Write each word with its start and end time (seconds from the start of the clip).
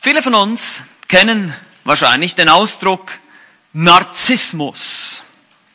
Viele 0.00 0.22
von 0.22 0.36
uns 0.36 0.82
kennen 1.08 1.52
wahrscheinlich 1.82 2.36
den 2.36 2.48
Ausdruck 2.48 3.18
Narzissmus. 3.72 5.24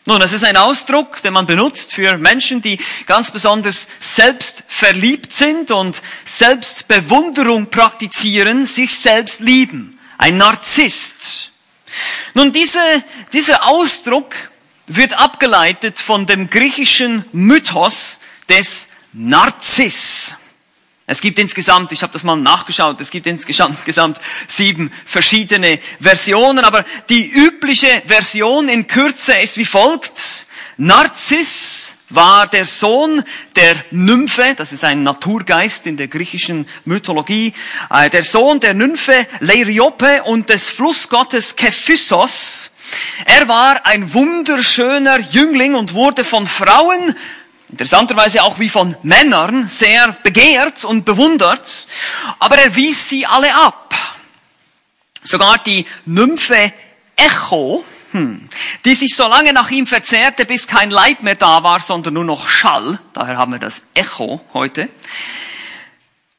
Nun, 0.06 0.22
das 0.22 0.31
ist 0.31 0.46
ein 0.46 0.56
Ausdruck, 0.56 1.22
den 1.22 1.34
man 1.34 1.46
benutzt 1.46 1.92
für 1.92 2.18
Menschen, 2.18 2.62
die 2.62 2.79
ganz 3.06 3.31
besonders 3.31 3.88
selbst 3.99 4.63
verliebt 4.70 5.33
sind 5.33 5.72
und 5.72 6.01
Selbstbewunderung 6.24 7.70
praktizieren, 7.70 8.65
sich 8.65 8.96
selbst 8.97 9.42
lieben. 9.42 9.99
Ein 10.17 10.37
Narzisst. 10.37 11.51
Nun, 12.33 12.53
diese, 12.53 12.79
dieser 13.33 13.67
Ausdruck 13.67 14.35
wird 14.87 15.13
abgeleitet 15.13 15.99
von 15.99 16.26
dem 16.26 16.49
griechischen 16.49 17.26
Mythos 17.34 18.21
des 18.48 18.88
Narziss. 19.12 20.35
Es 21.05 21.20
gibt 21.20 21.38
insgesamt, 21.38 21.91
ich 21.91 22.02
habe 22.02 22.13
das 22.13 22.23
mal 22.23 22.38
nachgeschaut, 22.38 23.02
es 23.02 23.12
gibt 23.12 23.27
insgesamt, 23.27 24.21
sieben 24.48 24.89
verschiedene 25.05 25.79
Versionen, 25.99 26.63
aber 26.63 26.85
die 27.09 27.29
übliche 27.29 28.02
Version 28.05 28.70
in 28.70 28.88
Kürze 28.88 29.34
ist 29.34 29.57
wie 29.57 29.66
folgt. 29.66 30.48
Narziss 30.77 31.93
war 32.07 32.48
der 32.48 32.66
Sohn 32.66 33.21
der 33.57 33.76
Nymphe, 33.91 34.53
das 34.55 34.71
ist 34.71 34.85
ein 34.85 35.03
Naturgeist 35.03 35.88
in 35.88 35.98
der 35.98 36.07
griechischen 36.07 36.67
Mythologie, 36.85 37.54
äh, 37.90 38.09
der 38.09 38.23
Sohn 38.23 38.62
der 38.62 38.73
Nymphe 38.73 39.27
Leiriope 39.41 40.23
und 40.23 40.49
des 40.49 40.70
Flussgottes 40.70 41.57
Kephysos. 41.57 42.71
Er 43.26 43.48
war 43.49 43.85
ein 43.85 44.13
wunderschöner 44.13 45.20
Jüngling 45.20 45.76
und 45.76 45.93
wurde 45.93 46.23
von 46.23 46.48
Frauen 46.48 47.15
interessanterweise 47.73 48.44
auch 48.44 48.59
wie 48.59 48.70
von 48.70 48.95
Männern 49.02 49.68
sehr 49.68 50.16
begehrt 50.22 50.86
und 50.86 51.05
bewundert, 51.05 51.88
aber 52.38 52.55
er 52.55 52.76
wies 52.76 53.09
sie 53.09 53.26
alle 53.26 53.55
ab. 53.55 53.96
Sogar 55.23 55.58
die 55.58 55.88
Nymphe 56.05 56.71
Echo, 57.15 57.84
hm, 58.12 58.48
die 58.85 58.93
sich 58.93 59.15
so 59.15 59.27
lange 59.27 59.54
nach 59.54 59.71
ihm 59.71 59.88
verzehrte, 59.88 60.46
bis 60.46 60.68
kein 60.68 60.91
Leib 60.91 61.24
mehr 61.24 61.34
da 61.34 61.63
war, 61.63 61.80
sondern 61.80 62.13
nur 62.13 62.26
noch 62.26 62.48
Schall, 62.48 62.99
daher 63.13 63.38
haben 63.38 63.54
wir 63.54 63.60
das 63.60 63.82
Echo 63.96 64.42
heute, 64.54 64.88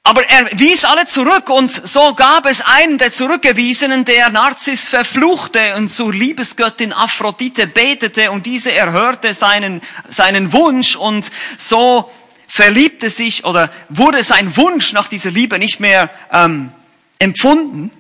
aber 0.07 0.29
er 0.29 0.51
wies 0.59 0.85
alle 0.85 1.07
zurück 1.07 1.49
und 1.49 1.73
so 1.89 2.15
gab 2.15 2.45
es 2.45 2.61
einen 2.61 2.99
der 2.99 3.11
Zurückgewiesenen, 3.11 4.05
der 4.05 4.29
Narziss 4.29 4.87
verfluchte 4.87 5.75
und 5.77 5.89
zur 5.89 6.13
Liebesgöttin 6.13 6.93
Aphrodite 6.93 7.67
betete 7.67 8.31
und 8.31 8.45
diese 8.45 8.71
erhörte 8.71 9.33
seinen, 9.33 9.81
seinen 10.11 10.53
Wunsch 10.53 10.95
und 10.95 11.31
so 11.57 12.11
verliebte 12.47 13.09
sich 13.09 13.47
oder 13.47 13.71
wurde 13.89 14.23
sein 14.23 14.55
Wunsch 14.59 14.93
nach 14.93 15.09
dieser 15.09 15.31
Liebe 15.31 15.59
nicht 15.59 15.81
mehr 15.81 16.11
ähm, 16.31 16.71
empfunden. 17.19 17.91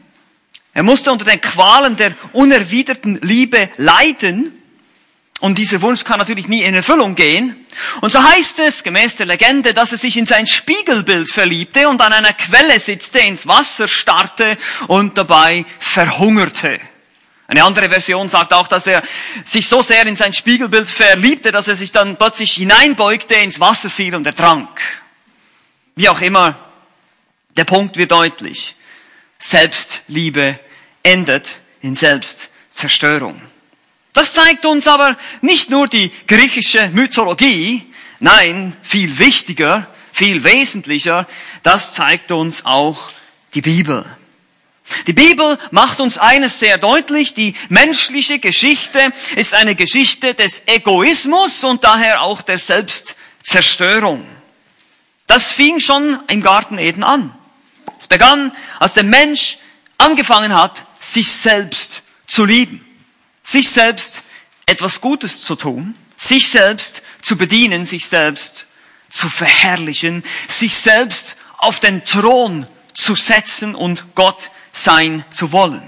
Er 0.74 0.82
musste 0.82 1.10
unter 1.10 1.24
den 1.24 1.40
Qualen 1.40 1.96
der 1.96 2.14
unerwiderten 2.34 3.18
Liebe 3.22 3.70
leiden 3.78 4.52
und 5.44 5.56
dieser 5.56 5.82
Wunsch 5.82 6.04
kann 6.04 6.18
natürlich 6.18 6.48
nie 6.48 6.62
in 6.62 6.74
Erfüllung 6.74 7.14
gehen. 7.14 7.66
Und 8.00 8.10
so 8.10 8.22
heißt 8.22 8.60
es, 8.60 8.82
gemäß 8.82 9.16
der 9.16 9.26
Legende, 9.26 9.74
dass 9.74 9.92
er 9.92 9.98
sich 9.98 10.16
in 10.16 10.24
sein 10.24 10.46
Spiegelbild 10.46 11.28
verliebte 11.28 11.86
und 11.90 12.00
an 12.00 12.14
einer 12.14 12.32
Quelle 12.32 12.80
sitzte, 12.80 13.18
ins 13.18 13.46
Wasser 13.46 13.86
starrte 13.86 14.56
und 14.88 15.18
dabei 15.18 15.66
verhungerte. 15.78 16.80
Eine 17.46 17.62
andere 17.62 17.90
Version 17.90 18.30
sagt 18.30 18.54
auch, 18.54 18.68
dass 18.68 18.86
er 18.86 19.02
sich 19.44 19.68
so 19.68 19.82
sehr 19.82 20.06
in 20.06 20.16
sein 20.16 20.32
Spiegelbild 20.32 20.88
verliebte, 20.88 21.52
dass 21.52 21.68
er 21.68 21.76
sich 21.76 21.92
dann 21.92 22.16
plötzlich 22.16 22.52
hineinbeugte, 22.52 23.34
ins 23.34 23.60
Wasser 23.60 23.90
fiel 23.90 24.14
und 24.14 24.26
ertrank. 24.26 24.80
Wie 25.94 26.08
auch 26.08 26.22
immer, 26.22 26.58
der 27.54 27.64
Punkt 27.64 27.98
wird 27.98 28.12
deutlich. 28.12 28.76
Selbstliebe 29.38 30.58
endet 31.02 31.56
in 31.82 31.94
Selbstzerstörung. 31.94 33.42
Das 34.14 34.32
zeigt 34.32 34.64
uns 34.64 34.86
aber 34.86 35.16
nicht 35.42 35.70
nur 35.70 35.88
die 35.88 36.10
griechische 36.28 36.88
Mythologie, 36.90 37.82
nein, 38.20 38.74
viel 38.80 39.18
wichtiger, 39.18 39.88
viel 40.12 40.44
wesentlicher, 40.44 41.26
das 41.64 41.94
zeigt 41.94 42.30
uns 42.30 42.64
auch 42.64 43.10
die 43.54 43.60
Bibel. 43.60 44.06
Die 45.08 45.12
Bibel 45.12 45.58
macht 45.72 45.98
uns 45.98 46.16
eines 46.16 46.60
sehr 46.60 46.78
deutlich, 46.78 47.34
die 47.34 47.56
menschliche 47.68 48.38
Geschichte 48.38 49.00
ist 49.34 49.52
eine 49.52 49.74
Geschichte 49.74 50.34
des 50.34 50.62
Egoismus 50.66 51.64
und 51.64 51.82
daher 51.82 52.22
auch 52.22 52.42
der 52.42 52.60
Selbstzerstörung. 52.60 54.24
Das 55.26 55.50
fing 55.50 55.80
schon 55.80 56.20
im 56.28 56.40
Garten 56.40 56.78
Eden 56.78 57.02
an. 57.02 57.34
Es 57.98 58.06
begann, 58.06 58.52
als 58.78 58.94
der 58.94 59.04
Mensch 59.04 59.58
angefangen 59.98 60.54
hat, 60.54 60.84
sich 61.00 61.28
selbst 61.28 62.02
zu 62.28 62.44
lieben 62.44 62.83
sich 63.54 63.70
selbst 63.70 64.24
etwas 64.66 65.00
Gutes 65.00 65.42
zu 65.42 65.54
tun, 65.54 65.94
sich 66.16 66.48
selbst 66.48 67.02
zu 67.22 67.36
bedienen, 67.36 67.84
sich 67.84 68.08
selbst 68.08 68.66
zu 69.08 69.28
verherrlichen, 69.28 70.24
sich 70.48 70.74
selbst 70.74 71.36
auf 71.58 71.78
den 71.78 72.04
Thron 72.04 72.66
zu 72.94 73.14
setzen 73.14 73.76
und 73.76 74.14
Gott 74.16 74.50
sein 74.72 75.24
zu 75.30 75.52
wollen. 75.52 75.82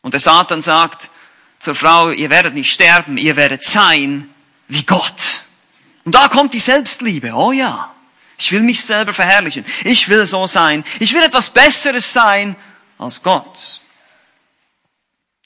Und 0.00 0.14
der 0.14 0.20
Satan 0.20 0.62
sagt 0.62 1.10
zur 1.58 1.74
Frau, 1.74 2.10
ihr 2.10 2.30
werdet 2.30 2.54
nicht 2.54 2.72
sterben, 2.72 3.18
ihr 3.18 3.36
werdet 3.36 3.62
sein 3.62 4.30
wie 4.68 4.84
Gott. 4.84 5.42
Und 6.04 6.14
da 6.14 6.28
kommt 6.28 6.54
die 6.54 6.60
Selbstliebe. 6.60 7.32
Oh 7.34 7.52
ja, 7.52 7.94
ich 8.38 8.52
will 8.52 8.62
mich 8.62 8.82
selber 8.82 9.12
verherrlichen. 9.12 9.66
Ich 9.84 10.08
will 10.08 10.24
so 10.24 10.46
sein. 10.46 10.82
Ich 10.98 11.12
will 11.12 11.22
etwas 11.22 11.50
Besseres 11.50 12.10
sein 12.10 12.56
als 12.96 13.22
Gott. 13.22 13.82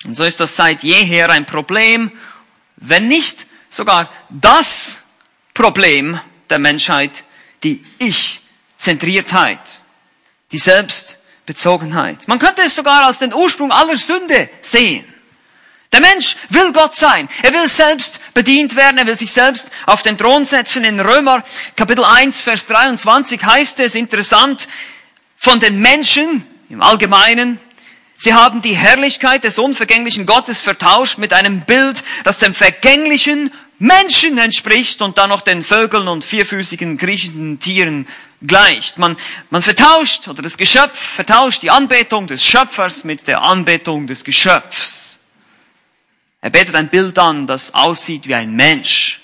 Und 0.04 0.16
so 0.16 0.24
ist 0.24 0.40
das 0.40 0.56
seit 0.56 0.82
jeher 0.82 1.30
ein 1.30 1.46
Problem, 1.46 2.10
wenn 2.76 3.08
nicht 3.08 3.46
sogar 3.68 4.10
das 4.28 4.98
Problem 5.54 6.20
der 6.50 6.58
Menschheit, 6.58 7.24
die 7.62 7.84
Ich-Zentriertheit, 7.98 9.60
die 10.50 10.58
Selbstbezogenheit. 10.58 12.26
Man 12.26 12.38
könnte 12.38 12.62
es 12.62 12.74
sogar 12.74 13.04
als 13.06 13.18
den 13.18 13.32
Ursprung 13.32 13.70
aller 13.70 13.98
Sünde 13.98 14.50
sehen. 14.60 15.04
Der 15.92 16.00
Mensch 16.00 16.36
will 16.48 16.72
Gott 16.72 16.96
sein. 16.96 17.28
Er 17.42 17.52
will 17.52 17.68
selbst 17.68 18.18
bedient 18.32 18.74
werden. 18.76 18.96
Er 18.96 19.06
will 19.06 19.16
sich 19.16 19.30
selbst 19.30 19.70
auf 19.84 20.02
den 20.02 20.16
Thron 20.16 20.44
setzen. 20.46 20.84
In 20.84 20.98
Römer 20.98 21.44
Kapitel 21.76 22.02
1, 22.02 22.40
Vers 22.40 22.66
23 22.66 23.44
heißt 23.44 23.80
es 23.80 23.94
interessant, 23.94 24.68
von 25.36 25.60
den 25.60 25.78
Menschen 25.80 26.46
im 26.70 26.80
Allgemeinen 26.80 27.60
Sie 28.22 28.34
haben 28.34 28.62
die 28.62 28.76
Herrlichkeit 28.76 29.42
des 29.42 29.58
unvergänglichen 29.58 30.26
Gottes 30.26 30.60
vertauscht 30.60 31.18
mit 31.18 31.32
einem 31.32 31.62
Bild, 31.62 32.04
das 32.22 32.38
dem 32.38 32.54
vergänglichen 32.54 33.52
Menschen 33.80 34.38
entspricht 34.38 35.02
und 35.02 35.18
dann 35.18 35.30
noch 35.30 35.40
den 35.40 35.64
Vögeln 35.64 36.06
und 36.06 36.24
vierfüßigen 36.24 36.98
kriechenden 36.98 37.58
Tieren 37.58 38.06
gleicht. 38.40 38.96
Man, 38.98 39.16
man 39.50 39.60
vertauscht, 39.60 40.28
oder 40.28 40.40
das 40.40 40.56
Geschöpf 40.56 40.96
vertauscht 40.96 41.62
die 41.62 41.72
Anbetung 41.72 42.28
des 42.28 42.46
Schöpfers 42.46 43.02
mit 43.02 43.26
der 43.26 43.42
Anbetung 43.42 44.06
des 44.06 44.22
Geschöpfs. 44.22 45.18
Er 46.42 46.50
betet 46.50 46.76
ein 46.76 46.90
Bild 46.90 47.18
an, 47.18 47.48
das 47.48 47.74
aussieht 47.74 48.28
wie 48.28 48.36
ein 48.36 48.54
Mensch. 48.54 49.20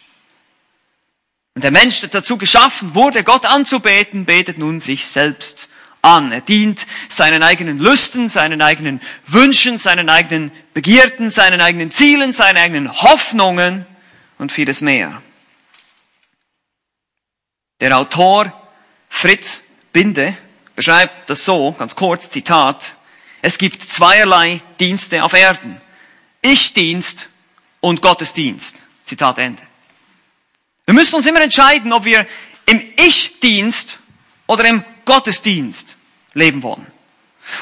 Und 1.54 1.62
der 1.62 1.70
Mensch, 1.70 2.00
der 2.00 2.08
dazu 2.08 2.36
geschaffen 2.36 2.96
wurde, 2.96 3.22
Gott 3.22 3.46
anzubeten, 3.46 4.24
betet 4.24 4.58
nun 4.58 4.80
sich 4.80 5.06
selbst 5.06 5.67
an. 6.02 6.32
Er 6.32 6.40
dient 6.40 6.86
seinen 7.08 7.42
eigenen 7.42 7.78
Lüsten, 7.78 8.28
seinen 8.28 8.62
eigenen 8.62 9.00
Wünschen, 9.26 9.78
seinen 9.78 10.08
eigenen 10.08 10.52
Begierden, 10.74 11.30
seinen 11.30 11.60
eigenen 11.60 11.90
Zielen, 11.90 12.32
seinen 12.32 12.56
eigenen 12.56 12.92
Hoffnungen 12.92 13.86
und 14.38 14.52
vieles 14.52 14.80
mehr. 14.80 15.22
Der 17.80 17.96
Autor 17.96 18.52
Fritz 19.08 19.64
Binde 19.92 20.36
beschreibt 20.74 21.30
das 21.30 21.44
so, 21.44 21.72
ganz 21.72 21.96
kurz, 21.96 22.30
Zitat, 22.30 22.94
es 23.42 23.58
gibt 23.58 23.82
zweierlei 23.82 24.60
Dienste 24.80 25.22
auf 25.22 25.32
Erden. 25.32 25.80
Ich-Dienst 26.40 27.28
und 27.80 28.02
Gottesdienst. 28.02 28.82
Zitat 29.04 29.38
Ende. 29.38 29.62
Wir 30.86 30.94
müssen 30.94 31.16
uns 31.16 31.26
immer 31.26 31.40
entscheiden, 31.40 31.92
ob 31.92 32.04
wir 32.04 32.26
im 32.66 32.80
Ich-Dienst 32.96 33.98
oder 34.46 34.64
im 34.64 34.84
Gottesdienst 35.08 35.96
leben 36.34 36.62
wollen. 36.62 36.86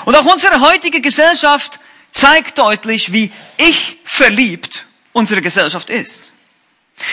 Und 0.05 0.17
auch 0.17 0.25
unsere 0.25 0.61
heutige 0.61 1.01
Gesellschaft 1.01 1.79
zeigt 2.11 2.59
deutlich, 2.59 3.13
wie 3.13 3.31
ich 3.57 3.99
verliebt 4.05 4.85
unsere 5.13 5.41
Gesellschaft 5.41 5.89
ist. 5.89 6.33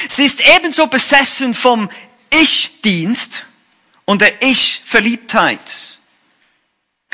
Sie 0.09 0.25
ist 0.25 0.41
ebenso 0.41 0.87
besessen 0.87 1.53
vom 1.53 1.87
Ich-Dienst 2.31 3.45
und 4.05 4.21
der 4.21 4.41
Ich-Verliebtheit. 4.41 5.99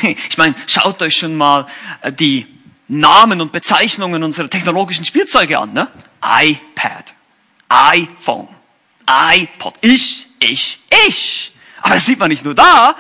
Ich 0.02 0.38
meine, 0.38 0.56
schaut 0.66 1.02
euch 1.02 1.18
schon 1.18 1.36
mal 1.36 1.66
äh, 2.02 2.14
die 2.14 2.48
Namen 2.88 3.42
und 3.42 3.52
Bezeichnungen 3.52 4.24
unserer 4.24 4.50
technologischen 4.50 5.04
Spielzeuge 5.04 5.60
an. 5.60 5.74
Ne? 5.74 5.92
iPad, 6.24 7.14
iPhone, 7.68 8.48
iPod, 9.06 9.74
ich, 9.82 10.28
ich, 10.40 10.80
ich. 11.08 11.52
Aber 11.82 11.96
das 11.96 12.06
sieht 12.06 12.20
man 12.20 12.30
nicht 12.30 12.46
nur 12.46 12.56
da, 12.56 12.96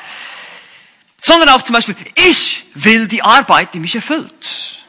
sondern 1.22 1.50
auch 1.50 1.62
zum 1.62 1.74
Beispiel, 1.74 1.96
ich 2.16 2.66
will 2.74 3.08
die 3.08 3.22
Arbeit, 3.22 3.74
die 3.74 3.80
mich 3.80 3.96
erfüllt. 3.96 4.86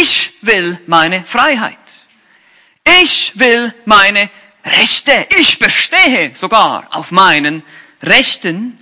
Ich 0.00 0.32
will 0.42 0.80
meine 0.86 1.24
Freiheit. 1.24 1.76
Ich 3.02 3.38
will 3.38 3.74
meine 3.84 4.30
Rechte. 4.64 5.26
Ich 5.38 5.58
bestehe 5.58 6.32
sogar 6.34 6.86
auf 6.90 7.10
meinen 7.10 7.62
Rechten. 8.02 8.78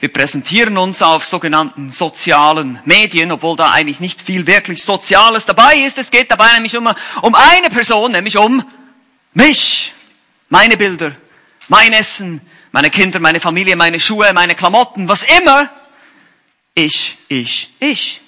Wir 0.00 0.12
präsentieren 0.12 0.76
uns 0.76 1.02
auf 1.02 1.24
sogenannten 1.24 1.90
sozialen 1.90 2.78
Medien, 2.84 3.32
obwohl 3.32 3.56
da 3.56 3.72
eigentlich 3.72 4.00
nicht 4.00 4.20
viel 4.20 4.46
wirklich 4.46 4.84
Soziales 4.84 5.46
dabei 5.46 5.76
ist. 5.76 5.98
Es 5.98 6.10
geht 6.10 6.30
dabei 6.30 6.52
nämlich 6.54 6.76
um, 6.76 6.88
um 7.22 7.34
eine 7.34 7.70
Person, 7.70 8.12
nämlich 8.12 8.36
um 8.36 8.64
mich, 9.32 9.92
meine 10.48 10.76
Bilder, 10.76 11.12
mein 11.68 11.92
Essen, 11.92 12.40
meine 12.74 12.90
Kinder, 12.90 13.20
meine 13.20 13.38
Familie, 13.38 13.76
meine 13.76 14.00
Schuhe, 14.00 14.32
meine 14.32 14.56
Klamotten, 14.56 15.06
was 15.06 15.22
immer. 15.22 15.70
Ich, 16.74 17.16
ich, 17.28 17.70
ich. 17.78 18.20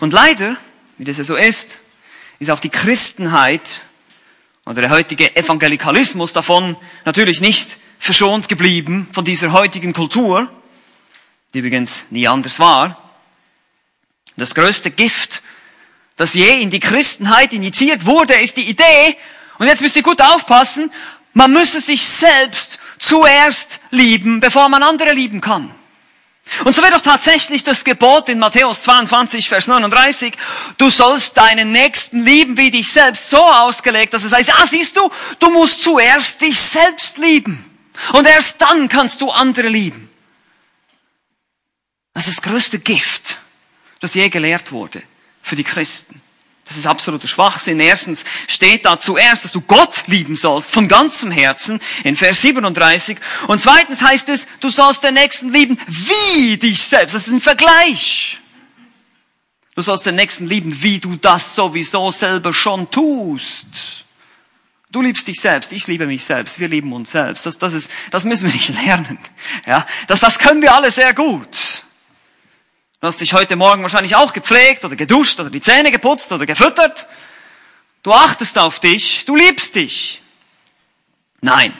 Und 0.00 0.12
leider, 0.12 0.56
wie 0.98 1.04
das 1.04 1.18
ja 1.18 1.22
so 1.22 1.36
ist, 1.36 1.78
ist 2.40 2.50
auch 2.50 2.58
die 2.58 2.68
Christenheit 2.68 3.82
oder 4.66 4.80
der 4.80 4.90
heutige 4.90 5.36
Evangelikalismus 5.36 6.32
davon 6.32 6.76
natürlich 7.04 7.40
nicht 7.40 7.78
verschont 8.00 8.48
geblieben 8.48 9.08
von 9.12 9.24
dieser 9.24 9.52
heutigen 9.52 9.92
Kultur, 9.92 10.50
die 11.54 11.60
übrigens 11.60 12.06
nie 12.10 12.26
anders 12.26 12.58
war. 12.58 13.14
Das 14.36 14.56
größte 14.56 14.90
Gift, 14.90 15.42
das 16.16 16.34
je 16.34 16.60
in 16.60 16.70
die 16.70 16.80
Christenheit 16.80 17.52
injiziert 17.52 18.04
wurde, 18.04 18.34
ist 18.34 18.56
die 18.56 18.68
Idee, 18.68 19.16
und 19.58 19.68
jetzt 19.68 19.80
müsst 19.80 19.94
ihr 19.94 20.02
gut 20.02 20.20
aufpassen, 20.20 20.90
man 21.32 21.52
müsse 21.52 21.80
sich 21.80 22.06
selbst 22.06 22.78
zuerst 22.98 23.80
lieben, 23.90 24.40
bevor 24.40 24.68
man 24.68 24.82
andere 24.82 25.12
lieben 25.12 25.40
kann. 25.40 25.74
Und 26.64 26.74
so 26.74 26.82
wird 26.82 26.92
doch 26.92 27.00
tatsächlich 27.00 27.64
das 27.64 27.84
Gebot 27.84 28.28
in 28.28 28.38
Matthäus 28.38 28.82
22, 28.82 29.48
Vers 29.48 29.68
39, 29.68 30.34
du 30.76 30.90
sollst 30.90 31.36
deinen 31.36 31.72
Nächsten 31.72 32.24
lieben 32.24 32.56
wie 32.56 32.70
dich 32.70 32.90
selbst, 32.90 33.30
so 33.30 33.42
ausgelegt, 33.42 34.12
dass 34.12 34.24
es 34.24 34.32
heißt, 34.32 34.52
ah, 34.54 34.66
siehst 34.66 34.96
du, 34.96 35.10
du 35.38 35.50
musst 35.50 35.82
zuerst 35.82 36.40
dich 36.40 36.58
selbst 36.58 37.16
lieben. 37.18 37.64
Und 38.12 38.26
erst 38.26 38.60
dann 38.60 38.88
kannst 38.88 39.20
du 39.20 39.30
andere 39.30 39.68
lieben. 39.68 40.10
Das 42.14 42.28
ist 42.28 42.38
das 42.38 42.50
größte 42.50 42.78
Gift, 42.80 43.38
das 44.00 44.14
je 44.14 44.28
gelehrt 44.28 44.72
wurde 44.72 45.02
für 45.40 45.56
die 45.56 45.64
Christen. 45.64 46.20
Das 46.72 46.78
ist 46.78 46.86
absoluter 46.86 47.28
Schwachsinn. 47.28 47.80
Erstens 47.80 48.24
steht 48.48 48.86
da 48.86 48.98
zuerst, 48.98 49.44
dass 49.44 49.52
du 49.52 49.60
Gott 49.60 50.04
lieben 50.06 50.36
sollst, 50.36 50.72
von 50.72 50.88
ganzem 50.88 51.30
Herzen, 51.30 51.80
in 52.02 52.16
Vers 52.16 52.40
37. 52.40 53.18
Und 53.46 53.60
zweitens 53.60 54.00
heißt 54.00 54.30
es, 54.30 54.48
du 54.60 54.70
sollst 54.70 55.04
den 55.04 55.12
Nächsten 55.12 55.52
lieben 55.52 55.78
wie 55.86 56.56
dich 56.56 56.82
selbst. 56.82 57.14
Das 57.14 57.26
ist 57.26 57.34
ein 57.34 57.42
Vergleich. 57.42 58.40
Du 59.74 59.82
sollst 59.82 60.06
den 60.06 60.14
Nächsten 60.14 60.46
lieben, 60.46 60.82
wie 60.82 60.98
du 60.98 61.16
das 61.16 61.54
sowieso 61.54 62.10
selber 62.10 62.54
schon 62.54 62.90
tust. 62.90 64.06
Du 64.90 65.02
liebst 65.02 65.28
dich 65.28 65.42
selbst, 65.42 65.72
ich 65.72 65.86
liebe 65.86 66.06
mich 66.06 66.24
selbst, 66.24 66.58
wir 66.58 66.68
lieben 66.68 66.94
uns 66.94 67.10
selbst. 67.10 67.44
Das, 67.44 67.58
das, 67.58 67.74
ist, 67.74 67.90
das 68.10 68.24
müssen 68.24 68.46
wir 68.46 68.54
nicht 68.54 68.70
lernen. 68.86 69.18
Ja, 69.66 69.86
das, 70.06 70.20
das 70.20 70.38
können 70.38 70.62
wir 70.62 70.72
alle 70.72 70.90
sehr 70.90 71.12
gut. 71.12 71.84
Du 73.02 73.08
hast 73.08 73.20
dich 73.20 73.32
heute 73.32 73.56
Morgen 73.56 73.82
wahrscheinlich 73.82 74.14
auch 74.14 74.32
gepflegt 74.32 74.84
oder 74.84 74.94
geduscht 74.94 75.40
oder 75.40 75.50
die 75.50 75.60
Zähne 75.60 75.90
geputzt 75.90 76.30
oder 76.30 76.46
gefüttert. 76.46 77.08
Du 78.04 78.12
achtest 78.12 78.56
auf 78.58 78.78
dich, 78.78 79.24
du 79.24 79.34
liebst 79.34 79.74
dich. 79.74 80.22
Nein, 81.40 81.76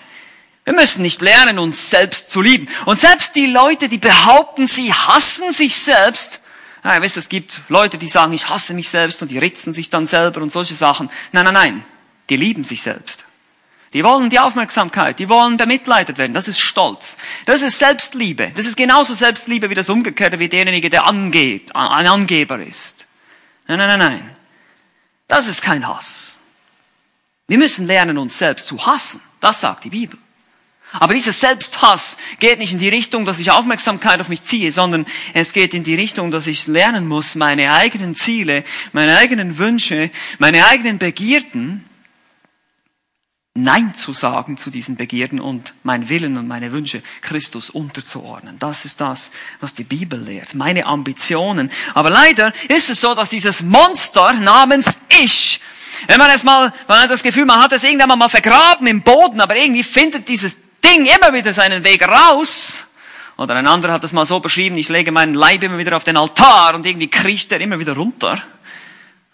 wir 0.65 0.73
müssen 0.73 1.01
nicht 1.01 1.23
lernen, 1.23 1.61
uns 1.61 1.91
selbst 1.91 2.29
zu 2.29 2.43
lieben. 2.43 2.69
Und 2.87 2.99
selbst 2.99 3.37
die 3.37 3.47
Leute, 3.47 3.89
die 3.89 3.99
behaupten, 3.99 4.67
sie 4.67 4.93
hassen 4.93 5.53
sich 5.53 5.77
selbst, 5.77 6.41
ja, 6.83 6.97
ihr 6.97 7.03
wisst, 7.03 7.17
es 7.17 7.29
gibt 7.29 7.61
Leute, 7.69 7.99
die 7.99 8.09
sagen, 8.09 8.33
ich 8.33 8.49
hasse 8.49 8.75
mich 8.75 8.89
selbst 8.89 9.23
und 9.23 9.31
die 9.31 9.39
ritzen 9.39 9.73
sich 9.73 9.91
dann 9.91 10.07
selber 10.07 10.43
und 10.43 10.51
solche 10.51 10.75
Sachen. 10.75 11.09
Nein, 11.31 11.45
nein, 11.45 11.55
nein, 11.55 11.85
die 12.31 12.37
lieben 12.37 12.65
sich 12.65 12.83
selbst. 12.83 13.27
Die 13.93 14.03
wollen 14.03 14.31
die 14.31 14.39
Aufmerksamkeit, 14.39 15.19
die 15.19 15.29
wollen 15.29 15.59
bemitleidet 15.59 16.17
werden. 16.17 16.33
Das 16.33 16.49
ist 16.49 16.61
Stolz. 16.61 17.19
Das 17.45 17.61
ist 17.61 17.79
Selbstliebe. 17.79 18.51
Das 18.55 18.65
ist 18.65 18.77
genauso 18.77 19.13
Selbstliebe 19.13 19.69
wie 19.69 19.75
das 19.75 19.91
Umgekehrte, 19.91 20.39
wie 20.39 20.49
derjenige, 20.49 20.89
der 20.89 21.07
angebt, 21.07 21.77
ein 21.77 22.07
Angeber 22.07 22.59
ist. 22.59 23.07
Nein, 23.67 23.79
nein, 23.79 23.99
nein, 23.99 23.99
nein. 23.99 24.37
Das 25.29 25.47
ist 25.47 25.63
kein 25.63 25.87
Hass. 25.87 26.39
Wir 27.49 27.59
müssen 27.59 27.87
lernen, 27.87 28.17
uns 28.17 28.39
selbst 28.39 28.67
zu 28.67 28.87
hassen. 28.87 29.21
Das 29.41 29.61
sagt 29.61 29.85
die 29.85 29.91
Bibel. 29.91 30.19
Aber 30.95 31.15
dieser 31.15 31.33
Selbsthass 31.33 32.19
geht 32.39 32.59
nicht 32.59 32.73
in 32.73 32.79
die 32.79 32.89
Richtung, 32.89 33.25
dass 33.25 33.41
ich 33.41 33.51
Aufmerksamkeit 33.51 34.21
auf 34.21 34.29
mich 34.29 34.43
ziehe, 34.43 34.71
sondern 34.73 35.07
es 35.33 35.53
geht 35.53 35.73
in 35.75 35.85
die 35.85 35.95
Richtung, 35.95 36.31
dass 36.31 36.47
ich 36.47 36.67
lernen 36.67 37.09
muss, 37.09 37.35
meine 37.35 37.73
eigenen 37.73 38.15
Ziele, 38.15 38.65
meine 38.93 39.17
eigenen 39.17 39.57
Wünsche, 39.57 40.11
meine 40.39 40.67
eigenen 40.67 40.99
Begierden 40.99 41.89
Nein 43.55 43.95
zu 43.95 44.15
sagen 44.15 44.57
zu 44.57 44.71
diesen 44.71 44.97
Begierden 44.97 45.39
und 45.39 45.75
mein 45.83 46.09
Willen 46.09 46.39
und 46.39 46.49
meine 46.49 46.73
Wünsche 46.73 47.03
Christus 47.21 47.69
unterzuordnen. 47.69 48.59
Das 48.59 48.87
ist 48.87 49.03
das, 49.03 49.31
was 49.61 49.75
die 49.75 49.85
Bibel 49.85 50.19
lehrt. 50.19 50.55
Meine 50.55 50.87
Ambitionen. 50.87 51.71
Aber 51.93 52.09
leider 52.09 52.55
ist 52.69 52.89
es 52.89 53.03
so, 53.03 53.15
dass 53.15 53.29
dieses 53.29 53.63
Monster 53.63 54.33
namens 54.33 54.99
Ich, 55.23 55.61
wenn 56.07 56.17
man 56.17 56.31
es 56.31 56.45
mal, 56.45 56.73
man 56.89 57.01
hat 57.03 57.11
das 57.11 57.23
Gefühl, 57.23 57.45
man 57.45 57.61
hat 57.61 57.73
es 57.73 57.85
irgendwann 57.85 58.19
mal 58.19 58.31
vergraben 58.31 58.87
im 58.87 59.03
Boden, 59.03 59.39
aber 59.39 59.55
irgendwie 59.55 59.85
findet 59.85 60.29
dieses 60.29 60.57
Ding 60.83 61.05
immer 61.05 61.35
wieder 61.35 61.53
seinen 61.53 61.85
Weg 61.85 62.09
raus. 62.09 62.87
Oder 63.37 63.57
ein 63.57 63.67
anderer 63.67 63.93
hat 63.93 64.05
es 64.05 64.15
mal 64.15 64.25
so 64.25 64.41
beschrieben, 64.41 64.79
ich 64.79 64.89
lege 64.89 65.13
meinen 65.13 65.35
Leib 65.35 65.63
immer 65.63 65.77
wieder 65.77 65.95
auf 65.99 66.05
den 66.05 66.17
Altar 66.17 66.75
und 66.75 66.87
irgendwie 66.87 67.09
kriecht 67.09 67.53
er 67.53 67.61
immer 67.61 67.79
wieder 67.79 67.97
runter. 67.97 68.43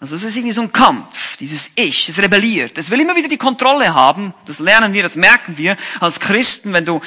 Also 0.01 0.15
es 0.15 0.23
ist 0.23 0.37
irgendwie 0.37 0.53
so 0.53 0.61
ein 0.61 0.71
Kampf, 0.71 1.35
dieses 1.37 1.71
Ich, 1.75 2.07
es 2.07 2.19
rebelliert. 2.19 2.77
Es 2.77 2.89
will 2.89 3.01
immer 3.01 3.15
wieder 3.15 3.27
die 3.27 3.37
Kontrolle 3.37 3.93
haben. 3.93 4.33
Das 4.45 4.59
lernen 4.59 4.93
wir, 4.93 5.03
das 5.03 5.17
merken 5.17 5.57
wir 5.57 5.75
als 5.99 6.21
Christen, 6.21 6.71
wenn 6.71 6.85
du, 6.85 7.01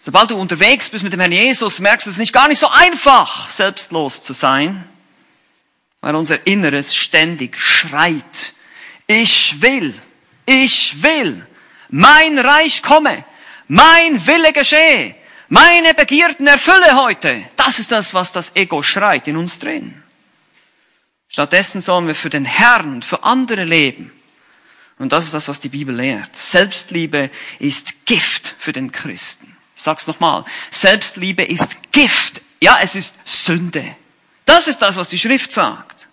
sobald 0.00 0.30
du 0.30 0.36
unterwegs 0.36 0.88
bist 0.90 1.02
mit 1.02 1.12
dem 1.12 1.18
Herrn 1.18 1.32
Jesus, 1.32 1.80
merkst 1.80 2.06
du 2.06 2.10
es 2.10 2.16
ist 2.16 2.20
nicht 2.20 2.32
gar 2.32 2.46
nicht 2.46 2.60
so 2.60 2.68
einfach, 2.68 3.50
selbstlos 3.50 4.22
zu 4.22 4.32
sein, 4.32 4.88
weil 6.00 6.14
unser 6.14 6.46
Inneres 6.46 6.94
ständig 6.94 7.58
schreit. 7.58 8.52
Ich 9.08 9.60
will, 9.60 9.92
ich 10.44 11.02
will, 11.02 11.44
mein 11.88 12.38
Reich 12.38 12.80
komme, 12.80 13.24
mein 13.66 14.24
Wille 14.24 14.52
geschehe, 14.52 15.16
meine 15.48 15.94
Begierden 15.94 16.46
erfülle 16.46 16.96
heute. 16.96 17.42
Das 17.56 17.80
ist 17.80 17.90
das, 17.90 18.14
was 18.14 18.30
das 18.30 18.54
Ego 18.54 18.84
schreit 18.84 19.26
in 19.26 19.36
uns 19.36 19.58
drin. 19.58 20.00
Stattdessen 21.36 21.82
sollen 21.82 22.06
wir 22.06 22.14
für 22.14 22.30
den 22.30 22.46
Herrn 22.46 23.02
für 23.02 23.22
andere 23.22 23.64
leben. 23.64 24.10
Und 24.98 25.12
das 25.12 25.26
ist 25.26 25.34
das, 25.34 25.48
was 25.48 25.60
die 25.60 25.68
Bibel 25.68 25.94
lehrt. 25.94 26.34
Selbstliebe 26.34 27.28
ist 27.58 28.06
Gift 28.06 28.54
für 28.58 28.72
den 28.72 28.90
Christen. 28.90 29.54
Ich 29.76 29.82
sag's 29.82 30.06
nochmal. 30.06 30.46
Selbstliebe 30.70 31.42
ist 31.42 31.92
Gift. 31.92 32.40
Ja, 32.62 32.78
es 32.80 32.94
ist 32.94 33.16
Sünde. 33.26 33.84
Das 34.46 34.66
ist 34.66 34.80
das, 34.80 34.96
was 34.96 35.10
die 35.10 35.18
Schrift 35.18 35.52
sagt. 35.52 36.08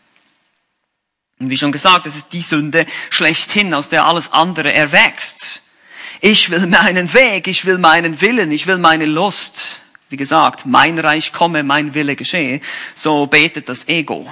Und 1.39 1.49
wie 1.49 1.57
schon 1.57 1.71
gesagt, 1.71 2.05
es 2.05 2.17
ist 2.17 2.33
die 2.33 2.41
Sünde 2.41 2.85
schlechthin, 3.09 3.73
aus 3.73 3.87
der 3.87 4.03
alles 4.03 4.33
andere 4.33 4.73
erwächst. 4.73 5.61
Ich 6.19 6.49
will 6.49 6.67
meinen 6.67 7.13
Weg, 7.13 7.47
ich 7.47 7.63
will 7.63 7.77
meinen 7.77 8.19
Willen, 8.19 8.51
ich 8.51 8.67
will 8.67 8.77
meine 8.77 9.05
Lust. 9.05 9.83
Wie 10.09 10.17
gesagt, 10.17 10.65
mein 10.65 10.99
Reich 10.99 11.31
komme, 11.31 11.63
mein 11.63 11.93
Wille 11.93 12.17
geschehe. 12.17 12.59
So 12.93 13.25
betet 13.27 13.69
das 13.69 13.87
Ego. 13.87 14.29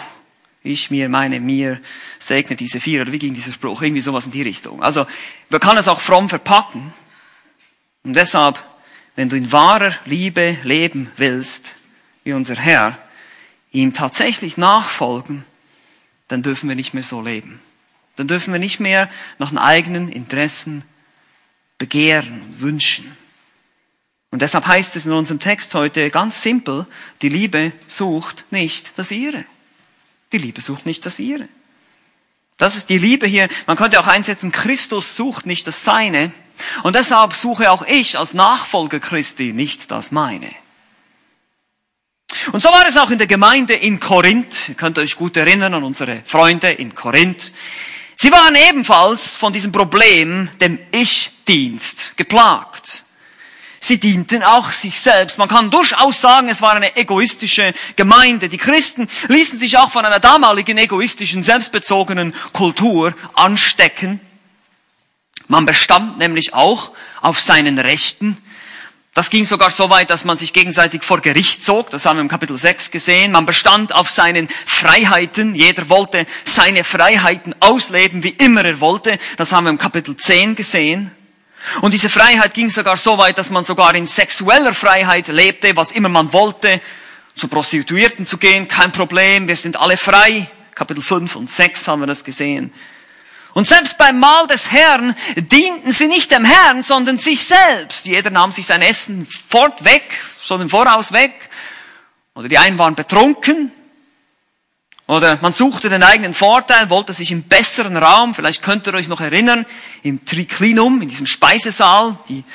Ich, 0.64 0.92
mir, 0.92 1.10
meine, 1.10 1.40
mir, 1.40 1.82
segne 2.20 2.56
diese 2.56 2.80
vier, 2.80 3.02
oder 3.02 3.12
wie 3.12 3.20
ging 3.20 3.34
dieser 3.34 3.52
Spruch? 3.52 3.82
Irgendwie 3.82 4.02
sowas 4.02 4.26
in 4.26 4.32
die 4.32 4.44
Richtung. 4.44 4.84
Also, 4.84 5.08
man 5.50 5.60
kann 5.60 5.78
es 5.78 5.88
auch 5.88 6.02
fromm 6.02 6.30
verpacken. 6.30 6.94
Und 8.04 8.16
deshalb, 8.16 8.64
wenn 9.16 9.30
du 9.30 9.36
in 9.36 9.52
wahrer 9.52 9.96
Liebe 10.06 10.58
leben 10.64 11.12
willst, 11.18 11.76
wie 12.24 12.34
unser 12.34 12.56
Herr, 12.56 12.98
ihm 13.72 13.94
tatsächlich 13.94 14.58
nachfolgen, 14.58 15.46
dann 16.28 16.44
dürfen 16.44 16.70
wir 16.70 16.76
nicht 16.76 16.94
mehr 16.94 17.04
so 17.04 17.22
leben. 17.22 17.60
Dann 18.16 18.28
dürfen 18.28 18.54
wir 18.54 18.60
nicht 18.60 18.80
mehr 18.80 19.10
nach 19.40 19.50
den 19.50 19.58
eigenen 19.58 20.10
Interessen 20.10 20.84
begehren, 21.78 22.42
wünschen. 22.52 23.18
Und 24.30 24.42
deshalb 24.42 24.66
heißt 24.66 24.96
es 24.96 25.06
in 25.06 25.12
unserem 25.12 25.40
Text 25.40 25.74
heute 25.74 26.10
ganz 26.10 26.42
simpel, 26.42 26.86
die 27.22 27.30
Liebe 27.30 27.74
sucht 27.88 28.46
nicht 28.52 28.98
das 28.98 29.12
ihre. 29.12 29.44
Die 30.32 30.38
Liebe 30.38 30.62
sucht 30.62 30.86
nicht 30.86 31.06
das 31.06 31.20
ihre. 31.20 31.48
Das 32.58 32.76
ist 32.76 32.90
die 32.90 32.98
Liebe 32.98 33.26
hier. 33.26 33.48
Man 33.66 33.78
könnte 33.78 34.00
auch 34.00 34.08
einsetzen, 34.08 34.52
Christus 34.52 35.16
sucht 35.16 35.46
nicht 35.46 35.66
das 35.66 35.84
Seine. 35.84 36.32
Und 36.84 36.96
deshalb 36.96 37.34
suche 37.34 37.72
auch 37.72 37.82
ich 37.88 38.18
als 38.18 38.34
Nachfolger 38.34 39.00
Christi 39.00 39.52
nicht 39.52 39.90
das 39.90 40.12
meine. 40.12 40.50
Und 42.52 42.62
so 42.62 42.70
war 42.70 42.88
es 42.88 42.98
auch 42.98 43.10
in 43.10 43.18
der 43.18 43.28
Gemeinde 43.28 43.74
in 43.74 44.00
Korinth. 44.00 44.70
Ihr 44.70 44.76
könnt 44.76 44.98
euch 45.00 45.16
gut 45.16 45.38
erinnern 45.38 45.74
an 45.74 45.84
unsere 45.84 46.22
Freunde 46.26 46.70
in 46.72 46.96
Korinth. 46.96 47.52
Sie 48.16 48.32
waren 48.32 48.56
ebenfalls 48.56 49.36
von 49.36 49.52
diesem 49.52 49.72
Problem, 49.72 50.50
dem 50.60 50.80
Ich-Dienst, 50.92 52.16
geplagt. 52.16 53.06
Sie 53.84 54.00
dienten 54.00 54.44
auch 54.44 54.72
sich 54.72 55.00
selbst. 55.00 55.40
Man 55.40 55.50
kann 55.50 55.72
durchaus 55.72 56.22
sagen, 56.22 56.50
es 56.50 56.62
war 56.62 56.76
eine 56.76 56.96
egoistische 56.96 57.74
Gemeinde. 57.96 58.48
Die 58.48 58.60
Christen 58.60 59.10
ließen 59.28 59.58
sich 59.58 59.80
auch 59.80 59.90
von 59.90 60.06
einer 60.06 60.20
damaligen 60.20 60.78
egoistischen, 60.78 61.42
selbstbezogenen 61.42 62.36
Kultur 62.54 63.16
anstecken. 63.34 64.22
Man 65.48 65.66
bestand 65.66 66.20
nämlich 66.20 66.54
auch 66.54 66.92
auf 67.22 67.42
seinen 67.42 67.80
Rechten. 67.80 68.38
Das 69.16 69.32
ging 69.32 69.46
sogar 69.46 69.72
so 69.72 69.90
weit, 69.90 70.12
dass 70.12 70.26
man 70.26 70.38
sich 70.38 70.54
gegenseitig 70.54 71.04
vor 71.04 71.20
Gericht 71.20 71.64
zog. 71.64 71.90
Das 71.90 72.06
haben 72.06 72.18
wir 72.18 72.22
im 72.22 72.28
Kapitel 72.28 72.58
6 72.58 72.92
gesehen. 72.92 73.32
Man 73.32 73.48
bestand 73.48 73.96
auf 73.96 74.12
seinen 74.12 74.48
Freiheiten. 74.68 75.56
Jeder 75.56 75.90
wollte 75.90 76.28
seine 76.46 76.84
Freiheiten 76.84 77.56
ausleben, 77.60 78.24
wie 78.24 78.30
immer 78.30 78.64
er 78.64 78.80
wollte. 78.80 79.18
Das 79.38 79.52
haben 79.52 79.64
wir 79.64 79.72
im 79.72 79.80
Kapitel 79.80 80.16
10 80.16 80.56
gesehen. 80.56 81.12
Und 81.82 81.94
diese 81.94 82.10
Freiheit 82.10 82.54
ging 82.54 82.70
sogar 82.70 82.98
so 82.98 83.18
weit, 83.18 83.38
dass 83.38 83.50
man 83.50 83.64
sogar 83.64 83.94
in 83.96 84.06
sexueller 84.06 84.74
Freiheit 84.74 85.28
lebte, 85.28 85.76
was 85.76 85.92
immer 85.92 86.10
man 86.10 86.34
wollte. 86.34 86.82
Zu 87.36 87.48
Prostituierten 87.48 88.26
zu 88.26 88.38
gehen, 88.38 88.68
kein 88.68 88.92
Problem, 88.92 89.48
wir 89.48 89.56
sind 89.56 89.80
alle 89.80 89.98
frei. 89.98 90.50
Kapitel 90.76 91.04
5 91.04 91.36
und 91.36 91.50
6 91.50 91.88
haben 91.88 92.02
wir 92.02 92.08
das 92.08 92.24
gesehen. 92.24 92.74
Und 93.54 93.68
selbst 93.68 93.98
beim 93.98 94.20
Mahl 94.20 94.48
des 94.48 94.72
Herrn 94.72 95.16
dienten 95.36 95.92
sie 95.92 96.08
nicht 96.08 96.32
dem 96.32 96.46
Herrn, 96.46 96.84
sondern 96.84 97.18
sich 97.18 97.44
selbst. 97.44 98.06
Jeder 98.06 98.30
nahm 98.30 98.52
sich 98.52 98.66
sein 98.66 98.82
Essen 98.82 99.28
fort 99.28 99.84
weg, 99.84 100.04
schon 100.42 100.70
Voraus 100.70 101.12
weg. 101.12 101.50
Oder 102.34 102.48
die 102.48 102.58
einen 102.58 102.78
waren 102.78 102.96
betrunken, 102.96 103.72
oder 105.12 105.38
man 105.42 105.52
suchte 105.52 105.90
den 105.90 106.04
eigenen 106.04 106.34
Vorteil, 106.34 106.90
wollte 106.90 107.12
sich 107.12 107.32
im 107.32 107.44
besseren 107.44 107.98
Raum, 107.98 108.34
vielleicht 108.34 108.62
könnt 108.62 108.88
ihr 108.88 108.94
euch 108.94 109.10
noch 109.10 109.20
erinnern, 109.20 109.66
im 110.04 110.24
Triclinum, 110.24 111.02
in 111.02 111.10
diesem 111.10 111.26
Speisesaal, 111.26 112.18
die 112.30 112.46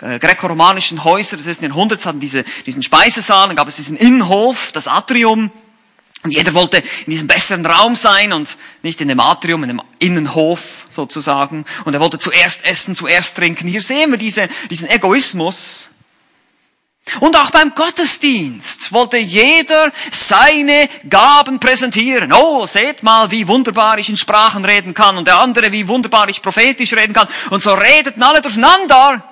äh, 0.00 0.18
grekoromanischen 0.18 1.04
Häuser 1.04 1.36
des 1.36 1.46
ersten 1.46 1.66
Jahrhunderts 1.66 2.06
hatten 2.06 2.18
diese, 2.18 2.42
diesen 2.66 2.82
Speisesaal, 2.82 3.46
dann 3.46 3.54
gab 3.54 3.68
es 3.68 3.76
diesen 3.76 3.96
Innenhof, 3.96 4.72
das 4.72 4.88
Atrium, 4.88 5.52
und 6.24 6.32
jeder 6.32 6.52
wollte 6.52 6.78
in 6.78 7.10
diesem 7.12 7.28
besseren 7.28 7.64
Raum 7.64 7.94
sein 7.94 8.32
und 8.32 8.58
nicht 8.82 9.00
in 9.00 9.06
dem 9.06 9.20
Atrium, 9.20 9.62
in 9.62 9.68
dem 9.68 9.82
Innenhof 10.00 10.86
sozusagen. 10.90 11.64
Und 11.84 11.94
er 11.94 12.00
wollte 12.00 12.18
zuerst 12.18 12.66
essen, 12.66 12.94
zuerst 12.94 13.36
trinken. 13.36 13.66
Hier 13.68 13.80
sehen 13.80 14.10
wir 14.10 14.18
diese, 14.18 14.48
diesen 14.68 14.86
Egoismus, 14.90 15.88
und 17.18 17.36
auch 17.36 17.50
beim 17.50 17.74
Gottesdienst 17.74 18.92
wollte 18.92 19.16
jeder 19.16 19.90
seine 20.12 20.88
Gaben 21.08 21.58
präsentieren. 21.58 22.32
Oh, 22.32 22.66
seht 22.66 23.02
mal, 23.02 23.30
wie 23.30 23.48
wunderbar 23.48 23.98
ich 23.98 24.08
in 24.08 24.16
Sprachen 24.16 24.64
reden 24.64 24.94
kann 24.94 25.18
und 25.18 25.26
der 25.26 25.40
andere, 25.40 25.72
wie 25.72 25.88
wunderbar 25.88 26.28
ich 26.28 26.40
prophetisch 26.40 26.92
reden 26.92 27.12
kann. 27.12 27.28
Und 27.50 27.62
so 27.62 27.72
redeten 27.74 28.22
alle 28.22 28.40
durcheinander, 28.40 29.24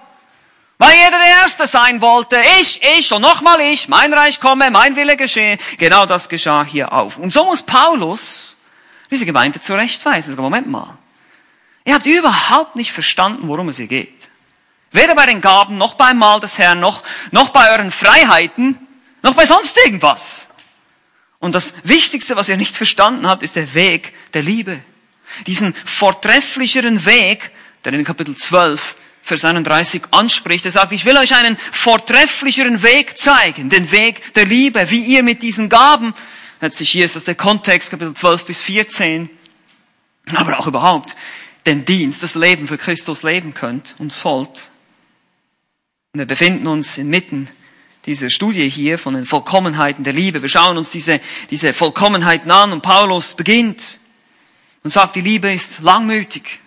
weil 0.79 0.97
jeder 0.97 1.19
der 1.19 1.43
Erste 1.43 1.67
sein 1.67 2.01
wollte. 2.01 2.41
Ich, 2.61 2.81
ich 2.99 3.13
und 3.13 3.23
nochmal 3.23 3.61
ich, 3.61 3.89
mein 3.89 4.13
Reich 4.13 4.41
komme, 4.41 4.71
mein 4.71 4.97
Wille 4.97 5.17
geschehe. 5.17 5.59
Genau 5.77 6.07
das 6.07 6.29
geschah 6.29 6.65
hier 6.65 6.93
auf. 6.93 7.19
Und 7.19 7.33
so 7.33 7.45
muss 7.45 7.63
Paulus 7.63 8.57
diese 9.11 9.27
Gemeinde 9.27 9.61
zurechtweisen. 9.61 10.37
Moment 10.37 10.69
mal. 10.69 10.99
Ihr 11.85 11.95
habt 11.95 12.07
überhaupt 12.07 12.77
nicht 12.77 12.93
verstanden, 12.93 13.49
worum 13.49 13.71
es 13.71 13.79
hier 13.79 13.87
geht. 13.87 14.28
Weder 14.91 15.15
bei 15.15 15.27
den 15.27 15.41
Gaben, 15.41 15.77
noch 15.77 15.95
beim 15.95 16.19
Mahl 16.19 16.41
des 16.41 16.59
Herrn, 16.59 16.81
noch, 16.81 17.03
noch 17.31 17.51
bei 17.51 17.73
euren 17.73 17.91
Freiheiten, 17.91 18.79
noch 19.23 19.35
bei 19.35 19.47
sonst 19.47 19.77
irgendwas. 19.85 20.49
Und 21.39 21.55
das 21.55 21.75
Wichtigste, 21.85 22.37
was 22.37 22.49
ihr 22.49 22.57
nicht 22.57 22.77
verstanden 22.77 23.27
habt, 23.27 23.43
ist 23.43 23.57
der 23.57 23.75
Weg 23.75 24.15
der 24.35 24.43
Liebe. 24.43 24.81
Diesen 25.47 25.75
vortrefflicheren 25.75 27.05
Weg, 27.05 27.53
der 27.85 27.93
in 27.93 28.05
Kapitel 28.05 28.35
12, 28.35 28.97
Vers 29.23 29.45
31 29.45 30.03
anspricht. 30.11 30.65
Er 30.65 30.71
sagt, 30.71 30.93
ich 30.93 31.05
will 31.05 31.17
euch 31.19 31.35
einen 31.35 31.59
vortrefflicheren 31.71 32.83
Weg 32.83 33.19
zeigen, 33.19 33.69
den 33.69 33.91
Weg 33.91 34.33
der 34.35 34.47
Liebe, 34.47 34.91
wie 34.91 35.01
ihr 35.01 35.23
mit 35.23 35.43
diesen 35.43 35.69
Gaben, 35.69 36.15
letztlich 36.63 36.91
hier 36.91 37.05
ist 37.05 37.15
das 37.15 37.25
der 37.25 37.35
Kontext, 37.35 37.91
Kapitel 37.91 38.15
12 38.15 38.47
bis 38.47 38.63
14, 38.63 39.29
aber 40.35 40.59
auch 40.59 40.67
überhaupt 40.67 41.15
den 41.67 41.85
Dienst, 41.85 42.23
das 42.23 42.35
Leben 42.35 42.67
für 42.67 42.79
Christus 42.79 43.23
leben 43.23 43.53
könnt 43.53 43.95
und 43.99 44.13
sollt. 44.13 44.68
Und 46.13 46.21
wir 46.21 46.27
befinden 46.27 46.67
uns 46.67 46.97
inmitten 46.97 47.49
dieser 48.07 48.31
Studie 48.31 48.69
hier 48.71 48.99
von 48.99 49.15
den 49.15 49.27
Vollkommenheiten 49.27 50.05
der 50.05 50.15
Liebe. 50.15 50.41
Wir 50.41 50.49
schauen 50.49 50.79
uns 50.79 50.91
diese, 50.91 51.21
diese 51.51 51.75
Vollkommenheiten 51.75 52.51
an 52.51 52.73
und 52.73 52.81
Paulus 52.81 53.35
beginnt 53.35 53.99
und 54.83 54.91
sagt, 54.91 55.17
die 55.17 55.21
Liebe 55.21 55.53
ist 55.53 55.81
langmütig, 55.81 56.61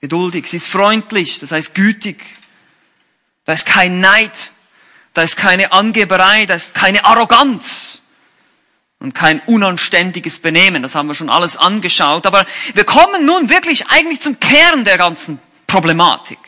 geduldig, 0.00 0.48
sie 0.48 0.56
ist 0.56 0.66
freundlich, 0.66 1.38
das 1.38 1.52
heißt 1.52 1.74
gütig. 1.74 2.24
Da 3.44 3.52
ist 3.52 3.66
kein 3.66 4.00
Neid, 4.00 4.50
da 5.14 5.22
ist 5.22 5.36
keine 5.36 5.70
Angeberei, 5.70 6.46
da 6.46 6.54
ist 6.54 6.74
keine 6.74 7.04
Arroganz 7.04 8.02
und 8.98 9.14
kein 9.14 9.40
unanständiges 9.40 10.40
Benehmen. 10.40 10.82
Das 10.82 10.96
haben 10.96 11.06
wir 11.06 11.14
schon 11.14 11.30
alles 11.30 11.56
angeschaut. 11.56 12.26
Aber 12.26 12.44
wir 12.74 12.84
kommen 12.84 13.24
nun 13.24 13.48
wirklich 13.48 13.86
eigentlich 13.88 14.20
zum 14.20 14.40
Kern 14.40 14.84
der 14.84 14.98
ganzen 14.98 15.38
Problematik. 15.68 16.38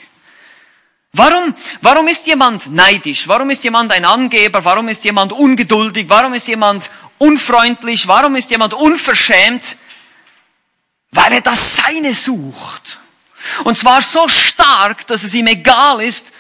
Warum, 1.15 1.55
warum 1.83 2.09
ist 2.09 2.27
jemand 2.27 2.73
neidisch? 2.73 3.29
Warum 3.29 3.51
ist 3.51 3.63
jemand 3.65 3.93
ein 3.93 4.05
Angeber? 4.07 4.65
Warum 4.65 4.89
ist 4.89 5.05
jemand 5.05 5.33
ungeduldig? 5.33 6.09
Warum 6.09 6.33
ist 6.33 6.49
jemand 6.49 6.91
unfreundlich? 7.19 8.09
Warum 8.09 8.35
ist 8.37 8.51
jemand 8.51 8.73
unverschämt? 8.73 9.77
Weil 11.11 11.35
er 11.35 11.41
das 11.43 11.77
Seine 11.77 12.15
sucht. 12.15 12.99
Und 13.65 13.77
zwar 13.77 14.01
so 14.01 14.27
stark, 14.29 15.07
dass 15.07 15.23
es 15.23 15.35
ihm 15.35 15.49
egal 15.49 16.01
ist, 16.01 16.33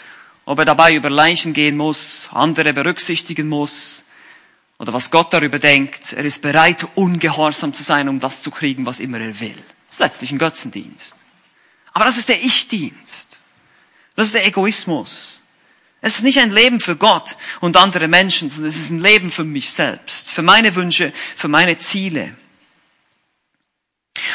ob 0.46 0.58
er 0.58 0.64
dabei 0.64 0.94
über 0.94 1.10
Leichen 1.10 1.52
gehen 1.52 1.76
muss, 1.76 2.30
andere 2.32 2.72
berücksichtigen 2.72 3.48
muss, 3.48 4.04
oder 4.78 4.92
was 4.94 5.10
Gott 5.10 5.32
darüber 5.32 5.58
denkt. 5.58 6.14
Er 6.14 6.24
ist 6.24 6.40
bereit, 6.40 6.86
ungehorsam 6.94 7.74
zu 7.74 7.82
sein, 7.82 8.08
um 8.08 8.20
das 8.20 8.42
zu 8.42 8.50
kriegen, 8.50 8.86
was 8.86 9.00
immer 9.00 9.20
er 9.20 9.38
will. 9.38 9.54
Das 9.88 9.96
ist 9.96 10.00
letztlich 10.00 10.32
ein 10.32 10.38
Götzendienst. 10.38 11.16
Aber 11.92 12.06
das 12.06 12.16
ist 12.16 12.30
der 12.30 12.42
Ich-Dienst. 12.42 13.38
Das 14.16 14.26
ist 14.26 14.34
der 14.34 14.46
Egoismus. 14.46 15.40
Es 16.00 16.16
ist 16.16 16.22
nicht 16.22 16.40
ein 16.40 16.50
Leben 16.50 16.80
für 16.80 16.96
Gott 16.96 17.36
und 17.60 17.76
andere 17.76 18.08
Menschen, 18.08 18.50
sondern 18.50 18.70
es 18.70 18.76
ist 18.76 18.90
ein 18.90 19.00
Leben 19.00 19.30
für 19.30 19.44
mich 19.44 19.70
selbst, 19.70 20.30
für 20.32 20.42
meine 20.42 20.74
Wünsche, 20.74 21.12
für 21.36 21.48
meine 21.48 21.78
Ziele. 21.78 22.36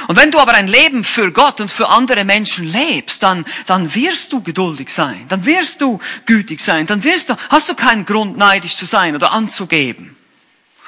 Und 0.07 0.15
wenn 0.15 0.31
du 0.31 0.39
aber 0.39 0.53
ein 0.53 0.67
Leben 0.67 1.03
für 1.03 1.31
Gott 1.31 1.59
und 1.59 1.69
für 1.69 1.89
andere 1.89 2.23
Menschen 2.23 2.65
lebst, 2.65 3.21
dann, 3.21 3.45
dann 3.65 3.93
wirst 3.93 4.31
du 4.31 4.41
geduldig 4.41 4.89
sein, 4.89 5.25
dann 5.27 5.45
wirst 5.45 5.81
du 5.81 5.99
gütig 6.25 6.61
sein, 6.61 6.85
dann 6.85 7.03
wirst 7.03 7.29
du, 7.29 7.35
hast 7.49 7.69
du 7.69 7.75
keinen 7.75 8.05
Grund 8.05 8.37
neidisch 8.37 8.77
zu 8.77 8.85
sein 8.85 9.15
oder 9.15 9.33
anzugeben. 9.33 10.15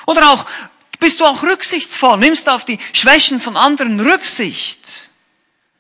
Oder 0.06 0.32
auch, 0.32 0.46
bist 1.00 1.20
du 1.20 1.26
auch 1.26 1.44
rücksichtsvoll, 1.44 2.18
nimmst 2.20 2.48
auf 2.48 2.66
die 2.66 2.80
Schwächen 2.94 3.42
von 3.42 3.58
anderen 3.58 4.00
Rücksicht. 4.00 5.09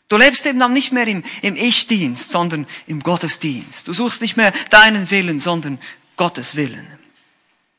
Du 0.10 0.18
lebst 0.18 0.46
eben 0.46 0.60
dann 0.60 0.74
nicht 0.74 0.92
mehr 0.92 1.08
im, 1.08 1.24
im 1.42 1.56
Ich-Dienst, 1.56 2.30
sondern 2.30 2.68
im 2.88 3.00
Gottesdienst. 3.02 3.88
Du 3.88 3.94
suchst 3.94 4.22
nicht 4.22 4.38
mehr 4.38 4.52
deinen 4.72 5.10
Willen, 5.12 5.40
sondern 5.40 5.80
Gottes 6.18 6.56
Willen. 6.56 6.88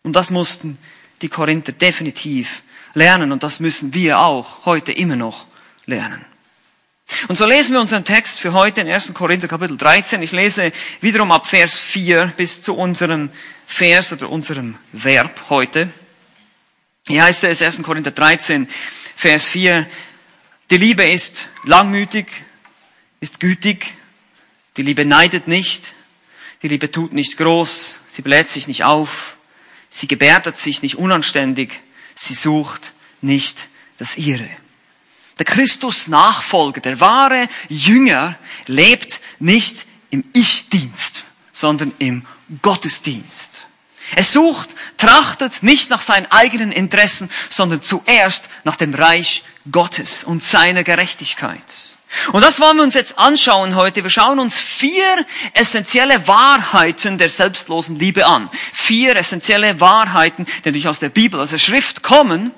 Und 0.02 0.14
das 0.14 0.30
mussten 0.30 0.78
die 1.22 1.28
Korinther 1.28 1.72
definitiv 1.72 2.62
lernen 2.94 3.32
und 3.32 3.42
das 3.42 3.60
müssen 3.60 3.92
wir 3.94 4.20
auch 4.20 4.64
heute 4.64 4.92
immer 4.92 5.16
noch 5.16 5.46
lernen. 5.86 6.24
Und 7.28 7.36
so 7.36 7.44
lesen 7.46 7.72
wir 7.72 7.80
unseren 7.80 8.04
Text 8.04 8.38
für 8.38 8.52
heute 8.52 8.80
in 8.82 8.88
1. 8.88 9.12
Korinther 9.14 9.48
Kapitel 9.48 9.76
13. 9.76 10.22
Ich 10.22 10.32
lese 10.32 10.72
wiederum 11.00 11.32
ab 11.32 11.46
Vers 11.46 11.76
4 11.76 12.32
bis 12.36 12.62
zu 12.62 12.76
unserem 12.76 13.30
Vers 13.66 14.12
oder 14.12 14.30
unserem 14.30 14.76
Verb 14.92 15.50
heute. 15.50 15.90
Hier 17.08 17.24
heißt 17.24 17.44
es 17.44 17.60
1. 17.60 17.82
Korinther 17.82 18.12
13, 18.12 18.68
Vers 19.16 19.48
4, 19.48 19.86
die 20.70 20.76
Liebe 20.76 21.04
ist 21.04 21.48
langmütig, 21.64 22.26
ist 23.20 23.40
gütig. 23.40 23.94
Die 24.76 24.82
Liebe 24.82 25.04
neidet 25.04 25.48
nicht. 25.48 25.94
Die 26.62 26.68
Liebe 26.68 26.90
tut 26.90 27.12
nicht 27.12 27.36
groß. 27.36 27.98
Sie 28.06 28.22
bläht 28.22 28.48
sich 28.48 28.68
nicht 28.68 28.84
auf. 28.84 29.36
Sie 29.88 30.06
gebärdet 30.06 30.56
sich 30.56 30.82
nicht 30.82 30.96
unanständig. 30.96 31.80
Sie 32.14 32.34
sucht 32.34 32.92
nicht 33.20 33.68
das 33.98 34.16
Ihre. 34.16 34.48
Der 35.38 35.46
Christus-Nachfolger, 35.46 36.80
der 36.80 37.00
wahre 37.00 37.48
Jünger, 37.68 38.38
lebt 38.66 39.20
nicht 39.38 39.86
im 40.10 40.24
Ich-Dienst, 40.34 41.24
sondern 41.50 41.92
im 41.98 42.24
Gottesdienst. 42.62 43.66
Er 44.14 44.24
sucht, 44.24 44.70
trachtet 44.96 45.62
nicht 45.62 45.90
nach 45.90 46.02
seinen 46.02 46.26
eigenen 46.26 46.72
Interessen, 46.72 47.30
sondern 47.48 47.82
zuerst 47.82 48.48
nach 48.64 48.76
dem 48.76 48.94
Reich 48.94 49.44
Gottes 49.70 50.24
und 50.24 50.42
seiner 50.42 50.84
Gerechtigkeit. 50.84 51.64
Und 52.32 52.42
das 52.42 52.60
wollen 52.60 52.76
wir 52.76 52.82
uns 52.82 52.94
jetzt 52.94 53.18
anschauen 53.18 53.76
heute. 53.76 54.02
Wir 54.02 54.10
schauen 54.10 54.40
uns 54.40 54.58
vier 54.58 55.04
essentielle 55.54 56.26
Wahrheiten 56.26 57.18
der 57.18 57.28
selbstlosen 57.28 57.98
Liebe 57.98 58.26
an. 58.26 58.50
Vier 58.72 59.14
essentielle 59.16 59.80
Wahrheiten, 59.80 60.46
die 60.64 60.72
durch 60.72 60.88
aus 60.88 60.98
der 60.98 61.10
Bibel, 61.10 61.40
aus 61.40 61.50
der 61.50 61.58
Schrift 61.58 62.02
kommen, 62.02 62.52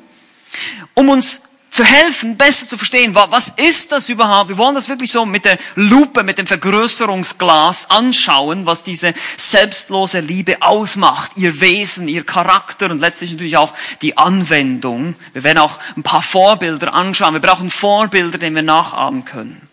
um 0.95 1.11
uns 1.11 1.43
zu 1.73 1.85
helfen, 1.85 2.37
besser 2.37 2.67
zu 2.67 2.77
verstehen, 2.77 3.15
was 3.15 3.49
ist 3.57 3.93
das 3.93 4.11
überhaupt? 4.11 4.51
Wir 4.51 4.59
wollen 4.59 4.75
das 4.75 4.91
wirklich 4.91 5.11
so 5.11 5.25
mit 5.25 5.47
der 5.47 5.59
Lupe, 5.75 6.23
mit 6.23 6.37
dem 6.37 6.47
Vergrößerungsglas 6.47 7.89
anschauen, 7.89 8.67
was 8.67 8.83
diese 8.83 9.15
selbstlose 9.39 10.21
Liebe 10.21 10.61
ausmacht, 10.61 11.33
ihr 11.37 11.63
Wesen, 11.63 12.09
ihr 12.09 12.25
Charakter 12.25 12.91
und 12.91 12.99
letztlich 12.99 13.33
natürlich 13.33 13.57
auch 13.57 13.73
die 14.03 14.19
Anwendung. 14.19 15.15
Wir 15.33 15.45
werden 15.45 15.59
auch 15.59 15.81
ein 15.97 16.03
paar 16.03 16.21
Vorbilder 16.21 16.93
anschauen. 16.93 17.33
Wir 17.33 17.41
brauchen 17.41 17.71
Vorbilder, 17.71 18.37
denen 18.37 18.55
wir 18.57 18.63
nachahmen 18.63 19.25
können. 19.25 19.67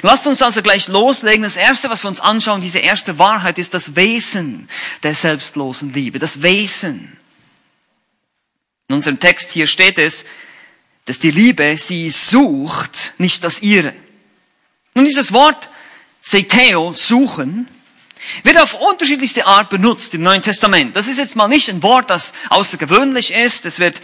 Lasst 0.00 0.26
uns 0.26 0.40
also 0.40 0.62
gleich 0.62 0.88
loslegen. 0.88 1.42
Das 1.42 1.58
erste, 1.58 1.90
was 1.90 2.02
wir 2.02 2.08
uns 2.08 2.20
anschauen, 2.20 2.62
diese 2.62 2.78
erste 2.78 3.18
Wahrheit 3.18 3.58
ist 3.58 3.74
das 3.74 3.94
Wesen 3.94 4.70
der 5.02 5.14
selbstlosen 5.14 5.92
Liebe. 5.92 6.18
Das 6.18 6.40
Wesen. 6.40 7.18
In 8.88 8.94
unserem 8.94 9.20
Text 9.20 9.52
hier 9.52 9.66
steht 9.66 9.98
es, 9.98 10.24
dass 11.10 11.18
die 11.18 11.32
Liebe 11.32 11.76
sie 11.76 12.08
sucht, 12.08 13.14
nicht 13.18 13.42
das 13.42 13.62
ihre. 13.62 13.92
Nun 14.94 15.06
dieses 15.06 15.32
Wort 15.32 15.68
Seteo, 16.20 16.92
suchen, 16.94 17.66
wird 18.44 18.56
auf 18.56 18.74
unterschiedlichste 18.74 19.44
Art 19.44 19.70
benutzt 19.70 20.14
im 20.14 20.22
Neuen 20.22 20.40
Testament. 20.40 20.94
Das 20.94 21.08
ist 21.08 21.18
jetzt 21.18 21.34
mal 21.34 21.48
nicht 21.48 21.68
ein 21.68 21.82
Wort, 21.82 22.10
das 22.10 22.32
außergewöhnlich 22.50 23.32
ist. 23.32 23.66
Es 23.66 23.80
wird 23.80 24.00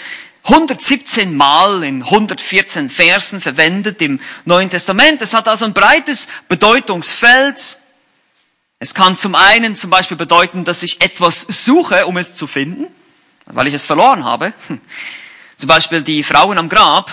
117 0.47 1.37
Mal 1.37 1.85
in 1.85 2.03
114 2.03 2.91
Versen 2.91 3.41
verwendet 3.41 4.03
im 4.03 4.19
Neuen 4.45 4.69
Testament. 4.69 5.23
Es 5.23 5.33
hat 5.33 5.47
also 5.47 5.65
ein 5.65 5.75
breites 5.75 6.27
Bedeutungsfeld. 6.49 7.77
Es 8.81 8.95
kann 8.95 9.17
zum 9.17 9.37
einen 9.37 9.77
zum 9.77 9.91
Beispiel 9.91 10.17
bedeuten, 10.17 10.65
dass 10.65 10.83
ich 10.83 11.01
etwas 11.03 11.47
suche, 11.49 12.07
um 12.07 12.17
es 12.17 12.35
zu 12.35 12.49
finden, 12.49 12.89
weil 13.45 13.69
ich 13.69 13.75
es 13.75 13.85
verloren 13.85 14.25
habe. 14.25 14.53
Zum 15.59 15.69
Beispiel 15.69 16.03
die 16.03 16.23
Frauen 16.23 16.59
am 16.59 16.69
Grab, 16.69 17.11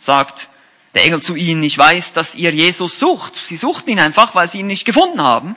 sagt 0.00 0.48
der 0.94 1.04
Engel 1.04 1.22
zu 1.22 1.36
ihnen, 1.36 1.62
ich 1.62 1.76
weiß, 1.76 2.14
dass 2.14 2.34
ihr 2.34 2.52
Jesus 2.52 2.98
sucht. 2.98 3.36
Sie 3.36 3.56
suchten 3.56 3.90
ihn 3.90 3.98
einfach, 3.98 4.34
weil 4.34 4.48
sie 4.48 4.60
ihn 4.60 4.66
nicht 4.66 4.84
gefunden 4.84 5.20
haben. 5.20 5.56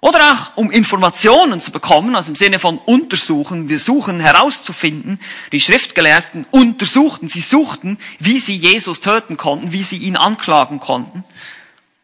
Oder 0.00 0.32
auch, 0.32 0.56
um 0.56 0.70
Informationen 0.70 1.60
zu 1.60 1.72
bekommen, 1.72 2.14
also 2.14 2.30
im 2.30 2.36
Sinne 2.36 2.60
von 2.60 2.78
untersuchen, 2.78 3.68
wir 3.68 3.80
suchen 3.80 4.20
herauszufinden. 4.20 5.18
Die 5.50 5.60
Schriftgelehrten 5.60 6.46
untersuchten, 6.52 7.26
sie 7.26 7.40
suchten, 7.40 7.98
wie 8.20 8.38
sie 8.38 8.56
Jesus 8.56 9.00
töten 9.00 9.36
konnten, 9.36 9.72
wie 9.72 9.82
sie 9.82 9.96
ihn 9.96 10.16
anklagen 10.16 10.78
konnten. 10.78 11.24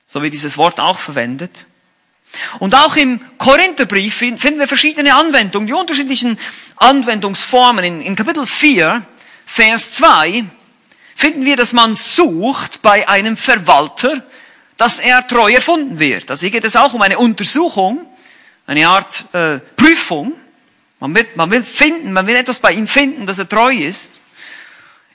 So 0.09 0.23
wie 0.23 0.31
dieses 0.31 0.59
Wort 0.59 0.81
auch 0.81 0.99
verwendet. 0.99 1.67
Und 2.59 2.75
auch 2.75 2.97
im 2.97 3.21
Korintherbrief 3.39 4.17
finden 4.17 4.59
wir 4.59 4.67
verschiedene 4.67 5.15
Anwendungen, 5.15 5.69
die 5.69 5.73
unterschiedlichen 5.73 6.37
Anwendungsformen. 6.77 7.85
In, 7.85 8.01
in 8.01 8.17
Kapitel 8.17 8.45
4 8.45 9.07
Vers 9.47 9.93
2 9.95 10.45
finden 11.15 11.45
wir, 11.45 11.57
dass 11.57 11.73
man 11.73 11.95
sucht 11.95 12.83
bei 12.83 13.09
einem 13.09 13.37
Verwalter, 13.37 14.23
dass 14.77 14.99
er 14.99 15.27
treu 15.27 15.53
erfunden 15.53 15.99
wird. 15.99 16.31
Also 16.31 16.43
hier 16.43 16.51
geht 16.51 16.65
es 16.65 16.77
auch 16.77 16.95
um 16.95 17.03
eine 17.03 17.19
Untersuchung, 17.19 18.07
eine 18.67 18.89
Art 18.89 19.25
äh, 19.33 19.59
Prüfung. 19.77 20.33
Man 21.01 21.15
will, 21.15 21.27
man 21.35 21.51
will 21.51 21.63
finden, 21.63 22.13
man 22.13 22.27
will 22.27 22.37
etwas 22.37 22.61
bei 22.61 22.73
ihm 22.73 22.87
finden, 22.87 23.27
dass 23.27 23.39
er 23.39 23.49
treu 23.49 23.73
ist. 23.73 24.21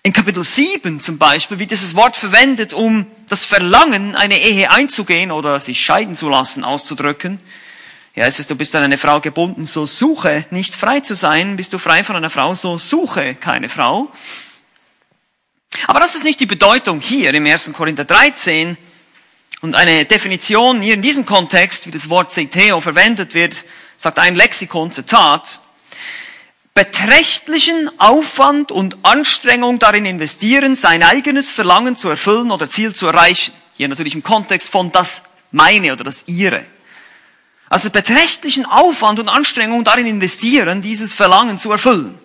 In 0.01 0.13
Kapitel 0.13 0.43
7 0.43 0.99
zum 0.99 1.17
Beispiel 1.17 1.59
wird 1.59 1.71
dieses 1.71 1.93
Wort 1.95 2.15
verwendet, 2.15 2.73
um 2.73 3.05
das 3.27 3.43
Verlangen, 3.43 4.15
eine 4.15 4.39
Ehe 4.39 4.71
einzugehen 4.71 5.31
oder 5.31 5.59
sich 5.59 5.81
scheiden 5.83 6.15
zu 6.15 6.29
lassen, 6.29 6.63
auszudrücken. 6.63 7.39
Ja, 8.19 8.25
es 8.25 8.37
ist, 8.37 8.51
du 8.51 8.55
bist 8.57 8.75
an 8.75 8.83
eine 8.83 8.97
Frau 8.97 9.21
gebunden, 9.21 9.65
so 9.65 9.85
suche 9.85 10.45
nicht 10.49 10.75
frei 10.75 10.99
zu 10.99 11.15
sein. 11.15 11.55
Bist 11.55 11.71
du 11.71 11.77
frei 11.77 12.03
von 12.03 12.17
einer 12.17 12.29
Frau, 12.29 12.53
so 12.53 12.77
suche 12.77 13.33
keine 13.33 13.69
Frau. 13.69 14.11
Aber 15.87 16.01
das 16.01 16.15
ist 16.15 16.25
nicht 16.25 16.41
die 16.41 16.45
Bedeutung 16.45 16.99
hier 16.99 17.33
im 17.33 17.45
1. 17.45 17.71
Korinther 17.71 18.03
13. 18.03 18.77
Und 19.61 19.73
eine 19.73 20.03
Definition 20.03 20.81
hier 20.81 20.95
in 20.95 21.01
diesem 21.01 21.25
Kontext, 21.25 21.87
wie 21.87 21.91
das 21.91 22.09
Wort 22.09 22.29
Zeteo 22.29 22.81
verwendet 22.81 23.35
wird, 23.35 23.55
sagt 23.95 24.19
ein 24.19 24.35
Lexikon, 24.35 24.91
Zitat, 24.91 25.61
beträchtlichen 26.73 27.89
Aufwand 28.01 28.73
und 28.73 28.97
Anstrengung 29.03 29.79
darin 29.79 30.05
investieren, 30.05 30.75
sein 30.75 31.03
eigenes 31.03 31.51
Verlangen 31.51 31.95
zu 31.95 32.09
erfüllen 32.09 32.51
oder 32.51 32.67
Ziel 32.67 32.93
zu 32.93 33.07
erreichen. 33.07 33.53
Hier 33.75 33.87
natürlich 33.87 34.13
im 34.13 34.23
Kontext 34.23 34.67
von 34.67 34.91
das 34.91 35.23
meine 35.51 35.93
oder 35.93 36.03
das 36.03 36.25
ihre. 36.27 36.65
Also 37.69 37.91
beträchtlichen 37.91 38.65
Aufwand 38.65 39.19
und 39.19 39.29
Anstrengung 39.29 39.83
darin 39.83 40.07
investieren, 40.07 40.81
dieses 40.81 41.13
Verlangen 41.13 41.59
zu 41.59 41.71
erfüllen. 41.71 42.17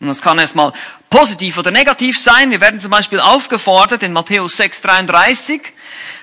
Und 0.00 0.08
das 0.08 0.20
kann 0.20 0.38
erstmal 0.38 0.72
positiv 1.08 1.58
oder 1.58 1.70
negativ 1.70 2.20
sein. 2.20 2.50
Wir 2.50 2.60
werden 2.60 2.80
zum 2.80 2.90
Beispiel 2.90 3.20
aufgefordert 3.20 4.02
in 4.02 4.12
Matthäus 4.12 4.58
6,33, 4.58 5.60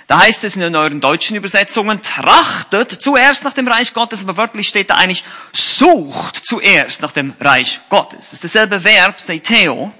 da 0.07 0.19
heißt 0.19 0.43
es 0.43 0.57
in 0.57 0.75
euren 0.75 0.99
deutschen 0.99 1.37
Übersetzungen, 1.37 2.01
trachtet 2.01 2.91
zuerst 2.91 3.45
nach 3.45 3.53
dem 3.53 3.67
Reich 3.67 3.93
Gottes, 3.93 4.23
aber 4.23 4.35
wörtlich 4.35 4.67
steht 4.67 4.89
da 4.89 4.95
eigentlich, 4.95 5.23
sucht 5.53 6.35
zuerst 6.45 7.01
nach 7.01 7.13
dem 7.13 7.33
Reich 7.39 7.79
Gottes. 7.87 8.19
Das 8.19 8.33
ist 8.33 8.43
dasselbe 8.43 8.83
Verb, 8.83 9.21
seiteo. 9.21 9.93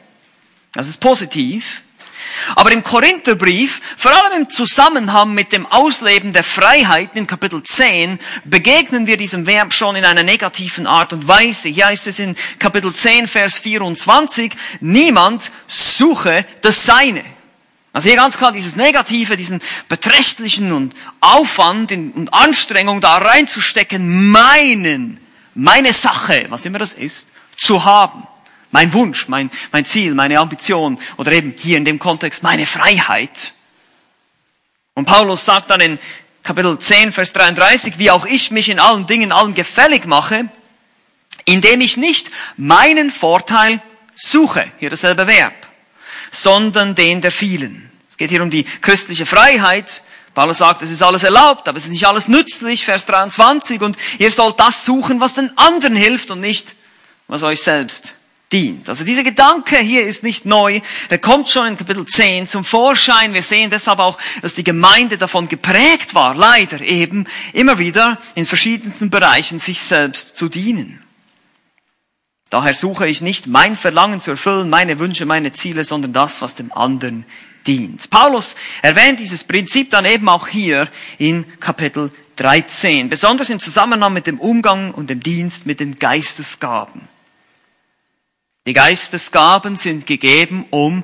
Das 0.74 0.90
ist 0.90 1.00
positiv. 1.00 1.84
Aber 2.56 2.72
im 2.72 2.84
Korintherbrief, 2.84 3.82
vor 3.98 4.12
allem 4.12 4.42
im 4.42 4.50
Zusammenhang 4.50 5.34
mit 5.34 5.52
dem 5.52 5.66
Ausleben 5.66 6.34
der 6.34 6.44
Freiheiten 6.44 7.18
in 7.18 7.28
Kapitel 7.28 7.64
10, 7.64 8.20
begegnen 8.46 9.08
wir 9.08 9.18
diesem 9.18 9.46
Verb 9.46 9.74
schon 9.74 9.96
in 9.96 10.06
einer 10.06 10.24
negativen 10.24 10.88
Art 10.88 11.14
und 11.14 11.28
Weise. 11.28 11.70
Hier 11.70 11.88
heißt 11.88 12.08
es 12.08 12.20
in 12.20 12.36
Kapitel 12.60 12.94
10, 12.94 13.28
Vers 13.28 13.58
24, 13.58 14.54
niemand 14.80 15.52
suche 15.68 16.46
das 16.62 16.86
Seine. 16.86 17.24
Also 17.94 18.08
hier 18.08 18.18
ganz 18.18 18.38
klar 18.38 18.52
dieses 18.52 18.76
Negative, 18.76 19.36
diesen 19.36 19.62
beträchtlichen 19.90 20.72
und 20.72 20.96
Aufwand 21.20 21.92
und 21.92 22.34
Anstrengung 22.34 23.02
da 23.02 23.18
reinzustecken, 23.18 24.30
meinen, 24.32 25.20
meine 25.54 25.92
Sache, 25.92 26.46
was 26.50 26.66
immer 26.66 26.80
das 26.80 26.94
ist, 26.94 27.32
zu 27.58 27.84
haben 27.84 28.28
mein 28.72 28.94
Wunsch, 28.94 29.28
mein, 29.28 29.52
mein 29.72 29.86
Ziel, 29.86 30.14
meine 30.14 30.40
Ambition 30.40 31.00
oder 31.18 31.32
eben 31.32 31.54
hier 31.58 31.78
in 31.78 31.86
dem 31.86 32.00
Kontext 32.00 32.42
meine 32.44 32.66
Freiheit. 32.66 33.54
Und 34.94 35.06
Paulus 35.06 35.46
sagt 35.46 35.70
dann 35.70 35.82
in 35.82 36.00
Kapitel 36.44 36.78
10, 36.80 37.12
Vers 37.12 37.34
33, 37.34 38.00
wie 38.00 38.12
auch 38.12 38.26
ich 38.26 38.52
mich 38.52 38.70
in 38.70 38.80
allen 38.80 39.06
Dingen 39.06 39.32
allen 39.32 39.54
gefällig 39.54 40.06
mache, 40.06 40.50
indem 41.46 41.82
ich 41.82 41.98
nicht 41.98 42.32
meinen 42.58 43.12
Vorteil 43.12 43.82
suche, 44.16 44.72
hier 44.80 44.90
dasselbe 44.90 45.28
Verb, 45.28 45.54
sondern 46.32 46.96
den 46.96 47.22
der 47.22 47.32
vielen. 47.32 47.92
Es 48.10 48.18
geht 48.18 48.30
hier 48.30 48.42
um 48.42 48.50
die 48.50 48.64
christliche 48.64 49.26
Freiheit. 49.26 50.04
Paulus 50.34 50.60
sagt, 50.60 50.82
es 50.82 50.92
ist 50.92 51.04
alles 51.04 51.24
erlaubt, 51.24 51.68
aber 51.68 51.78
es 51.78 51.86
ist 51.86 51.92
nicht 51.92 52.08
alles 52.08 52.28
nützlich, 52.28 52.86
Vers 52.86 53.06
23, 53.06 53.82
und 53.82 53.98
ihr 54.18 54.32
sollt 54.32 54.60
das 54.60 54.86
suchen, 54.86 55.20
was 55.20 55.34
den 55.34 55.56
anderen 55.58 55.96
hilft 55.96 56.32
und 56.32 56.40
nicht, 56.40 56.76
was 57.28 57.44
euch 57.44 57.62
selbst 57.62 58.16
dient. 58.52 58.90
Also 58.90 59.04
dieser 59.04 59.24
Gedanke 59.24 59.78
hier 59.78 60.06
ist 60.06 60.24
nicht 60.24 60.46
neu, 60.46 60.82
der 61.10 61.20
kommt 61.20 61.50
schon 61.50 61.68
in 61.68 61.78
Kapitel 61.78 62.06
10 62.06 62.48
zum 62.48 62.66
Vorschein. 62.66 63.34
Wir 63.34 63.44
sehen 63.44 63.70
deshalb 63.70 64.00
auch, 64.00 64.18
dass 64.42 64.56
die 64.56 64.64
Gemeinde 64.64 65.18
davon 65.18 65.48
geprägt 65.48 66.14
war, 66.14 66.36
leider 66.36 66.82
eben 66.82 67.26
immer 67.54 67.80
wieder 67.80 68.20
in 68.36 68.46
verschiedensten 68.46 69.10
Bereichen 69.10 69.60
sich 69.60 69.82
selbst 69.82 70.36
zu 70.36 70.50
dienen. 70.50 71.02
Daher 72.50 72.74
suche 72.74 73.08
ich 73.08 73.22
nicht 73.22 73.48
mein 73.48 73.78
Verlangen 73.78 74.20
zu 74.20 74.32
erfüllen, 74.32 74.70
meine 74.70 75.00
Wünsche, 75.00 75.26
meine 75.26 75.54
Ziele, 75.54 75.86
sondern 75.86 76.12
das, 76.12 76.42
was 76.42 76.56
dem 76.56 76.74
anderen 76.74 77.26
dient. 77.66 78.10
Paulus 78.10 78.56
erwähnt 78.82 79.22
dieses 79.22 79.46
Prinzip 79.46 79.90
dann 79.90 80.04
eben 80.04 80.28
auch 80.28 80.50
hier 80.50 80.90
in 81.18 81.46
Kapitel 81.62 82.12
13, 82.36 83.08
besonders 83.08 83.50
im 83.50 83.60
Zusammenhang 83.60 84.12
mit 84.12 84.28
dem 84.28 84.40
Umgang 84.40 84.94
und 84.94 85.10
dem 85.10 85.22
Dienst 85.22 85.66
mit 85.66 85.80
den 85.80 85.98
Geistesgaben. 85.98 87.08
Die 88.68 88.74
Geistesgaben 88.74 89.76
sind 89.76 90.06
gegeben, 90.06 90.68
um 90.70 91.04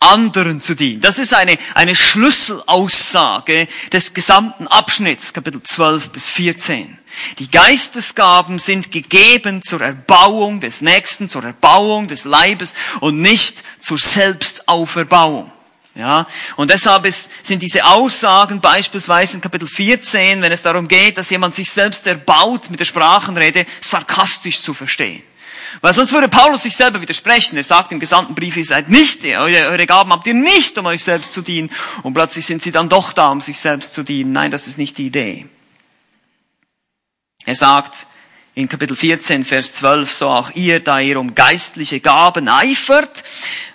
anderen 0.00 0.60
zu 0.60 0.74
dienen. 0.74 1.00
Das 1.00 1.18
ist 1.18 1.32
eine, 1.32 1.56
eine 1.74 1.94
Schlüsselaussage 1.94 3.68
des 3.92 4.12
gesamten 4.12 4.66
Abschnitts, 4.66 5.32
Kapitel 5.32 5.62
12 5.62 6.10
bis 6.10 6.28
14. 6.28 6.98
Die 7.38 7.48
Geistesgaben 7.48 8.58
sind 8.58 8.90
gegeben 8.90 9.62
zur 9.62 9.82
Erbauung 9.82 10.58
des 10.58 10.80
Nächsten, 10.80 11.28
zur 11.28 11.44
Erbauung 11.44 12.08
des 12.08 12.24
Leibes 12.24 12.74
und 12.98 13.20
nicht 13.20 13.62
zur 13.78 13.98
Selbstauferbauung. 13.98 15.52
Ja, 15.94 16.26
und 16.56 16.72
deshalb 16.72 17.06
ist, 17.06 17.30
sind 17.44 17.62
diese 17.62 17.84
Aussagen 17.84 18.60
beispielsweise 18.60 19.34
in 19.34 19.40
Kapitel 19.40 19.68
14, 19.68 20.42
wenn 20.42 20.50
es 20.50 20.62
darum 20.62 20.88
geht, 20.88 21.18
dass 21.18 21.30
jemand 21.30 21.54
sich 21.54 21.70
selbst 21.70 22.08
erbaut 22.08 22.68
mit 22.68 22.80
der 22.80 22.84
Sprachenrede, 22.84 23.64
sarkastisch 23.80 24.60
zu 24.60 24.74
verstehen. 24.74 25.22
Weil 25.80 25.94
sonst 25.94 26.12
würde 26.12 26.28
Paulus 26.28 26.62
sich 26.62 26.76
selber 26.76 27.00
widersprechen. 27.00 27.56
Er 27.56 27.64
sagt 27.64 27.92
im 27.92 28.00
gesamten 28.00 28.34
Brief, 28.34 28.56
ihr 28.56 28.64
seid 28.64 28.88
nicht, 28.88 29.24
eure, 29.24 29.68
eure 29.68 29.86
Gaben 29.86 30.12
habt 30.12 30.26
ihr 30.26 30.34
nicht, 30.34 30.76
um 30.78 30.86
euch 30.86 31.02
selbst 31.02 31.32
zu 31.32 31.42
dienen. 31.42 31.70
Und 32.02 32.14
plötzlich 32.14 32.46
sind 32.46 32.62
sie 32.62 32.72
dann 32.72 32.88
doch 32.88 33.12
da, 33.12 33.30
um 33.30 33.40
sich 33.40 33.58
selbst 33.58 33.92
zu 33.92 34.02
dienen. 34.02 34.32
Nein, 34.32 34.50
das 34.50 34.66
ist 34.66 34.78
nicht 34.78 34.98
die 34.98 35.06
Idee. 35.06 35.46
Er 37.44 37.54
sagt 37.54 38.06
in 38.60 38.68
Kapitel 38.68 38.96
14, 38.96 39.44
Vers 39.44 39.72
12, 39.74 40.12
so 40.12 40.28
auch 40.28 40.50
ihr, 40.54 40.80
da 40.80 41.00
ihr 41.00 41.18
um 41.18 41.34
geistliche 41.34 42.00
Gaben 42.00 42.48
eifert. 42.48 43.24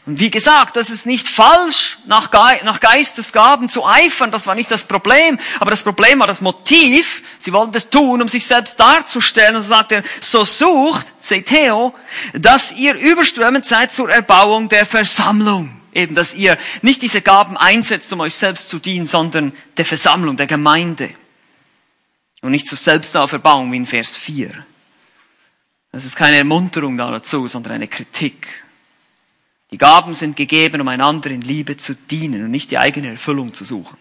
Und 0.06 0.20
wie 0.20 0.30
gesagt, 0.30 0.76
das 0.76 0.92
ist 0.92 1.08
nicht 1.08 1.28
falsch, 1.28 1.98
nach, 2.06 2.30
Ge 2.30 2.64
nach 2.64 2.80
Geistesgaben 2.80 3.70
zu 3.70 3.86
eifern, 3.88 4.30
das 4.30 4.46
war 4.46 4.54
nicht 4.54 4.70
das 4.70 4.86
Problem, 4.86 5.40
aber 5.60 5.72
das 5.72 5.82
Problem 5.82 6.20
war 6.20 6.28
das 6.28 6.42
Motiv. 6.42 7.24
Sie 7.40 7.52
wollten 7.52 7.72
das 7.72 7.90
tun, 7.90 8.22
um 8.22 8.28
sich 8.28 8.46
selbst 8.46 8.80
darzustellen. 8.80 9.56
Und 9.56 9.64
so 9.64 9.70
sagt 9.70 9.92
er, 9.92 10.04
so 10.22 10.46
sucht, 10.46 11.08
Theo, 11.20 11.96
dass 12.34 12.72
ihr 12.72 12.94
überströmend 12.94 13.66
seid 13.66 13.92
zur 13.92 14.12
Erbauung 14.12 14.70
der 14.70 14.86
Versammlung. 14.86 15.82
Eben, 15.92 16.14
dass 16.14 16.36
ihr 16.36 16.58
nicht 16.84 17.02
diese 17.02 17.22
Gaben 17.22 17.58
einsetzt, 17.58 18.14
um 18.14 18.20
euch 18.20 18.36
selbst 18.36 18.70
zu 18.70 18.78
dienen, 18.78 19.08
sondern 19.08 19.54
der 19.78 19.86
Versammlung, 19.86 20.38
der 20.38 20.48
Gemeinde. 20.48 21.10
Und 22.42 22.52
nicht 22.52 22.68
zur 22.68 22.78
Selbstauferbauung 22.78 23.72
wie 23.72 23.78
in 23.78 23.88
Vers 23.88 24.16
4. 24.18 24.66
Das 25.96 26.04
ist 26.04 26.18
keine 26.18 26.36
Ermunterung 26.36 26.98
dazu, 26.98 27.48
sondern 27.48 27.72
eine 27.72 27.88
Kritik. 27.88 28.66
Die 29.72 29.78
Gaben 29.78 30.14
sind 30.14 30.36
gegeben, 30.36 30.82
um 30.82 30.90
einander 30.90 31.30
in 31.30 31.40
Liebe 31.40 31.78
zu 31.78 31.96
dienen 31.96 32.44
und 32.44 32.52
nicht 32.52 32.70
die 32.70 32.78
eigene 32.78 33.12
Erfüllung 33.12 33.54
zu 33.54 33.64
suchen. 33.64 33.98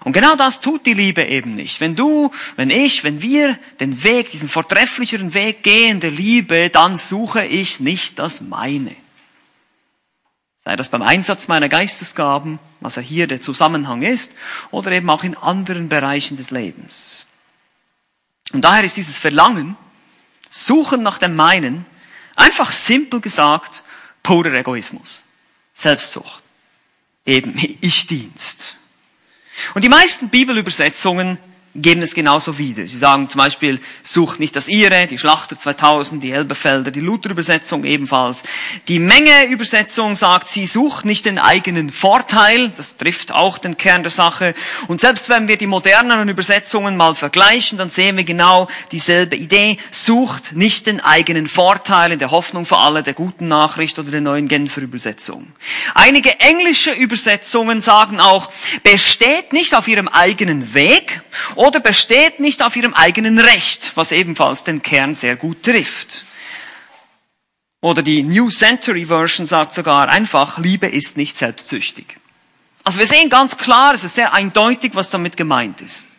Und 0.00 0.14
genau 0.14 0.34
das 0.34 0.62
tut 0.62 0.86
die 0.86 0.94
Liebe 0.94 1.26
eben 1.26 1.56
nicht. 1.56 1.82
Wenn 1.82 1.94
du, 1.94 2.30
wenn 2.56 2.70
ich, 2.70 3.04
wenn 3.04 3.20
wir 3.20 3.58
den 3.80 4.02
Weg, 4.02 4.30
diesen 4.30 4.48
vortrefflicheren 4.48 5.34
Weg 5.34 5.62
gehen 5.62 6.00
der 6.00 6.10
Liebe, 6.10 6.70
dann 6.70 6.96
suche 6.96 7.44
ich 7.44 7.78
nicht 7.78 8.18
das 8.18 8.40
meine. 8.40 8.96
Sei 10.64 10.74
das 10.74 10.88
beim 10.88 11.02
Einsatz 11.02 11.48
meiner 11.48 11.68
Geistesgaben, 11.68 12.60
was 12.80 12.96
ja 12.96 13.02
hier 13.02 13.26
der 13.26 13.42
Zusammenhang 13.42 14.00
ist, 14.00 14.34
oder 14.70 14.90
eben 14.92 15.10
auch 15.10 15.22
in 15.22 15.36
anderen 15.36 15.90
Bereichen 15.90 16.38
des 16.38 16.50
Lebens. 16.50 17.26
Und 18.54 18.64
daher 18.64 18.84
ist 18.84 18.96
dieses 18.96 19.18
Verlangen, 19.18 19.76
Suchen 20.48 21.02
nach 21.02 21.18
dem 21.18 21.36
meinen, 21.36 21.84
einfach 22.34 22.72
simpel 22.72 23.20
gesagt, 23.20 23.82
purer 24.22 24.52
Egoismus. 24.52 25.24
Selbstsucht. 25.72 26.42
Eben 27.24 27.54
Ich-Dienst. 27.80 28.76
Und 29.74 29.82
die 29.82 29.88
meisten 29.88 30.28
Bibelübersetzungen 30.28 31.38
geben 31.82 32.02
es 32.02 32.14
genauso 32.14 32.58
wieder. 32.58 32.86
Sie 32.88 32.96
sagen 32.96 33.28
zum 33.28 33.38
Beispiel, 33.38 33.80
sucht 34.02 34.40
nicht 34.40 34.56
das 34.56 34.68
Ihre, 34.68 35.06
die 35.06 35.18
Schlachter 35.18 35.58
2000, 35.58 36.22
die 36.22 36.32
Elbefelder, 36.32 36.90
die 36.90 37.00
Luther-Übersetzung 37.00 37.84
ebenfalls. 37.84 38.42
Die 38.88 38.98
Menge-Übersetzung 38.98 40.16
sagt, 40.16 40.48
sie 40.48 40.66
sucht 40.66 41.04
nicht 41.04 41.26
den 41.26 41.38
eigenen 41.38 41.90
Vorteil, 41.90 42.70
das 42.76 42.96
trifft 42.96 43.32
auch 43.32 43.58
den 43.58 43.76
Kern 43.76 44.02
der 44.02 44.12
Sache. 44.12 44.54
Und 44.88 45.00
selbst 45.00 45.28
wenn 45.28 45.48
wir 45.48 45.56
die 45.56 45.66
moderneren 45.66 46.28
Übersetzungen 46.28 46.96
mal 46.96 47.14
vergleichen, 47.14 47.78
dann 47.78 47.90
sehen 47.90 48.16
wir 48.16 48.24
genau 48.24 48.68
dieselbe 48.92 49.36
Idee, 49.36 49.78
sucht 49.90 50.52
nicht 50.52 50.86
den 50.86 51.00
eigenen 51.00 51.46
Vorteil 51.46 52.12
in 52.12 52.18
der 52.18 52.30
Hoffnung 52.30 52.64
für 52.64 52.78
alle, 52.78 53.02
der 53.02 53.14
guten 53.14 53.48
Nachricht 53.48 53.98
oder 53.98 54.10
der 54.10 54.20
neuen 54.20 54.48
Genfer 54.48 54.82
Übersetzung. 54.82 55.46
Einige 55.94 56.38
englische 56.40 56.92
Übersetzungen 56.92 57.80
sagen 57.80 58.20
auch, 58.20 58.50
besteht 58.82 59.52
nicht 59.52 59.74
auf 59.74 59.88
ihrem 59.88 60.08
eigenen 60.08 60.74
Weg, 60.74 61.20
oder 61.66 61.80
besteht 61.80 62.38
nicht 62.38 62.62
auf 62.62 62.76
ihrem 62.76 62.94
eigenen 62.94 63.40
Recht, 63.40 63.90
was 63.96 64.12
ebenfalls 64.12 64.62
den 64.62 64.82
Kern 64.82 65.16
sehr 65.16 65.34
gut 65.34 65.64
trifft. 65.64 66.24
Oder 67.80 68.02
die 68.02 68.22
New 68.22 68.50
Century 68.50 69.06
Version 69.06 69.46
sagt 69.46 69.72
sogar 69.72 70.08
einfach, 70.08 70.58
Liebe 70.58 70.86
ist 70.86 71.16
nicht 71.16 71.36
selbstsüchtig. 71.36 72.18
Also 72.84 73.00
wir 73.00 73.06
sehen 73.06 73.28
ganz 73.30 73.56
klar, 73.56 73.94
es 73.94 74.04
ist 74.04 74.14
sehr 74.14 74.32
eindeutig, 74.32 74.92
was 74.94 75.10
damit 75.10 75.36
gemeint 75.36 75.80
ist. 75.80 76.18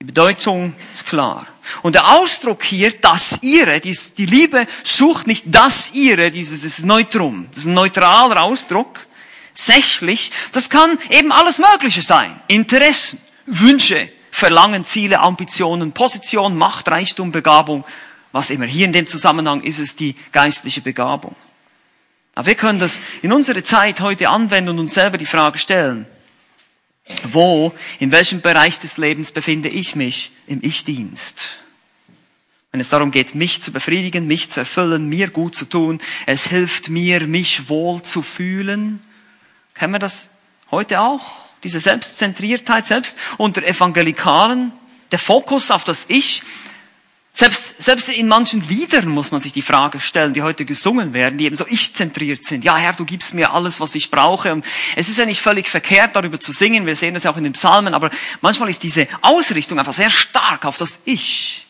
Die 0.00 0.06
Bedeutung 0.06 0.74
ist 0.92 1.06
klar. 1.06 1.46
Und 1.82 1.94
der 1.94 2.08
Ausdruck 2.16 2.62
hier, 2.62 2.92
das 2.92 3.40
ihre, 3.42 3.80
die, 3.80 3.94
Liebe 4.24 4.66
sucht 4.84 5.26
nicht 5.26 5.44
das 5.48 5.90
ihre, 5.92 6.30
dieses 6.30 6.82
Neutrum. 6.82 7.48
Das 7.50 7.58
ist 7.58 7.66
ein 7.66 7.74
neutraler 7.74 8.42
Ausdruck. 8.42 9.06
Sächlich, 9.52 10.32
das 10.52 10.70
kann 10.70 10.98
eben 11.10 11.30
alles 11.30 11.58
Mögliche 11.58 12.02
sein. 12.02 12.40
Interessen, 12.48 13.18
Wünsche, 13.46 14.08
Verlangen, 14.30 14.84
Ziele, 14.84 15.20
Ambitionen, 15.20 15.92
Position, 15.92 16.56
Macht, 16.56 16.88
Reichtum, 16.88 17.32
Begabung, 17.32 17.84
was 18.32 18.50
immer. 18.50 18.66
Hier 18.66 18.84
in 18.84 18.92
dem 18.92 19.06
Zusammenhang 19.06 19.62
ist 19.62 19.78
es 19.78 19.96
die 19.96 20.14
geistliche 20.32 20.82
Begabung. 20.82 21.34
Aber 22.34 22.48
wir 22.48 22.54
können 22.54 22.78
das 22.78 23.00
in 23.22 23.32
unserer 23.32 23.64
Zeit 23.64 24.00
heute 24.00 24.28
anwenden 24.28 24.70
und 24.70 24.78
uns 24.80 24.94
selber 24.94 25.16
die 25.16 25.24
Frage 25.24 25.58
stellen, 25.58 26.06
wo, 27.24 27.72
in 27.98 28.12
welchem 28.12 28.42
Bereich 28.42 28.78
des 28.78 28.98
Lebens 28.98 29.32
befinde 29.32 29.68
ich 29.68 29.96
mich 29.96 30.32
im 30.46 30.60
Ich-Dienst? 30.62 31.60
Wenn 32.72 32.80
es 32.80 32.90
darum 32.90 33.10
geht, 33.10 33.34
mich 33.34 33.62
zu 33.62 33.72
befriedigen, 33.72 34.26
mich 34.26 34.50
zu 34.50 34.60
erfüllen, 34.60 35.08
mir 35.08 35.30
gut 35.30 35.54
zu 35.54 35.64
tun, 35.64 35.98
es 36.26 36.48
hilft 36.48 36.90
mir, 36.90 37.26
mich 37.26 37.70
wohl 37.70 38.02
zu 38.02 38.20
fühlen. 38.20 39.02
Kennen 39.72 39.94
wir 39.94 39.98
das 39.98 40.32
heute 40.70 41.00
auch? 41.00 41.45
Diese 41.66 41.80
Selbstzentriertheit, 41.80 42.86
selbst 42.86 43.18
unter 43.38 43.62
Evangelikalen, 43.64 44.72
der 45.10 45.18
Fokus 45.18 45.72
auf 45.72 45.82
das 45.82 46.06
Ich. 46.08 46.42
Selbst, 47.32 47.82
selbst 47.82 48.08
in 48.08 48.28
manchen 48.28 48.66
Liedern 48.66 49.08
muss 49.08 49.32
man 49.32 49.40
sich 49.40 49.52
die 49.52 49.62
Frage 49.62 49.98
stellen, 49.98 50.32
die 50.32 50.42
heute 50.42 50.64
gesungen 50.64 51.12
werden, 51.12 51.38
die 51.38 51.44
eben 51.44 51.56
so 51.56 51.66
ich-zentriert 51.68 52.44
sind. 52.44 52.64
Ja, 52.64 52.76
Herr, 52.76 52.92
du 52.92 53.04
gibst 53.04 53.34
mir 53.34 53.52
alles, 53.52 53.80
was 53.80 53.94
ich 53.96 54.10
brauche. 54.10 54.52
Und 54.52 54.64
es 54.94 55.08
ist 55.08 55.18
ja 55.18 55.26
nicht 55.26 55.42
völlig 55.42 55.68
verkehrt, 55.68 56.14
darüber 56.14 56.40
zu 56.40 56.52
singen. 56.52 56.86
Wir 56.86 56.96
sehen 56.96 57.14
das 57.14 57.24
ja 57.24 57.32
auch 57.32 57.36
in 57.36 57.44
den 57.44 57.52
Psalmen. 57.52 57.92
Aber 57.92 58.10
manchmal 58.40 58.70
ist 58.70 58.84
diese 58.84 59.08
Ausrichtung 59.20 59.78
einfach 59.78 59.92
sehr 59.92 60.08
stark 60.08 60.64
auf 60.64 60.78
das 60.78 61.00
Ich. 61.04 61.66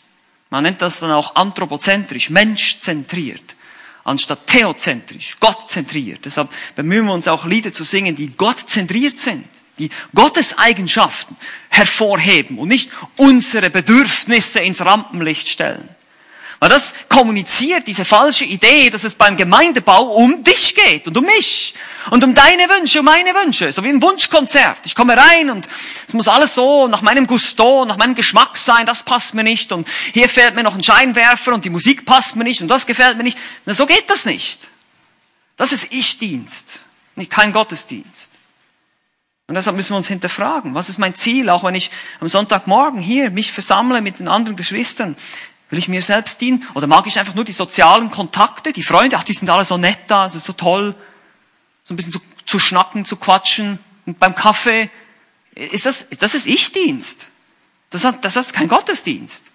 Man 0.51 0.63
nennt 0.63 0.83
das 0.83 1.01
dann 1.01 1.11
auch 1.11 1.35
anthropozentrisch, 1.35 2.31
menschzentriert 2.31 3.57
anstatt 4.05 4.47
theozentrisch, 4.47 5.37
gottzentriert. 5.41 6.25
Deshalb 6.27 6.49
bemühen 6.77 7.07
wir 7.07 7.13
uns 7.13 7.27
auch 7.27 7.45
Lieder 7.45 7.73
zu 7.73 7.83
singen, 7.83 8.15
die 8.15 8.37
gottzentriert 8.37 9.19
sind 9.19 9.47
die 9.79 9.91
Gottes 10.15 10.59
Eigenschaften 10.59 11.37
hervorheben 11.69 12.59
und 12.59 12.69
nicht 12.69 12.91
unsere 13.17 13.71
Bedürfnisse 13.71 14.61
ins 14.61 14.85
Rampenlicht 14.85 15.49
stellen. 15.49 15.89
Weil 16.59 16.71
das 16.71 16.95
kommuniziert 17.11 17.87
diese 17.87 18.07
falsche 18.07 18.47
Idee, 18.47 18.89
dass 18.89 19.05
es 19.05 19.15
beim 19.15 19.37
Gemeindebau 19.37 20.05
um 20.05 20.43
dich 20.43 20.75
geht 20.75 21.07
und 21.07 21.17
um 21.19 21.25
mich 21.25 21.75
und 22.11 22.25
um 22.25 22.35
deine 22.35 22.71
Wünsche, 22.71 23.01
um 23.01 23.05
meine 23.05 23.35
Wünsche, 23.35 23.71
so 23.73 23.85
wie 23.85 23.91
ein 23.91 24.01
Wunschkonzert. 24.01 24.79
Ich 24.85 24.95
komme 24.95 25.17
rein 25.17 25.51
und 25.51 25.69
es 26.09 26.15
muss 26.15 26.29
alles 26.29 26.55
so 26.55 26.89
nach 26.89 27.03
meinem 27.03 27.27
Gusto, 27.27 27.85
nach 27.85 27.99
meinem 27.99 28.15
Geschmack 28.15 28.57
sein, 28.57 28.87
das 28.87 29.03
passt 29.03 29.35
mir 29.35 29.45
nicht 29.45 29.71
und 29.71 29.87
hier 30.15 30.31
fehlt 30.31 30.55
mir 30.55 30.63
noch 30.63 30.75
ein 30.75 30.83
Scheinwerfer 30.83 31.53
und 31.53 31.67
die 31.67 31.71
Musik 31.71 32.07
passt 32.07 32.37
mir 32.37 32.45
nicht 32.45 32.63
und 32.63 32.69
das 32.69 32.87
gefällt 32.87 33.19
mir 33.19 33.25
nicht. 33.25 33.37
Na, 33.67 33.75
so 33.75 33.85
geht 33.85 34.09
das 34.09 34.25
nicht. 34.25 34.69
Das 35.59 35.73
ist 35.73 35.93
Ich-Dienst, 35.93 36.81
nicht 37.17 37.31
kein 37.31 37.53
Gottesdienst. 37.53 38.36
Und 39.49 39.55
deshalb 39.55 39.77
müssen 39.77 39.93
wir 39.93 39.97
uns 39.97 40.09
hinterfragen, 40.09 40.75
was 40.75 40.89
ist 40.89 40.99
mein 40.99 41.15
Ziel, 41.15 41.51
auch 41.51 41.63
wenn 41.63 41.75
ich 41.75 41.91
am 42.21 42.29
Sonntagmorgen 42.29 43.01
hier 43.01 43.31
mich 43.31 43.53
versammle 43.53 44.01
mit 44.01 44.19
den 44.19 44.29
anderen 44.29 44.57
Geschwistern. 44.57 45.17
Will 45.71 45.79
ich 45.79 45.89
mir 45.89 46.03
selbst 46.03 46.41
dienen? 46.41 46.65
Oder 46.75 46.87
mag 46.87 47.07
ich 47.07 47.19
einfach 47.19 47.35
nur 47.35 47.45
die 47.45 47.53
sozialen 47.53 48.11
Kontakte, 48.11 48.73
die 48.73 48.83
Freunde, 48.83 49.17
ach, 49.17 49.25
die 49.25 49.35
sind 49.35 49.49
alle 49.49 49.65
so 49.65 49.79
nett 49.79 50.01
da, 50.09 50.27
es 50.27 50.33
so 50.33 50.53
toll, 50.53 50.95
so 51.85 51.95
ein 51.95 51.97
bisschen 51.97 52.13
zu, 52.13 52.21
zu 52.45 52.59
schnacken, 52.59 53.05
zu 53.05 53.17
quatschen, 53.17 53.79
und 54.07 54.21
beim 54.21 54.35
Kaffee. 54.35 54.89
Ist 55.55 55.87
das, 55.87 56.07
das 56.19 56.35
ist 56.35 56.47
Ich-Dienst. 56.47 57.29
Das, 57.91 58.05
hat, 58.05 58.25
das 58.25 58.37
ist 58.37 58.53
kein 58.53 58.69
Gottesdienst. 58.69 59.51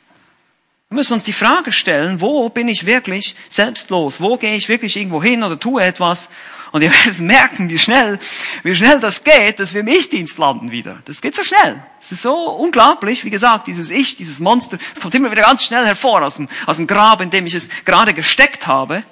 Wir 0.92 0.96
müssen 0.96 1.14
uns 1.14 1.24
die 1.24 1.32
Frage 1.32 1.72
stellen, 1.72 2.20
wo 2.20 2.50
bin 2.50 2.68
ich 2.68 2.86
wirklich 2.86 3.38
selbstlos? 3.48 4.20
Wo 4.20 4.36
gehe 4.36 4.58
ich 4.58 4.68
wirklich 4.68 4.98
irgendwo 4.98 5.24
hin 5.24 5.42
oder 5.42 5.58
tue 5.58 5.82
etwas? 5.82 6.30
Und 6.74 6.82
ihr 6.82 6.92
werdet 6.92 7.18
merken, 7.22 7.70
wie 7.70 7.80
schnell, 7.80 8.20
wie 8.64 8.76
schnell 8.76 9.00
das 9.00 9.24
geht, 9.24 9.60
dass 9.62 9.74
wir 9.74 9.80
im 9.80 9.88
Ich-Dienst 9.88 10.38
landen 10.38 10.70
wieder. 10.70 11.02
Das 11.06 11.22
geht 11.22 11.34
so 11.34 11.46
schnell. 11.46 11.82
Es 12.02 12.12
ist 12.12 12.24
so 12.24 12.36
unglaublich. 12.36 13.24
Wie 13.24 13.30
gesagt, 13.30 13.68
dieses 13.68 13.90
Ich, 13.90 14.18
dieses 14.18 14.42
Monster, 14.42 14.78
es 14.94 15.00
kommt 15.00 15.16
immer 15.16 15.32
wieder 15.32 15.44
ganz 15.44 15.64
schnell 15.64 15.86
hervor 15.86 16.24
aus 16.24 16.36
dem, 16.36 16.50
aus 16.66 16.76
dem 16.76 16.88
Grab, 16.88 17.22
in 17.22 17.30
dem 17.30 17.46
ich 17.46 17.54
es 17.54 17.70
gerade 17.86 18.14
gesteckt 18.14 18.68
habe. 18.68 19.04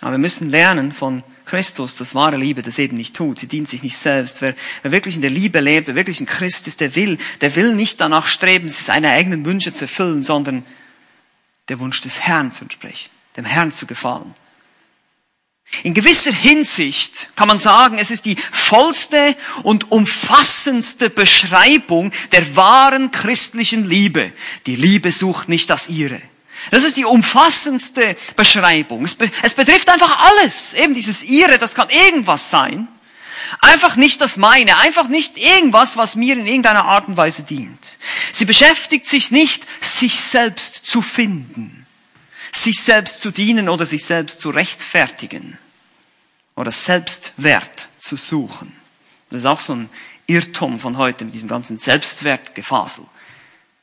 Aber 0.00 0.10
wir 0.10 0.18
müssen 0.18 0.50
lernen 0.50 0.90
von 0.90 1.22
Christus, 1.50 1.96
dass 1.96 2.14
wahre 2.14 2.36
Liebe 2.36 2.62
das 2.62 2.78
eben 2.78 2.96
nicht 2.96 3.16
tut. 3.16 3.40
Sie 3.40 3.48
dient 3.48 3.68
sich 3.68 3.82
nicht 3.82 3.98
selbst. 3.98 4.40
Wer, 4.40 4.54
wer 4.82 4.92
wirklich 4.92 5.16
in 5.16 5.20
der 5.20 5.30
Liebe 5.30 5.58
lebt, 5.58 5.88
wer 5.88 5.96
wirklich 5.96 6.20
ein 6.20 6.26
Christ 6.26 6.68
ist, 6.68 6.80
der 6.80 6.94
will, 6.94 7.18
der 7.40 7.56
will 7.56 7.74
nicht 7.74 8.00
danach 8.00 8.28
streben, 8.28 8.68
seine 8.68 9.10
eigenen 9.10 9.44
Wünsche 9.44 9.72
zu 9.72 9.86
erfüllen, 9.86 10.22
sondern 10.22 10.64
der 11.68 11.80
Wunsch 11.80 12.00
des 12.02 12.20
Herrn 12.20 12.52
zu 12.52 12.62
entsprechen, 12.62 13.10
dem 13.36 13.44
Herrn 13.44 13.72
zu 13.72 13.86
gefallen. 13.86 14.32
In 15.82 15.92
gewisser 15.92 16.32
Hinsicht 16.32 17.30
kann 17.34 17.48
man 17.48 17.58
sagen, 17.58 17.98
es 17.98 18.12
ist 18.12 18.26
die 18.26 18.36
vollste 18.52 19.34
und 19.64 19.90
umfassendste 19.90 21.10
Beschreibung 21.10 22.12
der 22.30 22.54
wahren 22.54 23.10
christlichen 23.10 23.88
Liebe. 23.88 24.32
Die 24.66 24.76
Liebe 24.76 25.10
sucht 25.10 25.48
nicht 25.48 25.68
das 25.68 25.88
ihre. 25.88 26.22
Das 26.70 26.84
ist 26.84 26.96
die 26.96 27.04
umfassendste 27.04 28.16
Beschreibung. 28.36 29.04
Es, 29.04 29.14
be 29.14 29.30
es 29.42 29.54
betrifft 29.54 29.88
einfach 29.88 30.30
alles. 30.30 30.74
Eben 30.74 30.94
dieses 30.94 31.22
Ihre, 31.22 31.58
das 31.58 31.74
kann 31.74 31.90
irgendwas 31.90 32.50
sein. 32.50 32.88
Einfach 33.60 33.96
nicht 33.96 34.20
das 34.20 34.36
meine, 34.36 34.76
einfach 34.78 35.08
nicht 35.08 35.36
irgendwas, 35.36 35.96
was 35.96 36.14
mir 36.14 36.34
in 36.34 36.46
irgendeiner 36.46 36.84
Art 36.84 37.08
und 37.08 37.16
Weise 37.16 37.42
dient. 37.42 37.98
Sie 38.32 38.44
beschäftigt 38.44 39.06
sich 39.06 39.30
nicht, 39.30 39.66
sich 39.80 40.20
selbst 40.20 40.86
zu 40.86 41.02
finden, 41.02 41.86
sich 42.52 42.80
selbst 42.80 43.20
zu 43.20 43.30
dienen 43.30 43.68
oder 43.68 43.86
sich 43.86 44.04
selbst 44.04 44.40
zu 44.40 44.50
rechtfertigen 44.50 45.58
oder 46.54 46.70
Selbstwert 46.70 47.88
zu 47.98 48.16
suchen. 48.16 48.76
Das 49.30 49.40
ist 49.40 49.46
auch 49.46 49.60
so 49.60 49.74
ein 49.74 49.90
Irrtum 50.26 50.78
von 50.78 50.96
heute 50.96 51.24
mit 51.24 51.34
diesem 51.34 51.48
ganzen 51.48 51.78
Selbstwertgefasel. 51.78 53.04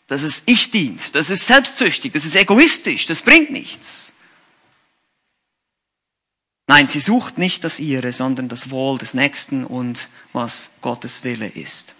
Das 0.08 0.24
ist 0.24 0.44
Ich-Dienst, 0.50 1.16
das 1.16 1.30
ist 1.30 1.46
selbstsüchtig, 1.46 2.14
das 2.14 2.24
ist 2.24 2.36
egoistisch, 2.36 3.06
das 3.06 3.22
bringt 3.22 3.52
nichts. 3.52 4.14
Nein, 6.68 6.88
sie 6.88 7.00
sucht 7.00 7.38
nicht 7.38 7.64
das 7.64 7.80
ihre, 7.80 8.12
sondern 8.12 8.50
das 8.50 8.70
Wohl 8.72 8.98
des 8.98 9.14
Nächsten 9.14 9.66
und 9.66 10.10
was 10.34 10.72
Gottes 10.82 11.24
Wille 11.24 11.48
ist. 11.48 11.96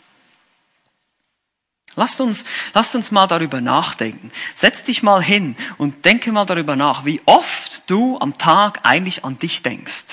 Lasst 1.96 2.22
uns, 2.22 2.46
lasst 2.74 2.94
uns 2.94 3.12
mal 3.12 3.28
darüber 3.28 3.60
nachdenken. 3.60 4.30
Setz 4.54 4.84
dich 4.84 5.04
mal 5.04 5.24
hin 5.24 5.56
und 5.78 6.06
denke 6.06 6.32
mal 6.32 6.46
darüber 6.46 6.76
nach, 6.76 7.06
wie 7.06 7.22
oft 7.26 7.90
du 7.90 8.20
am 8.20 8.38
Tag 8.38 8.82
eigentlich 8.84 9.26
an 9.26 9.40
dich 9.40 9.64
denkst. 9.64 10.06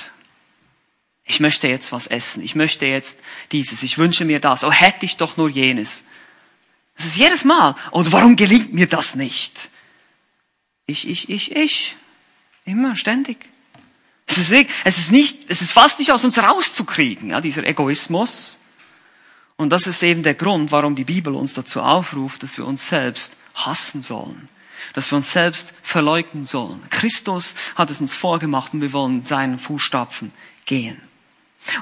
Ich 1.25 1.41
möchte 1.41 1.69
jetzt 1.69 1.93
was 1.93 2.07
essen. 2.07 2.43
Ich 2.43 2.55
möchte 2.55 2.87
jetzt 2.87 3.21
dieses. 3.53 3.83
Ich 3.83 3.99
wünsche 3.99 4.25
mir 4.25 4.41
das. 4.41 4.65
Oh, 4.65 4.73
hätte 4.73 5.05
ich 5.05 5.17
doch 5.17 5.37
nur 5.37 5.51
jenes. 5.51 6.05
Das 6.97 7.07
ist 7.07 7.17
jedes 7.17 7.45
Mal. 7.45 7.75
Und 7.91 8.13
warum 8.13 8.37
gelingt 8.37 8.73
mir 8.73 8.87
das 8.87 9.15
nicht? 9.15 9.71
Ich, 10.87 11.09
ich, 11.09 11.29
ich, 11.29 11.55
ich. 11.57 11.97
Immer, 12.65 12.97
ständig. 12.97 13.39
Es 14.27 14.39
ist, 14.39 14.69
es 14.85 14.99
ist 14.99 15.13
nicht, 15.13 15.39
es 15.49 15.61
ist 15.61 15.73
fast 15.73 15.99
nicht 15.99 16.13
aus 16.13 16.25
uns 16.25 16.39
rauszukriegen, 16.39 17.31
ja, 17.31 17.41
dieser 17.41 17.65
Egoismus. 17.65 18.59
Und 19.57 19.71
das 19.71 19.87
ist 19.87 20.03
eben 20.03 20.23
der 20.23 20.35
Grund, 20.35 20.73
warum 20.73 20.97
die 20.97 21.05
Bibel 21.05 21.35
uns 21.35 21.55
dazu 21.55 21.81
aufruft, 21.81 22.43
dass 22.43 22.57
wir 22.57 22.67
uns 22.67 22.89
selbst 22.89 23.37
hassen 23.55 24.03
sollen. 24.03 24.49
Dass 24.95 25.11
wir 25.11 25.17
uns 25.17 25.31
selbst 25.31 25.75
verleugnen 25.83 26.47
sollen. 26.47 26.83
Christus 26.91 27.55
hat 27.77 27.91
es 27.91 28.01
uns 28.01 28.15
vorgemacht 28.15 28.75
und 28.75 28.81
wir 28.81 28.93
wollen 28.93 29.21
in 29.21 29.25
seinen 29.25 29.59
Fußstapfen 29.59 30.33
gehen. 30.65 31.01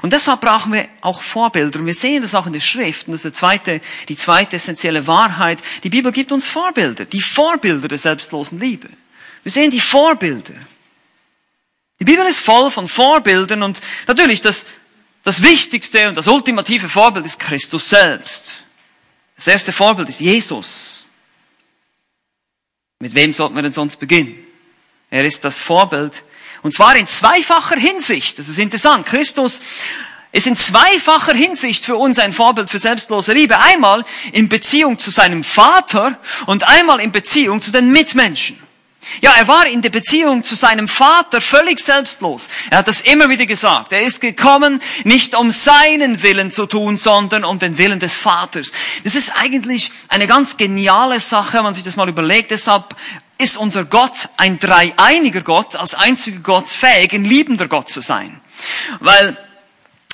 Und 0.01 0.13
deshalb 0.13 0.41
brauchen 0.41 0.73
wir 0.73 0.87
auch 1.01 1.21
Vorbilder. 1.21 1.79
Und 1.79 1.85
wir 1.85 1.93
sehen 1.93 2.21
das 2.21 2.35
auch 2.35 2.47
in 2.47 2.53
der 2.53 2.61
Schrift. 2.61 3.07
Und 3.07 3.13
das 3.13 3.25
ist 3.25 3.35
die 3.35 3.39
zweite, 3.39 3.81
die 4.07 4.15
zweite 4.15 4.55
essentielle 4.55 5.05
Wahrheit. 5.07 5.59
Die 5.83 5.89
Bibel 5.89 6.11
gibt 6.11 6.31
uns 6.31 6.47
Vorbilder. 6.47 7.05
Die 7.05 7.21
Vorbilder 7.21 7.87
der 7.87 7.97
selbstlosen 7.97 8.59
Liebe. 8.59 8.89
Wir 9.43 9.51
sehen 9.51 9.71
die 9.71 9.81
Vorbilder. 9.81 10.53
Die 11.99 12.05
Bibel 12.05 12.25
ist 12.25 12.39
voll 12.39 12.71
von 12.71 12.87
Vorbildern 12.87 13.63
und 13.63 13.81
natürlich 14.07 14.41
das, 14.41 14.65
das 15.23 15.41
wichtigste 15.41 16.09
und 16.09 16.15
das 16.15 16.27
ultimative 16.27 16.89
Vorbild 16.89 17.25
ist 17.25 17.39
Christus 17.39 17.89
selbst. 17.89 18.57
Das 19.35 19.47
erste 19.47 19.71
Vorbild 19.71 20.09
ist 20.09 20.19
Jesus. 20.19 21.07
Mit 22.99 23.15
wem 23.15 23.33
sollten 23.33 23.55
wir 23.55 23.61
denn 23.61 23.71
sonst 23.71 23.97
beginnen? 23.97 24.35
Er 25.09 25.25
ist 25.25 25.43
das 25.45 25.59
Vorbild 25.59 26.23
und 26.63 26.73
zwar 26.73 26.95
in 26.95 27.05
zweifacher 27.05 27.75
Hinsicht. 27.75 28.39
Das 28.39 28.47
ist 28.47 28.57
interessant. 28.57 29.05
Christus 29.05 29.61
ist 30.31 30.47
in 30.47 30.55
zweifacher 30.55 31.35
Hinsicht 31.35 31.85
für 31.85 31.95
uns 31.95 32.17
ein 32.17 32.33
Vorbild 32.33 32.69
für 32.69 32.79
selbstlose 32.79 33.33
Liebe. 33.33 33.59
Einmal 33.59 34.03
in 34.31 34.49
Beziehung 34.49 34.97
zu 34.97 35.11
seinem 35.11 35.43
Vater 35.43 36.17
und 36.47 36.67
einmal 36.67 36.99
in 36.99 37.11
Beziehung 37.11 37.61
zu 37.61 37.71
den 37.71 37.91
Mitmenschen. 37.91 38.57
Ja, 39.21 39.33
er 39.37 39.47
war 39.47 39.67
in 39.67 39.81
der 39.81 39.89
Beziehung 39.89 40.43
zu 40.43 40.55
seinem 40.55 40.87
Vater 40.87 41.41
völlig 41.41 41.79
selbstlos. 41.79 42.47
Er 42.69 42.79
hat 42.79 42.87
das 42.87 43.01
immer 43.01 43.29
wieder 43.29 43.45
gesagt. 43.45 43.91
Er 43.91 44.01
ist 44.01 44.21
gekommen, 44.21 44.81
nicht 45.03 45.35
um 45.35 45.51
seinen 45.51 46.23
Willen 46.23 46.51
zu 46.51 46.65
tun, 46.65 46.97
sondern 46.97 47.43
um 47.43 47.59
den 47.59 47.77
Willen 47.77 47.99
des 47.99 48.15
Vaters. 48.15 48.71
Das 49.03 49.15
ist 49.15 49.33
eigentlich 49.35 49.91
eine 50.07 50.25
ganz 50.25 50.57
geniale 50.57 51.19
Sache, 51.19 51.57
wenn 51.57 51.63
man 51.63 51.73
sich 51.73 51.83
das 51.83 51.95
mal 51.95 52.09
überlegt. 52.09 52.51
Deshalb 52.51 52.95
ist 53.43 53.57
unser 53.57 53.83
Gott 53.83 54.29
ein 54.37 54.57
dreieiniger 54.57 55.41
Gott, 55.41 55.75
als 55.75 55.93
einziger 55.93 56.39
Gott 56.39 56.69
fähig, 56.69 57.13
ein 57.13 57.25
liebender 57.25 57.67
Gott 57.67 57.89
zu 57.89 58.01
sein. 58.01 58.39
Weil 59.01 59.37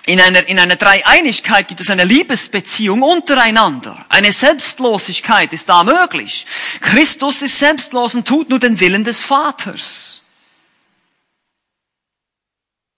in 0.07 0.19
einer, 0.19 0.47
in 0.47 0.57
einer 0.57 0.75
Dreieinigkeit 0.75 1.67
gibt 1.67 1.81
es 1.81 1.91
eine 1.91 2.03
Liebesbeziehung 2.03 3.03
untereinander. 3.03 4.03
Eine 4.09 4.31
Selbstlosigkeit 4.31 5.53
ist 5.53 5.69
da 5.69 5.83
möglich. 5.83 6.47
Christus 6.81 7.43
ist 7.43 7.59
selbstlos 7.59 8.15
und 8.15 8.27
tut 8.27 8.49
nur 8.49 8.57
den 8.57 8.79
Willen 8.79 9.03
des 9.03 9.21
Vaters. 9.21 10.18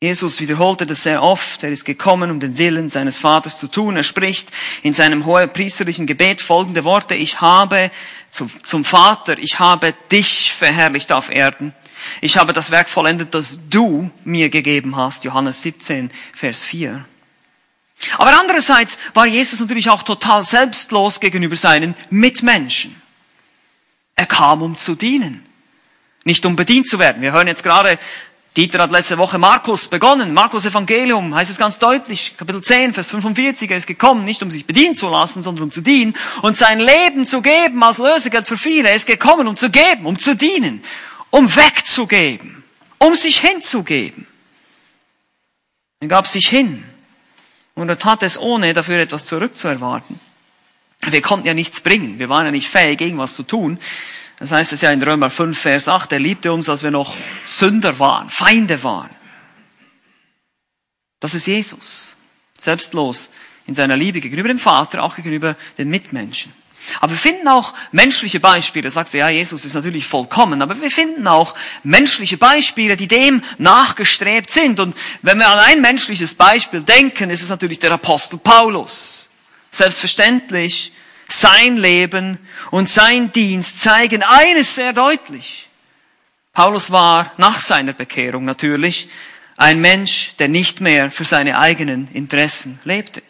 Jesus 0.01 0.39
wiederholte 0.39 0.85
das 0.85 1.03
sehr 1.03 1.21
oft. 1.21 1.63
Er 1.63 1.71
ist 1.71 1.85
gekommen, 1.85 2.31
um 2.31 2.39
den 2.39 2.57
Willen 2.57 2.89
seines 2.89 3.19
Vaters 3.19 3.59
zu 3.59 3.67
tun. 3.67 3.95
Er 3.97 4.03
spricht 4.03 4.49
in 4.81 4.93
seinem 4.93 5.25
hohepriesterlichen 5.25 6.07
Gebet 6.07 6.41
folgende 6.41 6.83
Worte. 6.83 7.13
Ich 7.13 7.39
habe 7.39 7.91
zum, 8.31 8.49
zum 8.63 8.83
Vater, 8.83 9.37
ich 9.37 9.59
habe 9.59 9.93
dich 10.11 10.53
verherrlicht 10.53 11.11
auf 11.11 11.29
Erden 11.29 11.73
ich 12.19 12.37
habe 12.37 12.53
das 12.53 12.71
Werk 12.71 12.89
vollendet, 12.89 13.33
das 13.33 13.59
du 13.69 14.11
mir 14.23 14.49
gegeben 14.49 14.95
hast. 14.95 15.23
Johannes 15.23 15.61
17, 15.61 16.11
Vers 16.33 16.63
4. 16.63 17.05
Aber 18.17 18.39
andererseits 18.39 18.97
war 19.13 19.27
Jesus 19.27 19.59
natürlich 19.59 19.89
auch 19.89 20.03
total 20.03 20.43
selbstlos 20.43 21.19
gegenüber 21.19 21.55
seinen 21.55 21.95
Mitmenschen. 22.09 22.99
Er 24.15 24.25
kam, 24.25 24.61
um 24.61 24.77
zu 24.77 24.95
dienen, 24.95 25.45
nicht 26.23 26.45
um 26.45 26.55
bedient 26.55 26.87
zu 26.87 26.99
werden. 26.99 27.21
Wir 27.21 27.31
hören 27.31 27.47
jetzt 27.47 27.63
gerade, 27.63 27.99
Dieter 28.57 28.79
hat 28.79 28.91
letzte 28.91 29.17
Woche 29.17 29.37
Markus 29.37 29.87
begonnen. 29.87 30.33
Markus 30.33 30.65
Evangelium 30.65 31.33
heißt 31.33 31.49
es 31.49 31.57
ganz 31.57 31.79
deutlich, 31.79 32.35
Kapitel 32.37 32.61
10, 32.61 32.93
Vers 32.93 33.11
45. 33.11 33.71
Er 33.71 33.77
ist 33.77 33.87
gekommen, 33.87 34.25
nicht 34.25 34.43
um 34.43 34.51
sich 34.51 34.65
bedienen 34.65 34.95
zu 34.95 35.07
lassen, 35.07 35.41
sondern 35.41 35.63
um 35.63 35.71
zu 35.71 35.81
dienen 35.81 36.15
und 36.41 36.57
sein 36.57 36.79
Leben 36.79 37.25
zu 37.25 37.41
geben 37.41 37.81
als 37.81 37.97
Lösegeld 37.97 38.47
für 38.47 38.57
viele. 38.57 38.89
Er 38.89 38.95
ist 38.95 39.07
gekommen, 39.07 39.47
um 39.47 39.55
zu 39.55 39.69
geben, 39.69 40.05
um 40.05 40.19
zu 40.19 40.35
dienen 40.35 40.83
um 41.31 41.55
wegzugeben, 41.55 42.63
um 42.99 43.15
sich 43.15 43.39
hinzugeben. 43.39 44.27
Er 46.01 46.07
gab 46.07 46.27
sich 46.27 46.47
hin 46.47 46.83
und 47.73 47.89
er 47.89 47.97
tat 47.97 48.21
es 48.21 48.37
ohne 48.37 48.73
dafür 48.73 48.99
etwas 48.99 49.25
zurückzuerwarten. 49.25 50.19
Wir 51.07 51.21
konnten 51.21 51.47
ja 51.47 51.55
nichts 51.55 51.81
bringen, 51.81 52.19
wir 52.19 52.29
waren 52.29 52.45
ja 52.45 52.51
nicht 52.51 52.69
fähig, 52.69 53.01
irgendwas 53.01 53.35
zu 53.35 53.43
tun. 53.43 53.79
Das 54.41 54.51
heißt 54.51 54.73
es 54.73 54.81
ja 54.81 54.91
in 54.91 55.03
Römer 55.03 55.29
5, 55.29 55.57
Vers 55.57 55.87
8, 55.87 56.13
er 56.13 56.19
liebte 56.19 56.51
uns, 56.51 56.67
als 56.67 56.81
wir 56.81 56.89
noch 56.89 57.15
Sünder 57.45 57.99
waren, 57.99 58.27
Feinde 58.27 58.81
waren. 58.81 59.11
Das 61.19 61.35
ist 61.35 61.45
Jesus, 61.45 62.15
selbstlos 62.57 63.29
in 63.67 63.75
seiner 63.75 63.95
Liebe 63.95 64.19
gegenüber 64.19 64.47
dem 64.47 64.57
Vater, 64.57 65.03
auch 65.03 65.15
gegenüber 65.15 65.55
den 65.77 65.89
Mitmenschen. 65.89 66.51
Aber 67.01 67.11
wir 67.11 67.19
finden 67.19 67.47
auch 67.47 67.75
menschliche 67.91 68.39
Beispiele. 68.39 68.85
Da 68.85 68.89
sagst 68.89 69.13
du, 69.13 69.19
ja, 69.19 69.29
Jesus 69.29 69.63
ist 69.63 69.75
natürlich 69.75 70.07
vollkommen, 70.07 70.63
aber 70.63 70.81
wir 70.81 70.89
finden 70.89 71.27
auch 71.27 71.53
menschliche 71.83 72.37
Beispiele, 72.37 72.97
die 72.97 73.07
dem 73.07 73.43
nachgestrebt 73.59 74.49
sind. 74.49 74.79
Und 74.79 74.97
wenn 75.21 75.37
wir 75.37 75.49
an 75.49 75.59
ein 75.59 75.81
menschliches 75.81 76.33
Beispiel 76.33 76.81
denken, 76.81 77.29
ist 77.29 77.43
es 77.43 77.49
natürlich 77.49 77.77
der 77.77 77.91
Apostel 77.91 78.39
Paulus. 78.39 79.29
Selbstverständlich, 79.69 80.93
sein 81.31 81.77
Leben 81.77 82.39
und 82.71 82.89
sein 82.89 83.31
Dienst 83.31 83.81
zeigen 83.81 84.23
eines 84.23 84.75
sehr 84.75 84.93
deutlich. 84.93 85.67
Paulus 86.53 86.91
war 86.91 87.31
nach 87.37 87.59
seiner 87.61 87.93
Bekehrung 87.93 88.45
natürlich 88.45 89.09
ein 89.57 89.79
Mensch, 89.79 90.33
der 90.39 90.47
nicht 90.47 90.81
mehr 90.81 91.11
für 91.11 91.23
seine 91.23 91.57
eigenen 91.57 92.07
Interessen 92.13 92.79
lebte. 92.83 93.21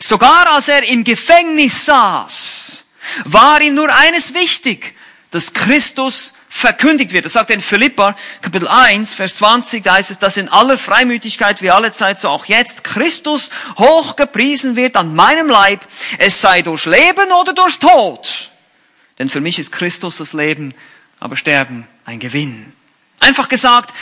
Sogar 0.00 0.52
als 0.52 0.68
er 0.68 0.82
im 0.84 1.04
Gefängnis 1.04 1.84
saß, 1.86 2.84
war 3.24 3.60
ihm 3.60 3.74
nur 3.74 3.94
eines 3.94 4.34
wichtig, 4.34 4.94
dass 5.30 5.52
Christus 5.52 6.34
verkündigt 6.64 7.12
wird. 7.12 7.26
Das 7.26 7.34
sagt 7.34 7.50
in 7.50 7.60
Philippa, 7.60 8.16
Kapitel 8.40 8.66
1, 8.66 9.12
Vers 9.12 9.36
20, 9.36 9.84
da 9.84 9.94
heißt 9.94 10.10
es, 10.10 10.18
dass 10.18 10.38
in 10.38 10.48
aller 10.48 10.78
Freimütigkeit 10.78 11.60
wie 11.60 11.70
alle 11.70 11.92
Zeit, 11.92 12.18
so 12.18 12.30
auch 12.30 12.46
jetzt, 12.46 12.84
Christus 12.84 13.50
hochgepriesen 13.76 14.74
wird 14.74 14.96
an 14.96 15.14
meinem 15.14 15.50
Leib, 15.50 15.80
es 16.18 16.40
sei 16.40 16.62
durch 16.62 16.86
Leben 16.86 17.30
oder 17.38 17.52
durch 17.52 17.78
Tod. 17.78 18.50
Denn 19.18 19.28
für 19.28 19.42
mich 19.42 19.58
ist 19.58 19.72
Christus 19.72 20.16
das 20.16 20.32
Leben, 20.32 20.72
aber 21.20 21.36
Sterben 21.36 21.86
ein 22.06 22.18
Gewinn. 22.18 22.72
Einfach 23.20 23.48
gesagt, 23.48 23.94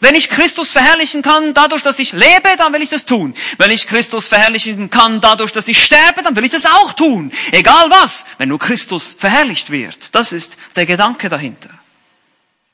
wenn 0.00 0.16
ich 0.16 0.30
Christus 0.30 0.72
verherrlichen 0.72 1.22
kann, 1.22 1.54
dadurch, 1.54 1.82
dass 1.82 1.98
ich 2.00 2.12
lebe, 2.12 2.56
dann 2.58 2.72
will 2.72 2.82
ich 2.82 2.88
das 2.88 3.04
tun. 3.04 3.34
Wenn 3.58 3.70
ich 3.70 3.86
Christus 3.86 4.26
verherrlichen 4.26 4.90
kann, 4.90 5.20
dadurch, 5.20 5.52
dass 5.52 5.68
ich 5.68 5.84
sterbe, 5.84 6.22
dann 6.22 6.34
will 6.34 6.44
ich 6.44 6.50
das 6.50 6.66
auch 6.66 6.94
tun. 6.94 7.30
Egal 7.52 7.88
was, 7.90 8.24
wenn 8.38 8.48
nur 8.48 8.58
Christus 8.58 9.14
verherrlicht 9.16 9.70
wird. 9.70 10.12
Das 10.12 10.32
ist 10.32 10.56
der 10.74 10.86
Gedanke 10.86 11.28
dahinter. 11.28 11.79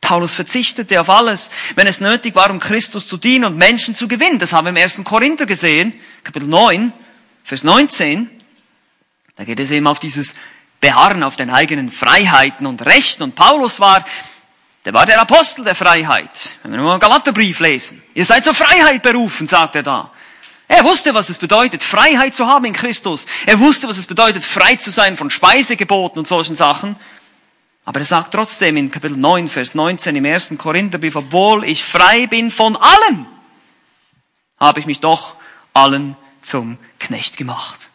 Paulus 0.01 0.35
verzichtete 0.35 1.01
auf 1.01 1.11
alles, 1.11 1.51
wenn 1.75 1.87
es 1.87 2.01
nötig 2.01 2.35
war, 2.35 2.51
um 2.51 2.61
Christus 2.61 3.07
zu 3.07 3.17
dienen 3.17 3.45
und 3.45 3.57
Menschen 3.57 3.95
zu 3.95 4.07
gewinnen. 4.07 4.39
Das 4.39 4.53
haben 4.53 4.67
wir 4.67 4.71
im 4.71 4.77
ersten 4.77 5.05
Korinther 5.05 5.47
gesehen, 5.47 5.97
Kapitel 6.23 6.49
9, 6.49 6.93
Vers 7.43 7.65
19. 7.65 8.31
Da 9.37 9.45
geht 9.45 9.61
es 9.61 9.71
eben 9.71 9.87
auf 9.87 9.99
dieses 9.99 10.37
Beharren 10.81 11.23
auf 11.23 11.37
den 11.37 11.51
eigenen 11.51 11.91
Freiheiten 11.91 12.67
und 12.67 12.85
Rechten. 12.87 13.23
Und 13.23 13.35
Paulus 13.35 13.81
war 13.81 14.05
der 14.87 14.95
war 14.95 15.05
der 15.05 15.21
Apostel 15.21 15.65
der 15.65 15.75
Freiheit. 15.75 16.55
Wenn 16.63 16.71
wir 16.71 16.79
nur 16.79 16.93
einen 16.93 17.01
Galaterbrief 17.01 17.59
lesen. 17.59 18.01
Ihr 18.15 18.25
seid 18.25 18.45
zur 18.45 18.55
Freiheit 18.55 19.03
berufen, 19.03 19.49
sagt 19.49 19.75
er 19.75 19.83
da. 19.83 20.13
Er 20.69 20.85
wusste, 20.85 21.13
was 21.13 21.29
es 21.29 21.39
bedeutet, 21.39 21.83
Freiheit 21.83 22.37
zu 22.37 22.47
haben 22.47 22.65
in 22.67 22.73
Christus. 22.73 23.27
Er 23.47 23.59
wusste, 23.59 23.89
was 23.89 23.99
es 23.99 24.07
bedeutet, 24.07 24.45
frei 24.45 24.77
zu 24.77 24.93
sein 24.93 25.17
von 25.17 25.29
Speisegeboten 25.29 26.21
und 26.21 26.29
solchen 26.29 26.55
Sachen. 26.55 26.97
Aber 27.87 28.01
er 28.01 28.05
sagt 28.05 28.35
trotzdem 28.35 28.77
in 28.77 28.91
Kapitel 28.91 29.17
9, 29.17 29.49
Vers 29.49 29.77
19 29.77 30.17
im 30.17 30.25
ersten 30.25 30.59
Korintherbrief, 30.59 31.15
obwohl 31.15 31.65
ich 31.65 31.85
frei 31.85 32.27
bin 32.27 32.51
von 32.51 32.77
allem, 32.77 33.27
habe 34.59 34.81
ich 34.81 34.87
mich 34.87 34.99
doch 34.99 35.37
allen 35.73 36.17
zum 36.43 36.79
Knecht 36.99 37.37
gemacht. 37.37 37.89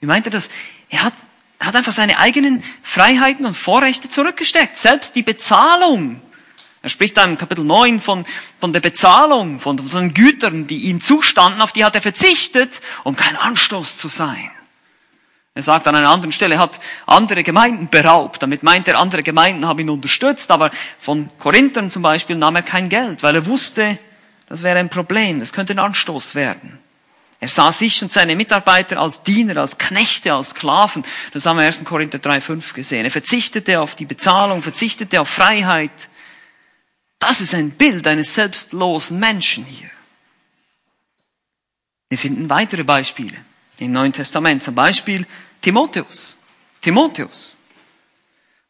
Wie 0.00 0.06
meint 0.06 0.26
er 0.26 0.32
das? 0.32 0.50
Er 0.90 1.04
hat, 1.04 1.14
er 1.60 1.68
hat 1.68 1.76
einfach 1.76 1.92
seine 1.92 2.18
eigenen 2.18 2.64
Freiheiten 2.82 3.46
und 3.46 3.56
Vorrechte 3.56 4.08
zurückgesteckt. 4.08 4.76
Selbst 4.76 5.14
die 5.14 5.22
Bezahlung. 5.22 6.20
Er 6.82 6.90
spricht 6.90 7.16
da 7.16 7.24
im 7.24 7.38
Kapitel 7.38 7.64
9 7.64 8.00
von, 8.00 8.26
von 8.58 8.72
der 8.72 8.80
Bezahlung, 8.80 9.60
von, 9.60 9.78
von 9.78 10.00
den 10.00 10.14
Gütern, 10.14 10.66
die 10.66 10.86
ihm 10.86 11.00
zustanden, 11.00 11.60
auf 11.60 11.70
die 11.70 11.84
hat 11.84 11.94
er 11.94 12.02
verzichtet, 12.02 12.80
um 13.04 13.14
kein 13.14 13.36
Anstoß 13.36 13.98
zu 13.98 14.08
sein. 14.08 14.50
Er 15.54 15.62
sagt 15.62 15.86
an 15.86 15.94
einer 15.94 16.08
anderen 16.08 16.32
Stelle, 16.32 16.54
er 16.54 16.60
hat 16.60 16.80
andere 17.06 17.42
Gemeinden 17.42 17.88
beraubt. 17.88 18.42
Damit 18.42 18.62
meint 18.62 18.88
er, 18.88 18.98
andere 18.98 19.22
Gemeinden 19.22 19.66
haben 19.66 19.80
ihn 19.80 19.90
unterstützt, 19.90 20.50
aber 20.50 20.70
von 20.98 21.28
Korinthern 21.38 21.90
zum 21.90 22.02
Beispiel 22.02 22.36
nahm 22.36 22.56
er 22.56 22.62
kein 22.62 22.88
Geld, 22.88 23.22
weil 23.22 23.34
er 23.34 23.46
wusste, 23.46 23.98
das 24.48 24.62
wäre 24.62 24.78
ein 24.78 24.88
Problem, 24.88 25.40
das 25.40 25.52
könnte 25.52 25.74
ein 25.74 25.78
Anstoß 25.78 26.34
werden. 26.34 26.78
Er 27.38 27.48
sah 27.48 27.72
sich 27.72 28.02
und 28.02 28.12
seine 28.12 28.36
Mitarbeiter 28.36 28.98
als 28.98 29.24
Diener, 29.24 29.56
als 29.58 29.76
Knechte, 29.76 30.32
als 30.32 30.50
Sklaven. 30.50 31.02
Das 31.32 31.44
haben 31.44 31.58
wir 31.58 31.64
1. 31.64 31.84
Korinther 31.84 32.18
3,5 32.18 32.72
gesehen. 32.72 33.04
Er 33.04 33.10
verzichtete 33.10 33.80
auf 33.80 33.96
die 33.96 34.06
Bezahlung, 34.06 34.62
verzichtete 34.62 35.20
auf 35.20 35.28
Freiheit. 35.28 36.08
Das 37.18 37.40
ist 37.40 37.54
ein 37.54 37.72
Bild 37.72 38.06
eines 38.06 38.34
selbstlosen 38.34 39.18
Menschen 39.18 39.64
hier. 39.64 39.90
Wir 42.10 42.18
finden 42.18 42.48
weitere 42.48 42.84
Beispiele 42.84 43.36
im 43.78 43.92
Neuen 43.92 44.12
Testament, 44.12 44.62
zum 44.62 44.74
Beispiel 44.74 45.26
Timotheus. 45.60 46.36
Timotheus. 46.80 47.56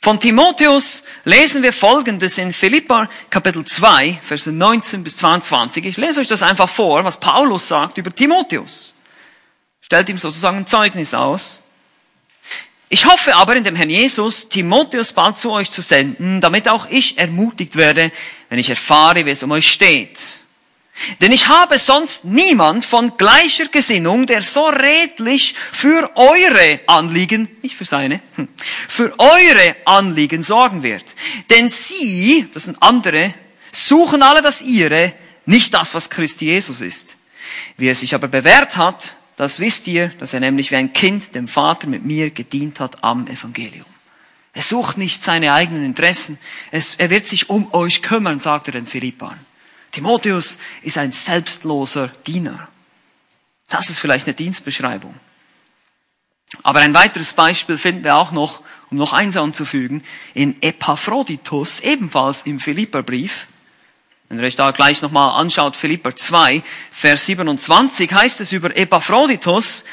Von 0.04 0.18
Timotheus 0.18 1.04
lesen 1.24 1.62
wir 1.62 1.72
Folgendes 1.72 2.36
in 2.36 2.52
Philippa 2.52 3.08
Kapitel 3.30 3.64
2, 3.64 4.18
Verse 4.22 4.50
19 4.50 5.04
bis 5.04 5.16
22. 5.18 5.84
Ich 5.86 5.96
lese 5.96 6.20
euch 6.20 6.26
das 6.26 6.42
einfach 6.42 6.68
vor, 6.68 7.04
was 7.04 7.20
Paulus 7.20 7.68
sagt 7.68 7.98
über 7.98 8.12
Timotheus. 8.12 8.94
Stellt 9.80 10.08
ihm 10.08 10.18
sozusagen 10.18 10.58
ein 10.58 10.66
Zeugnis 10.66 11.14
aus. 11.14 11.62
Ich 12.88 13.06
hoffe 13.06 13.36
aber 13.36 13.56
in 13.56 13.64
dem 13.64 13.76
Herrn 13.76 13.88
Jesus, 13.88 14.48
Timotheus 14.48 15.12
bald 15.12 15.38
zu 15.38 15.50
euch 15.52 15.70
zu 15.70 15.80
senden, 15.80 16.40
damit 16.40 16.68
auch 16.68 16.90
ich 16.90 17.16
ermutigt 17.16 17.76
werde, 17.76 18.10
wenn 18.48 18.58
ich 18.58 18.68
erfahre, 18.68 19.24
wie 19.24 19.30
es 19.30 19.42
um 19.42 19.52
euch 19.52 19.72
steht. 19.72 20.41
Denn 21.20 21.32
ich 21.32 21.48
habe 21.48 21.78
sonst 21.78 22.24
niemand 22.24 22.84
von 22.84 23.16
gleicher 23.16 23.66
Gesinnung, 23.66 24.26
der 24.26 24.42
so 24.42 24.66
redlich 24.66 25.54
für 25.72 26.10
eure 26.16 26.80
Anliegen, 26.86 27.48
nicht 27.62 27.76
für 27.76 27.84
seine, 27.84 28.20
hm, 28.36 28.48
für 28.88 29.14
eure 29.18 29.76
Anliegen 29.84 30.42
sorgen 30.42 30.82
wird. 30.82 31.04
Denn 31.50 31.68
sie, 31.68 32.46
das 32.52 32.64
sind 32.64 32.76
andere, 32.80 33.34
suchen 33.72 34.22
alle 34.22 34.42
das 34.42 34.62
ihre, 34.62 35.14
nicht 35.46 35.74
das, 35.74 35.94
was 35.94 36.10
Christi 36.10 36.46
Jesus 36.46 36.80
ist. 36.80 37.16
Wie 37.76 37.88
er 37.88 37.94
sich 37.94 38.14
aber 38.14 38.28
bewährt 38.28 38.76
hat, 38.76 39.16
das 39.36 39.58
wisst 39.58 39.88
ihr, 39.88 40.10
dass 40.18 40.34
er 40.34 40.40
nämlich 40.40 40.70
wie 40.70 40.76
ein 40.76 40.92
Kind 40.92 41.34
dem 41.34 41.48
Vater 41.48 41.88
mit 41.88 42.04
mir 42.04 42.30
gedient 42.30 42.80
hat 42.80 43.02
am 43.02 43.26
Evangelium. 43.26 43.86
Er 44.52 44.62
sucht 44.62 44.98
nicht 44.98 45.22
seine 45.22 45.54
eigenen 45.54 45.84
Interessen. 45.84 46.38
Es, 46.70 46.94
er 46.96 47.08
wird 47.08 47.26
sich 47.26 47.48
um 47.48 47.72
euch 47.72 48.02
kümmern, 48.02 48.38
sagt 48.38 48.68
er 48.68 48.72
den 48.72 48.86
Philippern. 48.86 49.40
Timotheus 49.92 50.58
ist 50.80 50.98
ein 50.98 51.12
selbstloser 51.12 52.08
Diener. 52.26 52.68
Das 53.68 53.90
ist 53.90 53.98
vielleicht 53.98 54.26
eine 54.26 54.34
Dienstbeschreibung. 54.34 55.14
Aber 56.62 56.80
ein 56.80 56.94
weiteres 56.94 57.32
Beispiel 57.32 57.78
finden 57.78 58.04
wir 58.04 58.16
auch 58.16 58.32
noch, 58.32 58.62
um 58.90 58.98
noch 58.98 59.12
eins 59.12 59.36
anzufügen, 59.36 60.02
in 60.34 60.60
Epaphroditus, 60.62 61.80
ebenfalls 61.80 62.42
im 62.42 62.58
Philipperbrief. 62.58 63.46
Wenn 64.28 64.38
ihr 64.38 64.44
euch 64.44 64.56
da 64.56 64.70
gleich 64.70 65.02
nochmal 65.02 65.38
anschaut, 65.40 65.76
Philipper 65.76 66.14
2, 66.16 66.62
Vers 66.90 67.26
27, 67.26 68.12
heißt 68.12 68.40
es 68.40 68.52
über 68.52 68.76
Epaphroditus, 68.76 69.84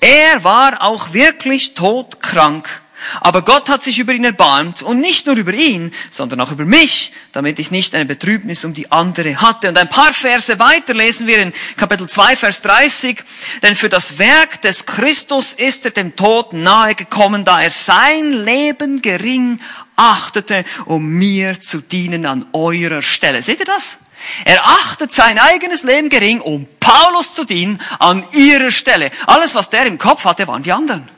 er 0.00 0.44
war 0.44 0.82
auch 0.82 1.12
wirklich 1.12 1.74
todkrank 1.74 2.82
aber 3.20 3.42
Gott 3.42 3.68
hat 3.68 3.82
sich 3.82 3.98
über 3.98 4.12
ihn 4.12 4.24
erbarmt 4.24 4.82
und 4.82 5.00
nicht 5.00 5.26
nur 5.26 5.36
über 5.36 5.52
ihn, 5.52 5.92
sondern 6.10 6.40
auch 6.40 6.50
über 6.50 6.64
mich, 6.64 7.12
damit 7.32 7.58
ich 7.58 7.70
nicht 7.70 7.94
eine 7.94 8.06
Betrübnis 8.06 8.64
um 8.64 8.74
die 8.74 8.90
andere 8.90 9.40
hatte. 9.40 9.68
Und 9.68 9.78
ein 9.78 9.90
paar 9.90 10.12
Verse 10.12 10.58
weiter 10.58 10.94
lesen 10.94 11.26
wir 11.26 11.38
in 11.38 11.52
Kapitel 11.76 12.08
2, 12.08 12.36
Vers 12.36 12.62
30. 12.62 13.22
Denn 13.62 13.76
für 13.76 13.88
das 13.88 14.18
Werk 14.18 14.62
des 14.62 14.86
Christus 14.86 15.52
ist 15.52 15.84
er 15.84 15.90
dem 15.90 16.16
Tod 16.16 16.52
nahe 16.52 16.94
gekommen, 16.94 17.44
da 17.44 17.60
er 17.60 17.70
sein 17.70 18.32
Leben 18.32 19.02
gering 19.02 19.60
achtete, 19.96 20.64
um 20.84 21.06
mir 21.06 21.60
zu 21.60 21.80
dienen 21.80 22.26
an 22.26 22.46
eurer 22.52 23.02
Stelle. 23.02 23.42
Seht 23.42 23.60
ihr 23.60 23.66
das? 23.66 23.98
Er 24.44 24.64
achtet 24.64 25.12
sein 25.12 25.38
eigenes 25.38 25.82
Leben 25.82 26.08
gering, 26.08 26.40
um 26.40 26.66
Paulus 26.80 27.34
zu 27.34 27.44
dienen 27.44 27.80
an 27.98 28.24
ihrer 28.32 28.70
Stelle. 28.70 29.10
Alles, 29.26 29.54
was 29.54 29.70
der 29.70 29.86
im 29.86 29.98
Kopf 29.98 30.24
hatte, 30.24 30.46
waren 30.46 30.62
die 30.62 30.72
anderen. 30.72 31.15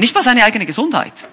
Nicht 0.00 0.14
mal 0.14 0.22
seine 0.22 0.44
eigene 0.44 0.64
Gesundheit. 0.64 1.28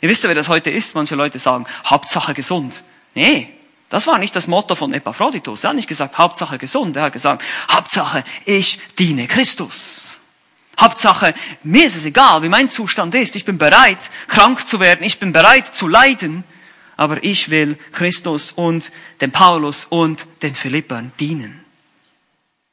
Ihr 0.00 0.08
wisst 0.08 0.22
ja, 0.22 0.30
wie 0.30 0.34
das 0.34 0.48
heute 0.48 0.70
ist. 0.70 0.94
Manche 0.94 1.16
Leute 1.16 1.40
sagen, 1.40 1.66
Hauptsache 1.84 2.34
gesund. 2.34 2.82
Nee, 3.14 3.52
das 3.88 4.06
war 4.06 4.18
nicht 4.18 4.34
das 4.36 4.46
Motto 4.46 4.76
von 4.76 4.92
Epaphroditus. 4.92 5.64
Er 5.64 5.70
hat 5.70 5.76
nicht 5.76 5.88
gesagt, 5.88 6.16
Hauptsache 6.18 6.56
gesund. 6.56 6.96
Er 6.96 7.02
hat 7.04 7.12
gesagt, 7.12 7.42
Hauptsache, 7.70 8.22
ich 8.44 8.78
diene 8.96 9.26
Christus. 9.26 10.18
Hauptsache, 10.80 11.34
mir 11.64 11.84
ist 11.84 11.96
es 11.96 12.04
egal, 12.04 12.42
wie 12.44 12.48
mein 12.48 12.70
Zustand 12.70 13.12
ist. 13.16 13.34
Ich 13.34 13.44
bin 13.44 13.58
bereit, 13.58 14.10
krank 14.28 14.68
zu 14.68 14.78
werden. 14.78 15.04
Ich 15.04 15.18
bin 15.18 15.32
bereit 15.32 15.74
zu 15.74 15.88
leiden. 15.88 16.44
Aber 16.96 17.24
ich 17.24 17.50
will 17.50 17.76
Christus 17.90 18.52
und 18.52 18.92
dem 19.20 19.32
Paulus 19.32 19.84
und 19.84 20.28
den 20.42 20.54
Philippern 20.54 21.12
dienen. 21.18 21.64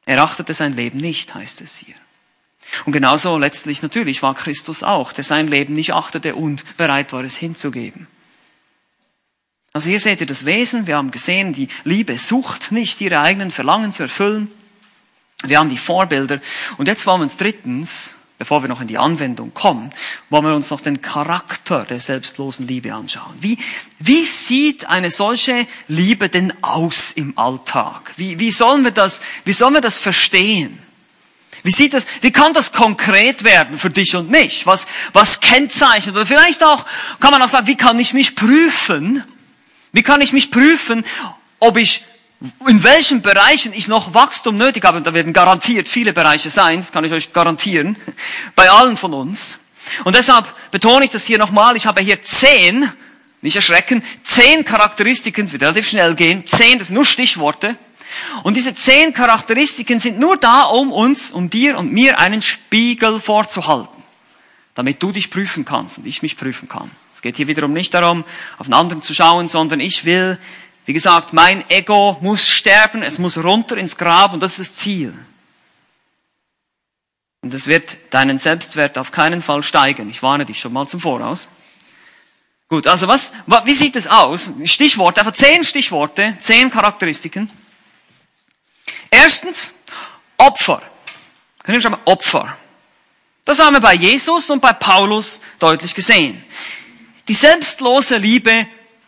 Er 0.05 0.21
achtete 0.21 0.53
sein 0.53 0.75
Leben 0.75 0.99
nicht, 0.99 1.33
heißt 1.33 1.62
es 1.62 1.77
hier. 1.77 1.95
Und 2.86 2.93
genauso 2.93 3.38
letztlich 3.38 3.82
natürlich 3.82 4.21
war 4.21 4.34
Christus 4.36 4.84
auch, 4.84 5.12
der 5.12 5.23
sein 5.23 5.47
Leben 5.47 5.73
nicht 5.73 5.93
achtete 5.93 6.36
und 6.36 6.63
bereit 6.77 7.13
war, 7.13 7.23
es 7.23 7.38
hinzugeben. 7.38 8.08
Also 9.73 9.89
hier 9.89 9.99
seht 9.99 10.21
ihr 10.21 10.27
das 10.27 10.45
Wesen. 10.45 10.88
Wir 10.88 10.97
haben 10.97 11.12
gesehen, 11.12 11.53
die 11.53 11.67
Liebe 11.84 12.17
sucht 12.17 12.71
nicht, 12.71 13.01
ihre 13.01 13.19
eigenen 13.19 13.51
Verlangen 13.51 13.91
zu 13.91 14.03
erfüllen. 14.03 14.51
Wir 15.43 15.60
haben 15.60 15.69
die 15.69 15.77
Vorbilder. 15.77 16.39
Und 16.77 16.88
jetzt 16.88 17.05
wollen 17.05 17.19
wir 17.21 17.23
uns 17.23 17.38
drittens, 17.38 18.15
bevor 18.38 18.63
wir 18.63 18.69
noch 18.69 18.82
in 18.82 18.88
die 18.88 18.97
Anwendung 18.97 19.53
kommen, 19.53 19.91
wollen 20.29 20.45
wir 20.45 20.55
uns 20.55 20.69
noch 20.69 20.82
den 20.82 21.01
Charakter 21.01 21.84
der 21.84 21.99
selbstlosen 21.99 22.67
Liebe 22.67 22.93
anschauen. 22.93 23.36
Wie, 23.39 23.58
wie 23.99 24.25
sieht 24.25 24.89
eine 24.89 25.12
solche 25.12 25.67
Liebe 25.88 26.29
denn 26.29 26.51
aus 26.63 27.12
im 27.12 27.38
Alltag? 27.38 28.13
Wie, 28.17 28.39
wie 28.39 28.51
sollen 28.51 28.84
wir 28.84 28.91
das, 28.91 29.21
wie 29.45 29.53
sollen 29.53 29.75
wir 29.75 29.82
das 29.82 29.97
verstehen? 29.97 30.79
Wie 31.63 31.71
sieht 31.71 31.93
das, 31.93 32.05
wie 32.21 32.31
kann 32.31 32.53
das 32.53 32.71
konkret 32.71 33.43
werden 33.43 33.77
für 33.77 33.89
dich 33.89 34.15
und 34.15 34.29
mich? 34.29 34.65
Was, 34.65 34.87
was 35.13 35.39
kennzeichnet? 35.39 36.15
Oder 36.15 36.25
vielleicht 36.25 36.63
auch, 36.63 36.85
kann 37.19 37.31
man 37.31 37.41
auch 37.41 37.49
sagen, 37.49 37.67
wie 37.67 37.75
kann 37.75 37.99
ich 37.99 38.13
mich 38.13 38.35
prüfen? 38.35 39.23
Wie 39.91 40.03
kann 40.03 40.21
ich 40.21 40.33
mich 40.33 40.51
prüfen, 40.51 41.03
ob 41.59 41.77
ich, 41.77 42.03
in 42.67 42.83
welchen 42.83 43.21
Bereichen 43.21 43.73
ich 43.73 43.87
noch 43.87 44.13
Wachstum 44.13 44.57
nötig 44.57 44.85
habe? 44.85 44.97
Und 44.97 45.07
da 45.07 45.13
werden 45.13 45.33
garantiert 45.33 45.89
viele 45.89 46.13
Bereiche 46.13 46.49
sein, 46.49 46.79
das 46.79 46.91
kann 46.91 47.03
ich 47.03 47.11
euch 47.11 47.33
garantieren, 47.33 47.97
bei 48.55 48.69
allen 48.69 48.95
von 48.95 49.13
uns. 49.13 49.59
Und 50.03 50.15
deshalb 50.15 50.45
betone 50.71 51.05
ich 51.05 51.11
das 51.11 51.25
hier 51.25 51.39
nochmal, 51.39 51.75
ich 51.75 51.85
habe 51.87 52.01
hier 52.01 52.21
zehn, 52.21 52.91
nicht 53.41 53.55
erschrecken, 53.55 54.03
zehn 54.23 54.63
Charakteristiken, 54.63 55.45
es 55.45 55.51
wird 55.51 55.63
relativ 55.63 55.89
schnell 55.89 56.15
gehen, 56.15 56.45
zehn, 56.45 56.77
das 56.77 56.87
sind 56.87 56.95
nur 56.95 57.05
Stichworte, 57.05 57.77
und 58.43 58.57
diese 58.57 58.73
zehn 58.73 59.13
Charakteristiken 59.13 59.99
sind 59.99 60.19
nur 60.19 60.37
da, 60.37 60.63
um 60.63 60.91
uns, 60.91 61.31
um 61.31 61.49
dir 61.49 61.77
und 61.77 61.91
mir 61.91 62.19
einen 62.19 62.41
Spiegel 62.41 63.19
vorzuhalten, 63.19 64.03
damit 64.75 65.01
du 65.03 65.11
dich 65.11 65.31
prüfen 65.31 65.65
kannst 65.65 65.99
und 65.99 66.07
ich 66.07 66.21
mich 66.21 66.37
prüfen 66.37 66.67
kann. 66.67 66.91
Es 67.13 67.21
geht 67.21 67.37
hier 67.37 67.47
wiederum 67.47 67.73
nicht 67.73 67.93
darum, 67.93 68.23
auf 68.57 68.67
einen 68.67 68.73
anderen 68.73 69.01
zu 69.01 69.13
schauen, 69.13 69.47
sondern 69.47 69.79
ich 69.79 70.05
will, 70.05 70.39
wie 70.85 70.93
gesagt, 70.93 71.33
mein 71.33 71.69
Ego 71.69 72.17
muss 72.21 72.47
sterben, 72.47 73.03
es 73.03 73.19
muss 73.19 73.37
runter 73.37 73.77
ins 73.77 73.97
Grab 73.97 74.33
und 74.33 74.41
das 74.41 74.57
ist 74.57 74.71
das 74.71 74.77
Ziel. 74.77 75.13
Und 77.41 77.53
es 77.53 77.67
wird 77.67 77.97
deinen 78.12 78.37
Selbstwert 78.37 78.97
auf 78.97 79.12
keinen 79.12 79.41
Fall 79.41 79.63
steigern. 79.63 80.10
Ich 80.10 80.23
warne 80.23 80.45
dich 80.45 80.60
schon 80.60 80.73
mal 80.73 80.87
zum 80.87 80.99
Voraus. 80.99 81.49
Gut, 82.67 82.85
also 82.85 83.07
was, 83.07 83.33
wie 83.65 83.73
sieht 83.73 83.95
es 83.95 84.07
aus? 84.07 84.51
Stichworte, 84.65 85.21
einfach 85.21 85.33
zehn 85.33 85.63
Stichworte, 85.63 86.35
zehn 86.39 86.69
Charakteristiken. 86.69 87.49
Erstens, 89.12 89.73
Opfer. 90.37 90.81
Können 91.63 91.77
wir 91.77 91.81
schon 91.81 91.91
mal 91.91 91.99
Opfer. 92.05 92.57
Das 93.45 93.60
haben 93.60 93.73
wir 93.73 93.81
bei 93.81 93.95
Jesus 93.95 94.49
und 94.49 94.62
bei 94.62 94.73
Paulus 94.73 95.41
deutlich 95.57 95.95
gesehen. 95.95 96.43
Die 97.27 97.33
selbstlose 97.33 98.17
Liebe 98.17 98.67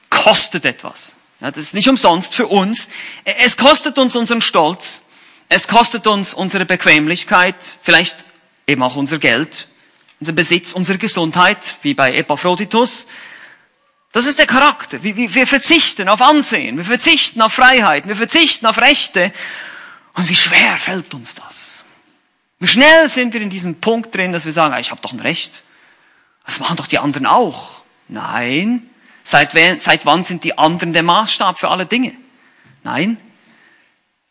kostet 0.10 0.66
etwas. 0.66 1.16
Ja, 1.39 1.52
das 1.52 1.66
ist 1.66 1.74
nicht 1.74 1.89
umsonst 1.89 2.36
für 2.36 2.47
uns. 2.47 2.88
Es 3.24 3.58
kostet 3.58 3.97
uns 3.97 4.16
unseren 4.16 4.41
Stolz. 4.41 5.04
Es 5.49 5.68
kostet 5.68 6.08
uns 6.08 6.34
unsere 6.34 6.66
Bequemlichkeit, 6.66 7.56
vielleicht 7.84 8.24
eben 8.68 8.82
auch 8.84 8.95
unser 8.95 9.20
Geld, 9.20 9.68
unser 10.20 10.32
Besitz, 10.32 10.72
unsere 10.72 10.97
Gesundheit, 10.97 11.76
wie 11.82 11.93
bei 11.93 12.16
Epaphroditus. 12.16 13.08
Das 14.14 14.28
ist 14.28 14.39
der 14.39 14.47
Charakter. 14.47 15.04
Wir 15.04 15.47
verzichten 15.47 16.08
auf 16.08 16.22
Ansehen, 16.22 16.78
wir 16.78 16.86
verzichten 16.86 17.41
auf 17.41 17.54
Freiheit, 17.54 18.08
wir 18.08 18.16
verzichten 18.16 18.66
auf 18.66 18.78
Rechte. 18.78 19.34
Und 20.14 20.30
wie 20.30 20.36
schwer 20.36 20.78
fällt 20.78 21.14
uns 21.14 21.36
das? 21.36 21.84
Wie 22.59 22.68
schnell 22.68 23.09
sind 23.09 23.34
wir 23.34 23.41
in 23.41 23.49
diesem 23.49 23.82
Punkt 23.82 24.14
drin, 24.14 24.32
dass 24.32 24.45
wir 24.45 24.51
sagen, 24.51 24.74
ah, 24.74 24.80
ich 24.80 24.91
habe 24.91 25.01
doch 25.01 25.14
ein 25.14 25.20
Recht. 25.20 25.64
Das 26.45 26.59
machen 26.59 26.78
doch 26.78 26.88
die 26.88 26.99
anderen 26.99 27.26
auch. 27.26 27.84
Nein. 28.07 28.88
Seit, 29.24 29.53
seit 29.82 30.05
wann 30.05 30.24
sind 30.24 30.43
die 30.43 30.57
anderen 30.57 30.93
der 30.93 31.03
Maßstab 31.03 31.57
für 31.57 31.70
alle 31.70 31.86
Dinge? 31.86 32.14
Nein. 32.84 33.18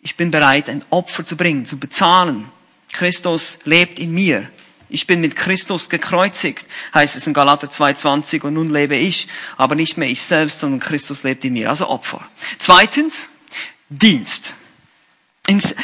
Ich 0.00 0.16
bin 0.16 0.30
bereit, 0.30 0.68
ein 0.68 0.84
Opfer 0.90 1.24
zu 1.24 1.36
bringen, 1.36 1.66
zu 1.66 1.78
bezahlen. 1.78 2.48
Christus 2.92 3.58
lebt 3.64 3.98
in 3.98 4.12
mir. 4.12 4.50
Ich 4.88 5.06
bin 5.06 5.20
mit 5.20 5.36
Christus 5.36 5.88
gekreuzigt, 5.88 6.66
heißt 6.92 7.14
es 7.14 7.26
in 7.26 7.32
Galater 7.32 7.68
2,20, 7.68 8.42
und 8.42 8.54
nun 8.54 8.70
lebe 8.70 8.96
ich, 8.96 9.28
aber 9.56 9.76
nicht 9.76 9.96
mehr 9.96 10.08
ich 10.08 10.20
selbst, 10.22 10.58
sondern 10.58 10.80
Christus 10.80 11.22
lebt 11.22 11.44
in 11.44 11.52
mir, 11.52 11.70
also 11.70 11.88
Opfer. 11.88 12.28
Zweitens, 12.58 13.30
Dienst. 13.88 14.54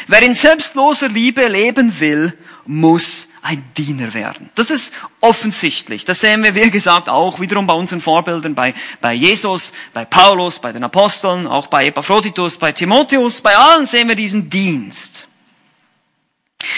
Wer 0.07 0.23
in 0.23 0.35
selbstloser 0.35 1.09
Liebe 1.09 1.47
leben 1.49 1.99
will, 1.99 2.37
muss 2.67 3.29
ein 3.43 3.65
Diener 3.77 4.13
werden. 4.13 4.51
Das 4.57 4.71
ist 4.71 4.93
offensichtlich. 5.21 6.05
Das 6.05 6.21
sehen 6.21 6.43
wir, 6.43 6.55
wie 6.55 6.71
gesagt, 6.71 7.09
auch 7.09 7.39
wiederum 7.39 7.67
bei 7.67 7.75
unseren 7.75 8.01
Vorbildern, 8.01 8.55
bei, 8.55 8.75
bei 9.01 9.13
Jesus, 9.13 9.73
bei 9.93 10.05
Paulus, 10.05 10.59
bei 10.59 10.73
den 10.73 10.83
Aposteln, 10.83 11.47
auch 11.47 11.69
bei 11.69 11.87
Epaphroditus, 11.87 12.59
bei 12.59 12.73
Timotheus, 12.73 13.41
bei 13.41 13.57
allen 13.57 13.87
sehen 13.87 14.09
wir 14.09 14.17
diesen 14.17 14.51
Dienst. 14.51 15.29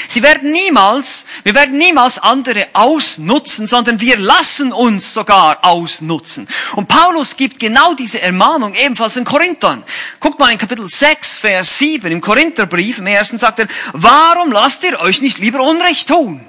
Sie 0.09 0.22
werden 0.22 0.51
niemals, 0.51 1.26
wir 1.45 1.55
werden 1.55 1.79
niemals 1.79 2.18
andere 2.18 2.66
ausnutzen, 2.72 3.66
sondern 3.66 4.01
wir 4.01 4.16
lassen 4.16 4.72
uns 4.72 5.14
sogar 5.14 5.64
ausnutzen. 5.64 6.49
Und 6.76 6.89
Paulus 6.89 7.37
gibt 7.37 7.61
genau 7.61 7.95
diese 7.95 8.20
Ermahnung 8.20 8.74
ebenfalls 8.74 9.16
in 9.16 9.24
Korinthern. 9.24 9.85
Guckt 10.18 10.39
mal 10.39 10.51
in 10.51 10.59
Kapitel 10.59 10.89
6, 10.89 11.37
Vers 11.37 11.79
7 11.79 12.11
im 12.11 12.20
Korintherbrief, 12.20 12.99
im 12.99 13.07
ersten 13.07 13.39
sagt 13.39 13.61
er, 13.61 13.68
warum 13.93 14.51
lasst 14.51 14.83
ihr 14.85 14.99
euch 14.99 15.20
nicht 15.20 15.39
lieber 15.39 15.61
Unrecht 15.61 16.09
tun? 16.09 16.45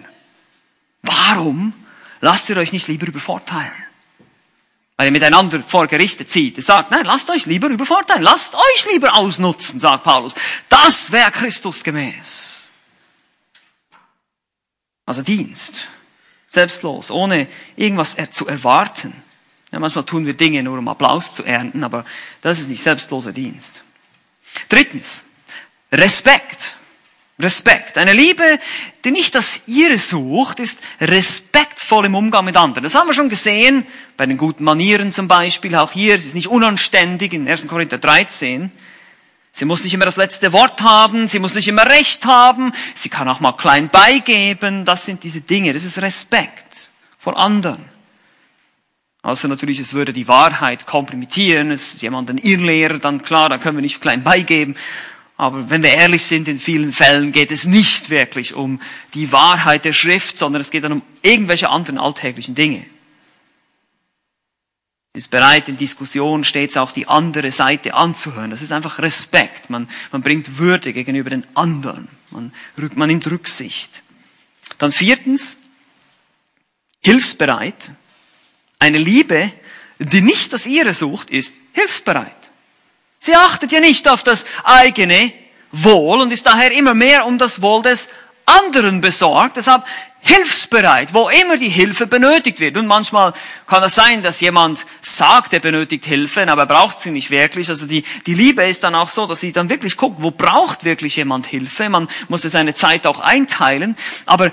Warum 1.01 1.73
lasst 2.21 2.49
ihr 2.49 2.57
euch 2.57 2.71
nicht 2.71 2.87
lieber 2.87 3.07
übervorteilen? 3.07 3.71
Weil 4.97 5.07
ihr 5.07 5.11
miteinander 5.11 5.63
vor 5.65 5.87
Gerichte 5.87 6.25
zieht. 6.25 6.57
Er 6.57 6.63
sagt, 6.63 6.91
nein, 6.91 7.05
lasst 7.05 7.29
euch 7.29 7.45
lieber 7.45 7.67
übervorteilen. 7.67 8.23
Lasst 8.23 8.55
euch 8.55 8.85
lieber 8.91 9.15
ausnutzen, 9.15 9.79
sagt 9.79 10.03
Paulus. 10.03 10.33
Das 10.67 11.11
wäre 11.11 11.31
Christus 11.31 11.83
gemäß. 11.83 12.58
Also 15.09 15.23
Dienst. 15.23 15.87
Selbstlos, 16.49 17.09
ohne 17.09 17.47
irgendwas 17.75 18.15
zu 18.29 18.45
erwarten. 18.45 19.11
Ja, 19.71 19.79
manchmal 19.79 20.05
tun 20.05 20.27
wir 20.27 20.35
Dinge 20.35 20.61
nur, 20.61 20.77
um 20.77 20.87
Applaus 20.87 21.33
zu 21.33 21.43
ernten, 21.43 21.83
aber 21.83 22.05
das 22.41 22.59
ist 22.59 22.69
nicht 22.69 22.83
selbstloser 22.83 23.31
Dienst. 23.31 23.81
Drittens, 24.67 25.23
Respekt. 25.91 26.75
Respekt. 27.39 27.97
Eine 27.97 28.13
Liebe, 28.13 28.59
die 29.03 29.09
nicht 29.09 29.33
das 29.33 29.61
ihre 29.65 29.97
sucht, 29.97 30.59
ist 30.59 30.79
respektvoll 31.01 32.05
im 32.05 32.13
Umgang 32.13 32.45
mit 32.45 32.55
anderen. 32.55 32.83
Das 32.83 32.93
haben 32.93 33.07
wir 33.07 33.15
schon 33.15 33.29
gesehen, 33.29 33.87
bei 34.15 34.27
den 34.27 34.37
guten 34.37 34.63
Manieren 34.63 35.11
zum 35.11 35.27
Beispiel, 35.27 35.73
auch 35.73 35.91
hier, 35.91 36.13
es 36.13 36.27
ist 36.27 36.35
nicht 36.35 36.49
unanständig 36.49 37.33
in 37.33 37.47
1. 37.47 37.65
Korinther 37.65 37.97
13. 37.97 38.71
Sie 39.51 39.65
muss 39.65 39.83
nicht 39.83 39.93
immer 39.93 40.05
das 40.05 40.17
letzte 40.17 40.53
Wort 40.53 40.81
haben, 40.81 41.27
sie 41.27 41.39
muss 41.39 41.55
nicht 41.55 41.67
immer 41.67 41.85
Recht 41.85 42.25
haben, 42.25 42.71
sie 42.93 43.09
kann 43.09 43.27
auch 43.27 43.39
mal 43.39 43.53
klein 43.53 43.89
beigeben, 43.89 44.85
das 44.85 45.05
sind 45.05 45.23
diese 45.23 45.41
Dinge, 45.41 45.73
das 45.73 45.83
ist 45.83 46.01
Respekt 46.01 46.91
vor 47.17 47.37
anderen. 47.37 47.83
Außer 49.21 49.47
natürlich, 49.47 49.79
es 49.79 49.93
würde 49.93 50.13
die 50.13 50.27
Wahrheit 50.27 50.85
kompromittieren, 50.85 51.71
es 51.71 51.95
ist 51.95 52.01
jemand 52.01 52.29
ein 52.29 52.37
Irrlehrer, 52.37 52.99
dann 52.99 53.21
klar, 53.21 53.49
dann 53.49 53.59
können 53.59 53.77
wir 53.77 53.81
nicht 53.81 53.99
klein 53.99 54.23
beigeben. 54.23 54.75
Aber 55.35 55.69
wenn 55.69 55.83
wir 55.83 55.91
ehrlich 55.91 56.23
sind, 56.23 56.47
in 56.47 56.59
vielen 56.59 56.93
Fällen 56.93 57.31
geht 57.31 57.51
es 57.51 57.65
nicht 57.65 58.09
wirklich 58.09 58.53
um 58.53 58.81
die 59.13 59.31
Wahrheit 59.31 59.83
der 59.83 59.93
Schrift, 59.93 60.37
sondern 60.37 60.61
es 60.61 60.69
geht 60.69 60.83
dann 60.83 60.93
um 60.93 61.01
irgendwelche 61.21 61.69
anderen 61.69 61.97
alltäglichen 61.97 62.55
Dinge 62.55 62.85
ist 65.19 65.31
bereit, 65.31 65.67
in 65.67 65.75
Diskussion 65.75 66.45
stets 66.45 66.77
auch 66.77 66.91
die 66.91 67.07
andere 67.07 67.51
Seite 67.51 67.93
anzuhören. 67.93 68.51
Das 68.51 68.61
ist 68.61 68.71
einfach 68.71 68.99
Respekt. 68.99 69.69
Man, 69.69 69.87
man 70.11 70.21
bringt 70.21 70.57
Würde 70.57 70.93
gegenüber 70.93 71.29
den 71.29 71.45
anderen. 71.55 72.07
Man, 72.31 72.53
man 72.95 73.09
nimmt 73.09 73.29
Rücksicht. 73.29 74.01
Dann 74.77 74.93
viertens, 74.93 75.59
hilfsbereit. 77.01 77.91
Eine 78.79 78.97
Liebe, 78.97 79.51
die 79.99 80.21
nicht 80.21 80.53
das 80.53 80.65
ihre 80.65 80.93
sucht, 80.93 81.29
ist 81.29 81.57
hilfsbereit. 81.73 82.51
Sie 83.19 83.35
achtet 83.35 83.73
ja 83.73 83.81
nicht 83.81 84.07
auf 84.07 84.23
das 84.23 84.45
eigene 84.63 85.33
Wohl 85.73 86.21
und 86.21 86.31
ist 86.31 86.45
daher 86.45 86.71
immer 86.71 86.93
mehr 86.93 87.25
um 87.25 87.37
das 87.37 87.61
Wohl 87.61 87.81
des 87.81 88.09
anderen 88.45 89.01
besorgt. 89.01 89.57
Deshalb 89.57 89.83
hilfsbereit, 90.21 91.13
wo 91.13 91.29
immer 91.29 91.57
die 91.57 91.69
Hilfe 91.69 92.05
benötigt 92.07 92.59
wird. 92.59 92.77
Und 92.77 92.87
manchmal 92.87 93.33
kann 93.67 93.83
es 93.83 93.95
sein, 93.95 94.21
dass 94.21 94.41
jemand 94.41 94.85
sagt, 95.01 95.53
er 95.53 95.59
benötigt 95.59 96.05
Hilfe, 96.05 96.47
aber 96.49 96.63
er 96.63 96.67
braucht 96.67 96.99
sie 96.99 97.11
nicht 97.11 97.31
wirklich. 97.31 97.69
Also 97.69 97.85
die, 97.85 98.03
die 98.25 98.33
Liebe 98.33 98.63
ist 98.63 98.83
dann 98.83 98.95
auch 98.95 99.09
so, 99.09 99.25
dass 99.25 99.39
sie 99.39 99.53
dann 99.53 99.69
wirklich 99.69 99.97
guckt, 99.97 100.21
wo 100.21 100.31
braucht 100.31 100.83
wirklich 100.83 101.15
jemand 101.15 101.47
Hilfe. 101.47 101.89
Man 101.89 102.07
muss 102.27 102.41
seine 102.41 102.73
Zeit 102.73 103.07
auch 103.07 103.19
einteilen. 103.19 103.95
Aber 104.25 104.51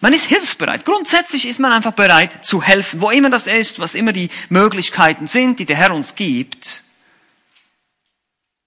man 0.00 0.12
ist 0.12 0.26
hilfsbereit. 0.26 0.84
Grundsätzlich 0.84 1.46
ist 1.46 1.60
man 1.60 1.72
einfach 1.72 1.92
bereit 1.92 2.44
zu 2.44 2.62
helfen, 2.62 3.00
wo 3.00 3.10
immer 3.10 3.30
das 3.30 3.46
ist, 3.46 3.80
was 3.80 3.94
immer 3.94 4.12
die 4.12 4.30
Möglichkeiten 4.48 5.26
sind, 5.26 5.58
die 5.58 5.66
der 5.66 5.76
Herr 5.76 5.94
uns 5.94 6.14
gibt. 6.14 6.84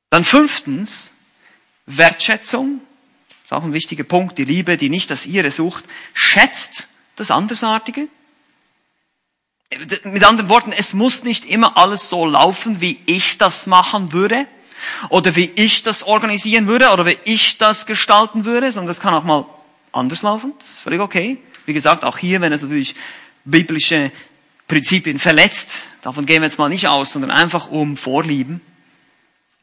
Dann 0.09 0.23
fünftens, 0.23 1.13
Wertschätzung 1.87 2.81
auch 3.53 3.63
ein 3.63 3.73
wichtiger 3.73 4.03
Punkt. 4.03 4.37
Die 4.37 4.45
Liebe, 4.45 4.77
die 4.77 4.89
nicht 4.89 5.09
das 5.11 5.25
ihre 5.25 5.51
sucht, 5.51 5.85
schätzt 6.13 6.87
das 7.15 7.31
Andersartige. 7.31 8.07
Mit 10.03 10.23
anderen 10.23 10.49
Worten, 10.49 10.71
es 10.71 10.93
muss 10.93 11.23
nicht 11.23 11.45
immer 11.45 11.77
alles 11.77 12.09
so 12.09 12.25
laufen, 12.25 12.81
wie 12.81 12.99
ich 13.05 13.37
das 13.37 13.65
machen 13.65 14.11
würde 14.11 14.45
oder 15.09 15.35
wie 15.35 15.51
ich 15.55 15.83
das 15.83 16.03
organisieren 16.03 16.67
würde 16.67 16.89
oder 16.91 17.05
wie 17.05 17.17
ich 17.25 17.57
das 17.57 17.85
gestalten 17.85 18.45
würde, 18.45 18.71
sondern 18.71 18.87
das 18.89 18.99
kann 18.99 19.13
auch 19.13 19.23
mal 19.23 19.45
anders 19.91 20.21
laufen. 20.21 20.53
Das 20.59 20.69
ist 20.69 20.79
völlig 20.79 20.99
okay. 20.99 21.37
Wie 21.65 21.73
gesagt, 21.73 22.03
auch 22.03 22.17
hier, 22.17 22.41
wenn 22.41 22.53
es 22.53 22.61
natürlich 22.61 22.95
biblische 23.45 24.11
Prinzipien 24.67 25.19
verletzt, 25.19 25.79
davon 26.01 26.25
gehen 26.25 26.41
wir 26.41 26.47
jetzt 26.47 26.59
mal 26.59 26.69
nicht 26.69 26.87
aus, 26.87 27.13
sondern 27.13 27.31
einfach 27.31 27.69
um 27.69 27.97
Vorlieben. 27.97 28.61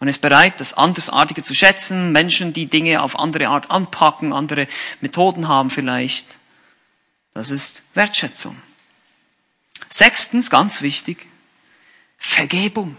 Man 0.00 0.08
ist 0.08 0.22
bereit, 0.22 0.58
das 0.60 0.74
Andersartige 0.74 1.42
zu 1.42 1.54
schätzen, 1.54 2.10
Menschen, 2.10 2.54
die 2.54 2.66
Dinge 2.66 3.02
auf 3.02 3.18
andere 3.18 3.48
Art 3.48 3.70
anpacken, 3.70 4.32
andere 4.32 4.66
Methoden 5.02 5.46
haben 5.46 5.68
vielleicht. 5.68 6.38
Das 7.34 7.50
ist 7.50 7.82
Wertschätzung. 7.94 8.56
Sechstens, 9.90 10.48
ganz 10.48 10.80
wichtig, 10.80 11.26
Vergebung. 12.16 12.96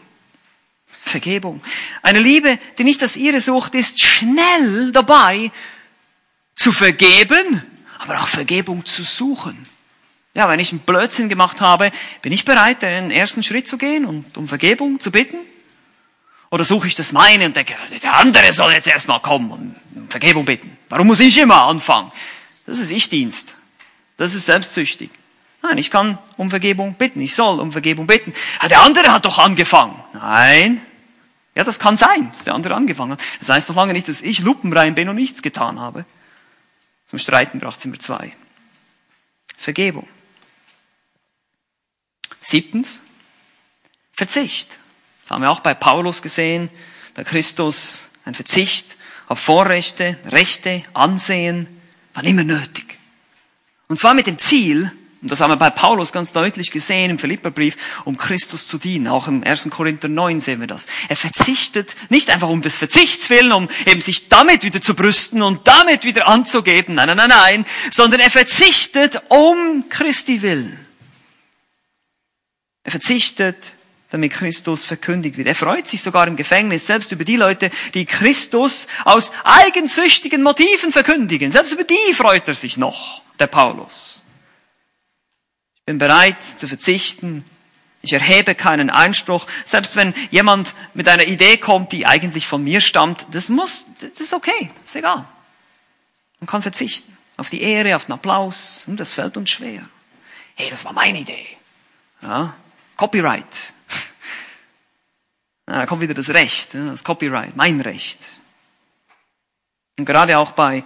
Vergebung. 0.85 1.61
Eine 2.03 2.19
Liebe, 2.19 2.59
die 2.77 2.83
nicht 2.83 3.01
das 3.01 3.17
ihre 3.17 3.41
sucht, 3.41 3.73
ist 3.73 3.99
schnell 3.99 4.91
dabei 4.91 5.51
zu 6.55 6.71
vergeben, 6.71 7.63
aber 7.97 8.19
auch 8.19 8.27
Vergebung 8.27 8.85
zu 8.85 9.01
suchen. 9.01 9.67
Ja, 10.35 10.47
wenn 10.47 10.59
ich 10.59 10.71
einen 10.71 10.81
Blödsinn 10.81 11.29
gemacht 11.29 11.61
habe, 11.61 11.91
bin 12.21 12.31
ich 12.31 12.45
bereit, 12.45 12.83
den 12.83 13.09
ersten 13.09 13.43
Schritt 13.43 13.67
zu 13.67 13.79
gehen 13.79 14.05
und 14.05 14.37
um 14.37 14.47
Vergebung 14.47 14.99
zu 14.99 15.11
bitten. 15.11 15.37
Oder 16.51 16.65
suche 16.65 16.87
ich 16.87 16.95
das 16.95 17.13
meine 17.13 17.45
und 17.45 17.55
denke, 17.55 17.75
der 18.03 18.13
andere 18.13 18.51
soll 18.51 18.73
jetzt 18.73 18.87
erstmal 18.87 19.21
kommen 19.21 19.51
und 19.51 19.75
um 19.95 20.09
Vergebung 20.09 20.43
bitten. 20.43 20.77
Warum 20.89 21.07
muss 21.07 21.21
ich 21.21 21.37
immer 21.37 21.63
anfangen? 21.63 22.11
Das 22.65 22.77
ist 22.77 22.91
Ich-Dienst. 22.91 23.55
Das 24.17 24.35
ist 24.35 24.45
selbstsüchtig. 24.45 25.09
Nein, 25.63 25.77
ich 25.77 25.89
kann 25.89 26.17
um 26.35 26.49
Vergebung 26.49 26.95
bitten. 26.95 27.21
Ich 27.21 27.35
soll 27.35 27.59
um 27.61 27.71
Vergebung 27.71 28.05
bitten. 28.05 28.33
Ja, 28.61 28.67
der 28.67 28.81
andere 28.81 29.13
hat 29.13 29.25
doch 29.25 29.39
angefangen. 29.39 29.95
Nein. 30.13 30.85
Ja, 31.55 31.63
das 31.63 31.79
kann 31.79 31.95
sein, 31.95 32.31
dass 32.33 32.43
der 32.43 32.53
andere 32.53 32.75
angefangen 32.75 33.13
hat. 33.13 33.21
Das 33.39 33.47
heißt 33.47 33.69
doch 33.69 33.75
lange 33.75 33.93
nicht, 33.93 34.09
dass 34.09 34.21
ich 34.21 34.39
lupenrein 34.39 34.93
bin 34.93 35.07
und 35.07 35.15
nichts 35.15 35.41
getan 35.41 35.79
habe. 35.79 36.05
Zum 37.05 37.17
Streiten 37.17 37.59
braucht 37.59 37.79
es 37.79 37.85
immer 37.85 37.99
zwei. 37.99 38.33
Vergebung. 39.57 40.07
Siebtens, 42.41 43.01
Verzicht 44.13 44.80
haben 45.31 45.41
wir 45.41 45.51
auch 45.51 45.61
bei 45.61 45.73
Paulus 45.73 46.21
gesehen, 46.21 46.69
bei 47.13 47.23
Christus, 47.23 48.05
ein 48.25 48.35
Verzicht 48.35 48.97
auf 49.27 49.39
Vorrechte, 49.39 50.17
Rechte, 50.29 50.83
Ansehen, 50.93 51.67
war 52.13 52.23
immer 52.23 52.43
nötig. 52.43 52.97
Und 53.87 53.97
zwar 53.97 54.13
mit 54.13 54.27
dem 54.27 54.37
Ziel, 54.37 54.91
Und 55.21 55.29
das 55.29 55.39
haben 55.39 55.51
wir 55.51 55.57
bei 55.57 55.69
Paulus 55.69 56.11
ganz 56.11 56.31
deutlich 56.31 56.71
gesehen 56.71 57.11
im 57.11 57.19
Philipperbrief, 57.19 57.77
um 58.05 58.17
Christus 58.17 58.67
zu 58.67 58.79
dienen. 58.79 59.07
Auch 59.07 59.27
im 59.27 59.43
1. 59.43 59.69
Korinther 59.69 60.07
9 60.07 60.39
sehen 60.39 60.59
wir 60.59 60.67
das. 60.67 60.87
Er 61.09 61.15
verzichtet 61.15 61.95
nicht 62.09 62.31
einfach 62.31 62.49
um 62.49 62.63
des 62.63 62.75
Verzichts 62.75 63.29
willen, 63.29 63.51
um 63.51 63.69
eben 63.85 64.01
sich 64.01 64.29
damit 64.29 64.63
wieder 64.63 64.81
zu 64.81 64.95
brüsten 64.95 65.43
und 65.43 65.67
damit 65.67 66.05
wieder 66.05 66.27
anzugeben. 66.27 66.95
Nein, 66.95 67.07
nein, 67.07 67.17
nein, 67.17 67.29
nein. 67.29 67.65
Sondern 67.91 68.19
er 68.19 68.31
verzichtet 68.31 69.21
um 69.29 69.85
Christi 69.89 70.41
willen. 70.41 70.83
Er 72.83 72.91
verzichtet, 72.91 73.73
damit 74.11 74.33
Christus 74.33 74.85
verkündigt 74.85 75.37
wird. 75.37 75.47
Er 75.47 75.55
freut 75.55 75.87
sich 75.87 76.03
sogar 76.03 76.27
im 76.27 76.35
Gefängnis 76.35 76.85
selbst 76.85 77.11
über 77.11 77.25
die 77.25 77.37
Leute, 77.37 77.71
die 77.93 78.05
Christus 78.05 78.87
aus 79.05 79.31
eigensüchtigen 79.43 80.43
Motiven 80.43 80.91
verkündigen. 80.91 81.51
Selbst 81.51 81.73
über 81.73 81.83
die 81.83 82.13
freut 82.13 82.47
er 82.47 82.55
sich 82.55 82.77
noch, 82.77 83.23
der 83.39 83.47
Paulus 83.47 84.21
bin 85.91 85.97
bereit 85.97 86.41
zu 86.41 86.67
verzichten. 86.67 87.43
Ich 88.01 88.13
erhebe 88.13 88.55
keinen 88.55 88.89
Einspruch. 88.89 89.45
Selbst 89.65 89.95
wenn 89.95 90.13
jemand 90.29 90.73
mit 90.93 91.07
einer 91.07 91.27
Idee 91.27 91.57
kommt, 91.57 91.91
die 91.91 92.05
eigentlich 92.05 92.47
von 92.47 92.63
mir 92.63 92.79
stammt, 92.81 93.25
das 93.31 93.49
muss, 93.49 93.87
das 93.99 94.19
ist 94.19 94.33
okay, 94.33 94.71
ist 94.83 94.95
egal. 94.95 95.25
Man 96.39 96.47
kann 96.47 96.61
verzichten. 96.61 97.17
Auf 97.37 97.49
die 97.49 97.61
Ehre, 97.61 97.95
auf 97.95 98.05
den 98.05 98.13
Applaus. 98.13 98.85
Und 98.87 98.99
das 98.99 99.13
fällt 99.13 99.35
uns 99.35 99.49
schwer. 99.49 99.81
Hey, 100.55 100.69
das 100.69 100.85
war 100.85 100.93
meine 100.93 101.19
Idee. 101.19 101.45
Ja, 102.21 102.55
Copyright. 102.95 103.73
Ja, 105.71 105.77
da 105.77 105.85
kommt 105.85 106.01
wieder 106.01 106.13
das 106.13 106.31
Recht, 106.31 106.73
das 106.73 107.05
Copyright, 107.05 107.55
mein 107.55 107.79
Recht. 107.79 108.41
Und 109.97 110.03
gerade 110.03 110.37
auch 110.37 110.51
bei 110.51 110.83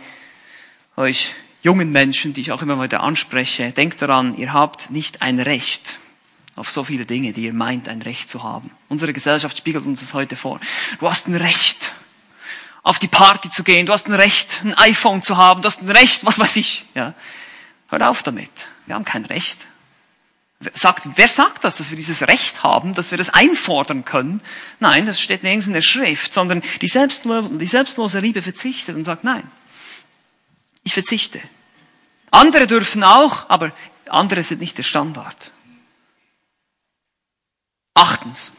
euch 0.95 1.33
jungen 1.63 1.91
Menschen, 1.91 2.33
die 2.33 2.41
ich 2.41 2.51
auch 2.51 2.61
immer 2.61 2.79
wieder 2.79 3.01
anspreche, 3.01 3.71
denkt 3.71 4.03
daran, 4.03 4.37
ihr 4.37 4.53
habt 4.53 4.91
nicht 4.91 5.23
ein 5.23 5.39
Recht 5.39 5.97
auf 6.55 6.69
so 6.69 6.83
viele 6.83 7.07
Dinge, 7.07 7.33
die 7.33 7.45
ihr 7.45 7.53
meint, 7.53 7.89
ein 7.89 8.03
Recht 8.03 8.29
zu 8.29 8.43
haben. 8.43 8.69
Unsere 8.87 9.11
Gesellschaft 9.11 9.57
spiegelt 9.57 9.87
uns 9.87 10.01
das 10.01 10.13
heute 10.13 10.35
vor. 10.35 10.59
Du 10.99 11.09
hast 11.09 11.27
ein 11.29 11.35
Recht, 11.35 11.91
auf 12.83 12.99
die 12.99 13.07
Party 13.07 13.49
zu 13.49 13.63
gehen. 13.63 13.87
Du 13.87 13.91
hast 13.91 14.05
ein 14.07 14.13
Recht, 14.13 14.61
ein 14.63 14.75
iPhone 14.75 15.23
zu 15.23 15.35
haben. 15.37 15.63
Du 15.63 15.67
hast 15.67 15.81
ein 15.81 15.89
Recht, 15.89 16.23
was 16.27 16.37
weiß 16.37 16.57
ich. 16.57 16.85
Ja. 16.93 17.15
Hör 17.89 18.07
auf 18.07 18.21
damit. 18.21 18.51
Wir 18.85 18.93
haben 18.93 19.03
kein 19.03 19.25
Recht. 19.25 19.65
Sagt, 20.73 21.05
wer 21.15 21.27
sagt 21.27 21.63
das, 21.65 21.77
dass 21.77 21.89
wir 21.89 21.97
dieses 21.97 22.21
Recht 22.23 22.63
haben, 22.63 22.93
dass 22.93 23.11
wir 23.11 23.17
das 23.17 23.29
einfordern 23.29 24.05
können? 24.05 24.41
Nein, 24.79 25.05
das 25.05 25.19
steht 25.19 25.43
nirgends 25.43 25.67
in 25.67 25.73
der 25.73 25.81
Schrift, 25.81 26.33
sondern 26.33 26.63
die, 26.81 26.87
selbstlose, 26.87 27.57
die 27.57 27.65
selbstlose 27.65 28.19
Liebe 28.19 28.41
verzichtet 28.41 28.95
und 28.95 29.03
sagt, 29.03 29.25
nein, 29.25 29.49
ich 30.83 30.93
verzichte. 30.93 31.41
Andere 32.31 32.67
dürfen 32.67 33.03
auch, 33.03 33.49
aber 33.49 33.71
andere 34.07 34.43
sind 34.43 34.61
nicht 34.61 34.77
der 34.77 34.83
Standard. 34.83 35.51
Achtens. 37.93 38.51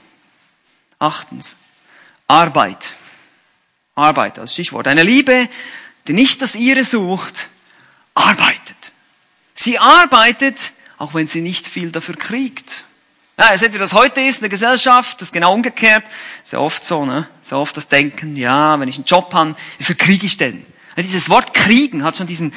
Achtens. 0.98 1.56
Arbeit. 2.26 2.92
Arbeit 3.94 4.38
als 4.38 4.52
Stichwort. 4.52 4.88
Eine 4.88 5.02
Liebe, 5.02 5.48
die 6.06 6.12
nicht 6.12 6.42
das 6.42 6.56
ihre 6.56 6.84
sucht, 6.84 7.48
arbeitet. 8.14 8.92
Sie 9.54 9.78
arbeitet, 9.78 10.72
auch 10.98 11.14
wenn 11.14 11.26
sie 11.26 11.40
nicht 11.40 11.66
viel 11.66 11.90
dafür 11.90 12.16
kriegt. 12.16 12.84
Ja, 13.38 13.52
ihr 13.52 13.58
seht, 13.58 13.74
wie 13.74 13.78
das 13.78 13.92
heute 13.92 14.22
ist 14.22 14.36
in 14.36 14.42
der 14.42 14.48
Gesellschaft, 14.48 15.20
das 15.20 15.28
ist 15.28 15.32
genau 15.32 15.52
umgekehrt. 15.52 16.04
Sehr 16.42 16.60
oft 16.60 16.82
so, 16.82 17.04
ne? 17.04 17.28
Sehr 17.42 17.58
oft 17.58 17.76
das 17.76 17.88
Denken, 17.88 18.34
ja, 18.36 18.80
wenn 18.80 18.88
ich 18.88 18.96
einen 18.96 19.04
Job 19.04 19.34
habe, 19.34 19.54
wie 19.78 19.84
viel 19.84 19.96
kriege 19.96 20.24
ich 20.24 20.38
denn? 20.38 20.64
Ja, 20.96 21.02
dieses 21.02 21.28
Wort 21.28 21.52
kriegen 21.52 22.02
hat 22.02 22.16
schon 22.16 22.26
diesen 22.26 22.52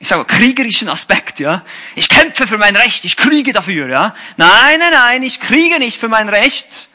ich 0.00 0.08
sage 0.08 0.24
kriegerischen 0.24 0.88
Aspekt, 0.88 1.40
ja. 1.40 1.64
Ich 1.96 2.08
kämpfe 2.08 2.46
für 2.46 2.58
mein 2.58 2.76
Recht, 2.76 3.04
ich 3.04 3.16
kriege 3.16 3.52
dafür, 3.52 3.88
ja. 3.88 4.14
Nein, 4.36 4.78
nein, 4.78 4.92
nein, 4.92 5.22
ich 5.22 5.40
kriege 5.40 5.78
nicht 5.78 5.98
für 5.98 6.08
mein 6.08 6.28
Recht. 6.28 6.88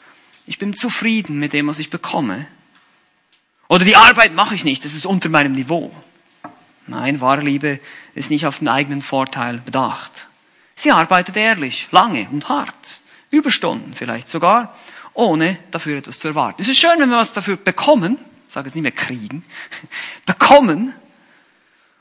Ich 0.46 0.58
bin 0.58 0.74
zufrieden 0.74 1.38
mit 1.38 1.52
dem, 1.52 1.66
was 1.66 1.78
ich 1.78 1.90
bekomme. 1.90 2.46
Oder 3.68 3.84
die 3.84 3.96
Arbeit 3.96 4.34
mache 4.34 4.54
ich 4.54 4.64
nicht, 4.64 4.84
das 4.84 4.94
ist 4.94 5.06
unter 5.06 5.28
meinem 5.28 5.52
Niveau. 5.52 5.94
Nein, 6.86 7.20
wahre 7.20 7.42
Liebe 7.42 7.80
ist 8.14 8.30
nicht 8.30 8.46
auf 8.46 8.58
den 8.58 8.68
eigenen 8.68 9.02
Vorteil 9.02 9.58
bedacht. 9.58 10.28
Sie 10.74 10.90
arbeitet 10.90 11.36
ehrlich, 11.36 11.88
lange 11.90 12.28
und 12.30 12.48
hart. 12.48 13.02
Überstunden 13.30 13.94
vielleicht 13.94 14.28
sogar, 14.28 14.76
ohne 15.12 15.58
dafür 15.70 15.98
etwas 15.98 16.18
zu 16.18 16.28
erwarten. 16.28 16.60
Es 16.60 16.68
ist 16.68 16.78
schön, 16.78 16.98
wenn 16.98 17.08
wir 17.08 17.16
was 17.16 17.32
dafür 17.32 17.56
bekommen, 17.56 18.18
ich 18.46 18.54
sage 18.54 18.68
jetzt 18.68 18.74
nicht 18.74 18.82
mehr 18.82 18.92
kriegen, 18.92 19.44
bekommen, 20.26 20.94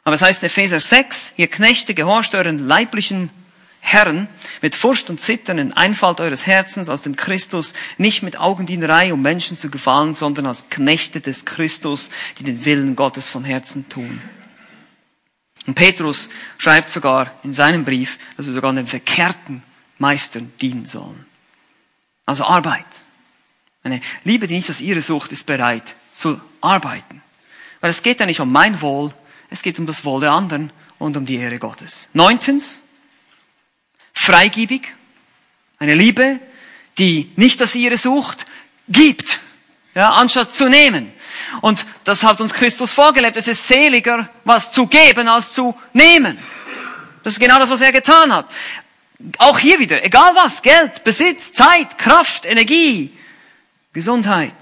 aber 0.04 0.16
es 0.16 0.22
heißt 0.22 0.44
in 0.44 0.48
Epheser 0.48 0.80
6, 0.80 1.34
ihr 1.38 1.48
Knechte 1.48 1.94
gehorcht 1.94 2.36
euren 2.36 2.60
leiblichen 2.60 3.30
Herren 3.80 4.28
mit 4.62 4.76
Furcht 4.76 5.10
und 5.10 5.20
Zittern 5.20 5.58
in 5.58 5.74
Einfalt 5.74 6.22
eures 6.22 6.48
Herzens 6.48 6.90
aus 6.90 7.02
dem 7.02 7.16
Christus, 7.16 7.74
nicht 7.98 8.24
mit 8.24 8.38
Augendienerei, 8.38 9.14
um 9.14 9.22
Menschen 9.22 9.58
zu 9.58 9.70
gefallen, 9.70 10.14
sondern 10.14 10.46
als 10.46 10.70
Knechte 10.70 11.22
des 11.22 11.46
Christus, 11.46 12.10
die 12.40 12.44
den 12.44 12.66
Willen 12.66 12.96
Gottes 12.96 13.28
von 13.28 13.44
Herzen 13.44 13.88
tun. 13.90 14.22
Und 15.66 15.76
Petrus 15.76 16.30
schreibt 16.58 16.90
sogar 16.90 17.32
in 17.44 17.54
seinem 17.54 17.86
Brief, 17.86 18.20
dass 18.36 18.46
wir 18.46 18.54
sogar 18.54 18.74
den 18.74 18.88
verkehrten 18.88 19.64
Meistern 19.98 20.52
dienen 20.62 20.86
sollen. 20.86 21.26
Also 22.26 22.46
Arbeit. 22.46 22.86
Eine 23.84 24.02
Liebe, 24.24 24.48
die 24.48 24.56
nicht 24.56 24.70
aus 24.70 24.82
ihrer 24.82 25.02
Sucht 25.02 25.32
ist, 25.32 25.46
bereit 25.46 25.96
zu 26.12 26.40
arbeiten. 26.62 27.22
Weil 27.82 27.90
es 27.90 28.02
geht 28.02 28.20
ja 28.20 28.26
nicht 28.26 28.40
um 28.40 28.52
mein 28.52 28.82
Wohl, 28.82 29.14
es 29.50 29.62
geht 29.62 29.80
um 29.80 29.86
das 29.86 30.06
Wohl 30.06 30.22
der 30.22 30.32
anderen 30.32 30.72
und 31.00 31.18
um 31.18 31.26
die 31.26 31.36
Ehre 31.36 31.60
Gottes. 31.60 32.10
Neuntens, 32.14 32.82
freigiebig. 34.14 34.94
Eine 35.80 35.96
Liebe, 35.96 36.40
die 36.98 37.32
nicht 37.36 37.60
das 37.60 37.76
ihre 37.76 37.98
sucht, 37.98 38.46
gibt, 38.88 39.40
ja, 39.96 40.14
anstatt 40.14 40.54
zu 40.54 40.70
nehmen. 40.70 41.13
Und 41.62 41.86
das 42.04 42.24
hat 42.24 42.42
uns 42.42 42.54
Christus 42.54 42.92
vorgelebt. 42.92 43.38
Es 43.38 43.48
ist 43.48 43.68
seliger, 43.68 44.30
was 44.44 44.72
zu 44.72 44.88
geben, 44.88 45.28
als 45.28 45.54
zu 45.54 45.76
nehmen. 45.94 46.38
Das 47.24 47.34
ist 47.34 47.40
genau 47.40 47.60
das, 47.60 47.70
was 47.70 47.82
er 47.82 47.92
getan 47.92 48.34
hat. 48.34 48.48
Auch 49.38 49.58
hier 49.58 49.80
wieder, 49.80 50.04
egal 50.04 50.36
was, 50.36 50.62
Geld, 50.62 51.04
Besitz, 51.04 51.54
Zeit, 51.54 51.98
Kraft, 51.98 52.46
Energie, 52.46 53.18
Gesundheit, 53.94 54.54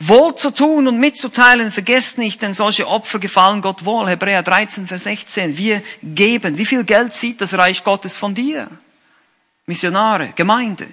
wohl 0.00 0.34
zu 0.34 0.50
tun 0.50 0.88
und 0.88 0.98
mitzuteilen, 0.98 1.70
vergesst 1.70 2.18
nicht, 2.18 2.42
denn 2.42 2.52
solche 2.52 2.88
Opfer 2.88 3.20
gefallen 3.20 3.60
Gott 3.60 3.84
wohl. 3.84 4.08
Hebräer 4.08 4.42
13, 4.42 4.86
Vers 4.86 5.04
16. 5.04 5.56
Wir 5.56 5.82
geben. 6.02 6.58
Wie 6.58 6.66
viel 6.66 6.84
Geld 6.84 7.12
sieht 7.12 7.40
das 7.40 7.54
Reich 7.54 7.84
Gottes 7.84 8.16
von 8.16 8.34
dir? 8.34 8.68
Missionare, 9.66 10.32
Gemeinde. 10.34 10.88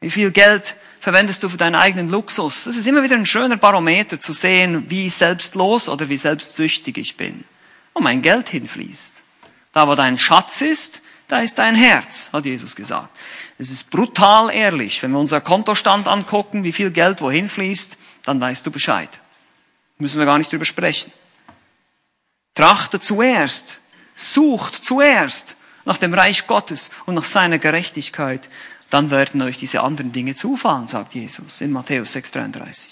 Wie 0.00 0.10
viel 0.10 0.30
Geld 0.30 0.76
verwendest 1.02 1.42
du 1.42 1.48
für 1.48 1.56
deinen 1.56 1.74
eigenen 1.74 2.08
Luxus? 2.08 2.62
Das 2.62 2.76
ist 2.76 2.86
immer 2.86 3.02
wieder 3.02 3.16
ein 3.16 3.26
schöner 3.26 3.56
Barometer 3.56 4.20
zu 4.20 4.32
sehen, 4.32 4.88
wie 4.88 5.10
selbstlos 5.10 5.88
oder 5.88 6.08
wie 6.08 6.16
selbstsüchtig 6.16 6.96
ich 6.96 7.16
bin. 7.16 7.42
Wo 7.92 8.00
mein 8.00 8.22
Geld 8.22 8.48
hinfließt. 8.48 9.24
Da, 9.72 9.88
wo 9.88 9.96
dein 9.96 10.16
Schatz 10.16 10.60
ist, 10.60 11.02
da 11.26 11.40
ist 11.40 11.58
dein 11.58 11.74
Herz, 11.74 12.30
hat 12.32 12.44
Jesus 12.44 12.76
gesagt. 12.76 13.08
Es 13.58 13.70
ist 13.70 13.90
brutal 13.90 14.54
ehrlich. 14.54 15.02
Wenn 15.02 15.10
wir 15.10 15.18
unser 15.18 15.40
Kontostand 15.40 16.06
angucken, 16.06 16.62
wie 16.62 16.72
viel 16.72 16.92
Geld 16.92 17.20
wohin 17.20 17.48
fließt, 17.48 17.98
dann 18.24 18.40
weißt 18.40 18.64
du 18.64 18.70
Bescheid. 18.70 19.18
Müssen 19.98 20.20
wir 20.20 20.26
gar 20.26 20.38
nicht 20.38 20.52
drüber 20.52 20.64
sprechen. 20.64 21.12
Trachte 22.54 23.00
zuerst, 23.00 23.80
sucht 24.14 24.84
zuerst 24.84 25.56
nach 25.84 25.98
dem 25.98 26.14
Reich 26.14 26.46
Gottes 26.46 26.90
und 27.06 27.16
nach 27.16 27.24
seiner 27.24 27.58
Gerechtigkeit. 27.58 28.48
Dann 28.92 29.10
werden 29.10 29.40
euch 29.40 29.56
diese 29.56 29.80
anderen 29.80 30.12
Dinge 30.12 30.34
zufallen, 30.34 30.86
sagt 30.86 31.14
Jesus 31.14 31.62
in 31.62 31.72
Matthäus 31.72 32.14
6,33. 32.14 32.88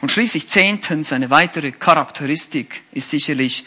Und 0.00 0.10
schließlich 0.10 0.48
zehntens, 0.48 1.12
eine 1.12 1.30
weitere 1.30 1.70
Charakteristik 1.70 2.82
ist 2.90 3.10
sicherlich 3.10 3.64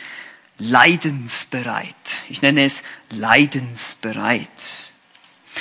leidensbereit. 0.58 1.96
Ich 2.28 2.42
nenne 2.42 2.66
es 2.66 2.84
leidensbereit. 3.10 4.50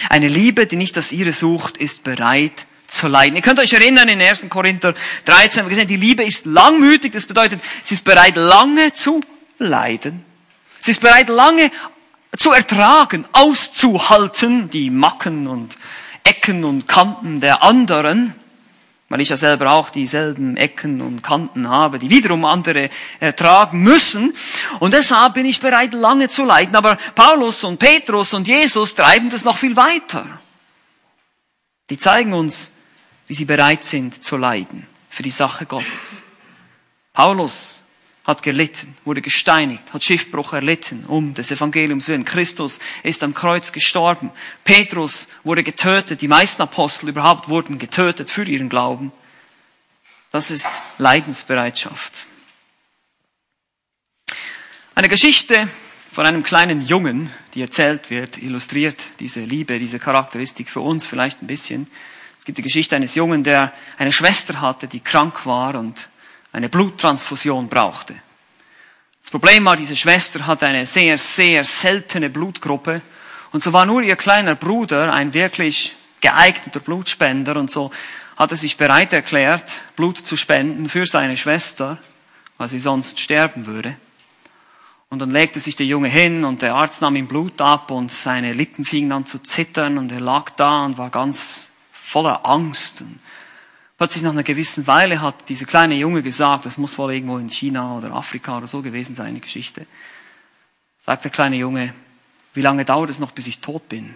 Eine 0.09 0.27
Liebe, 0.27 0.67
die 0.67 0.75
nicht 0.75 0.97
das 0.97 1.13
ihre 1.13 1.33
sucht, 1.33 1.77
ist 1.77 2.03
bereit 2.03 2.67
zu 2.89 3.07
leiden. 3.07 3.37
Ihr 3.37 3.43
könnt 3.43 3.61
euch 3.61 3.73
erinnern, 3.73 4.09
in 4.09 4.21
1. 4.21 4.49
Korinther 4.49 4.95
13 5.27 5.61
haben 5.61 5.67
wir 5.67 5.77
gesehen, 5.77 5.87
die 5.87 5.95
Liebe 5.95 6.25
ist 6.25 6.45
langmütig. 6.45 7.13
Das 7.13 7.27
bedeutet, 7.27 7.61
sie 7.85 7.95
ist 7.95 8.05
bereit, 8.05 8.35
lange 8.35 8.93
zu 8.93 9.23
leiden. 9.61 10.25
Sie 10.81 10.91
ist 10.91 11.01
bereit, 11.01 11.29
lange 11.29 11.71
zu 12.37 12.53
ertragen, 12.53 13.27
auszuhalten, 13.33 14.71
die 14.71 14.91
Macken 14.91 15.47
und 15.47 15.77
Ecken 16.25 16.65
und 16.65 16.89
Kanten 16.89 17.41
der 17.41 17.63
anderen 17.63 18.35
weil 19.15 19.21
ich 19.21 19.29
ja 19.29 19.37
selber 19.37 19.71
auch 19.71 19.91
dieselben 19.91 20.57
Ecken 20.57 21.01
und 21.01 21.23
Kanten 21.23 21.69
habe, 21.69 22.01
die 22.01 22.11
wiederum 22.11 22.45
andere 22.45 22.91
ertragen 23.21 23.81
müssen. 23.81 24.35
Und 24.81 24.93
deshalb 24.93 25.35
bin 25.35 25.47
ich 25.47 25.61
bereit, 25.61 25.95
lange 25.95 26.29
zu 26.29 26.45
leiden. 26.45 26.75
Aber 26.75 26.97
Paulus 27.15 27.63
und 27.63 27.79
Petrus 27.79 28.35
und 28.35 28.49
Jesus 28.49 28.93
treiben 28.97 29.31
das 29.31 29.45
noch 29.45 29.57
viel 29.57 29.77
weiter. 29.77 30.27
Die 31.91 31.97
zeigen 31.97 32.33
uns, 32.33 32.73
wie 33.29 33.35
sie 33.35 33.45
bereit 33.45 33.85
sind 33.85 34.25
zu 34.25 34.37
leiden 34.37 34.85
für 35.11 35.23
die 35.23 35.31
Sache 35.31 35.65
Gottes. 35.65 36.25
Paulus 37.13 37.84
hat 38.25 38.43
gelitten, 38.43 38.97
wurde 39.05 39.21
gesteinigt, 39.21 39.93
hat 39.93 40.03
Schiffbruch 40.03 40.55
erlitten, 40.55 41.05
um 41.07 41.35
des 41.35 41.51
Evangeliums 41.51 42.09
willen. 42.09 42.25
Christus 42.25 42.79
ist 43.03 43.23
am 43.23 43.35
Kreuz 43.35 43.71
gestorben. 43.73 44.31
Petrus 44.65 45.29
wurde 45.43 45.63
getötet. 45.63 46.23
Die 46.23 46.29
meisten 46.29 46.63
Apostel 46.63 47.11
überhaupt 47.11 47.51
wurden 47.51 47.79
getötet 47.79 48.31
für 48.31 48.45
ihren 48.45 48.71
Glauben. 48.71 49.13
Das 50.31 50.51
ist 50.51 50.69
Leidensbereitschaft. 50.99 52.27
Eine 54.95 55.09
Geschichte 55.09 55.69
von 56.11 56.25
einem 56.25 56.43
kleinen 56.43 56.81
Jungen, 56.81 57.31
die 57.55 57.61
erzählt 57.61 58.09
wird, 58.09 58.39
illustriert 58.39 59.05
diese 59.21 59.41
Liebe, 59.41 59.79
diese 59.79 59.99
Charakteristik 59.99 60.71
für 60.71 60.81
uns 60.81 61.05
vielleicht 61.05 61.43
ein 61.43 61.47
bisschen. 61.47 61.89
Es 62.39 62.47
gibt 62.47 62.57
die 62.57 62.63
Geschichte 62.63 62.97
eines 62.97 63.17
Jungen, 63.17 63.45
der 63.45 63.75
eine 63.99 64.13
Schwester 64.13 64.61
hatte, 64.61 64.89
die 64.89 65.01
krank 65.01 65.45
war 65.45 65.75
und 65.75 66.09
eine 66.55 66.69
Bluttransfusion 66.69 67.69
brauchte. 67.69 68.15
Das 69.21 69.31
Problem 69.31 69.65
war, 69.65 69.77
diese 69.77 69.97
Schwester 69.97 70.47
hatte 70.47 70.67
eine 70.67 70.87
sehr, 70.87 71.19
sehr 71.19 71.65
seltene 71.65 72.31
Blutgruppe 72.31 73.03
und 73.51 73.63
so 73.63 73.73
war 73.73 73.85
nur 73.87 74.03
ihr 74.03 74.15
kleiner 74.15 74.55
Bruder 74.55 75.13
ein 75.13 75.35
wirklich 75.35 75.97
geeigneter 76.21 76.79
Blutspender 76.79 77.57
und 77.57 77.71
so 77.71 77.91
hat 78.37 78.53
er 78.53 78.57
sich 78.57 78.77
bereit 78.77 79.13
erklärt, 79.13 79.65
Blut 79.97 80.19
zu 80.19 80.37
spenden 80.37 80.89
für 80.89 81.07
seine 81.07 81.37
Schwester, 81.37 81.99
weil 82.57 82.69
sie 82.69 82.79
sonst 82.79 83.19
sterben 83.19 83.67
würde. 83.67 83.97
Und 85.09 85.19
dann 85.19 85.31
legte 85.31 85.59
sich 85.59 85.75
der 85.75 85.87
Junge 85.87 86.09
hin 86.09 86.45
und 86.45 86.63
der 86.63 86.77
Arzt 86.77 87.03
nahm 87.03 87.17
ihm 87.17 87.27
Blut 87.27 87.61
ab 87.61 87.91
und 87.91 88.13
seine 88.13 88.53
Lippen 88.53 88.85
fingen 88.85 89.11
an 89.11 89.27
zu 89.27 89.41
zittern 89.41 89.99
und 89.99 90.13
er 90.13 90.21
lag 90.21 90.51
da 90.51 90.85
und 90.85 90.99
war 90.99 91.11
ganz 91.11 91.73
voller 91.93 92.47
Angst. 92.47 93.01
Und 93.01 93.19
plötzlich 94.05 94.23
nach 94.23 94.33
einer 94.33 94.43
gewissen 94.43 94.87
Weile 94.87 95.23
hat 95.23 95.49
dieser 95.49 95.65
kleine 95.65 95.95
Junge 95.95 96.23
gesagt, 96.23 96.67
das 96.67 96.77
muss 96.77 96.99
wohl 96.99 97.15
irgendwo 97.15 97.39
in 97.39 97.49
China 97.49 97.97
oder 97.97 98.13
Afrika 98.13 98.59
oder 98.59 98.67
so 98.67 98.83
gewesen 98.83 99.15
sein, 99.15 99.35
die 99.35 99.41
Geschichte. 99.41 99.87
Sagt 100.99 101.25
der 101.25 101.31
kleine 101.31 101.57
Junge, 101.57 101.95
wie 102.53 102.61
lange 102.61 102.85
dauert 102.85 103.09
es 103.09 103.19
noch, 103.19 103.31
bis 103.31 103.47
ich 103.47 103.61
tot 103.61 103.89
bin? 103.89 104.15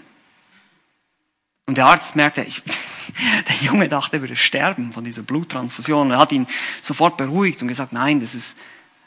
Und 1.65 1.79
der 1.79 1.87
Arzt 1.87 2.17
merkte, 2.17 2.43
ich, 2.43 2.63
der 3.49 3.57
Junge 3.63 3.89
dachte, 3.89 4.19
er 4.19 4.21
würde 4.21 4.37
sterben 4.37 4.93
von 4.93 5.05
dieser 5.05 5.23
Bluttransfusion. 5.23 6.11
Er 6.11 6.19
hat 6.19 6.33
ihn 6.33 6.47
sofort 6.83 7.17
beruhigt 7.17 7.63
und 7.63 7.69
gesagt, 7.69 7.95
nein, 7.95 8.21
das 8.21 8.35
ist, 8.35 8.59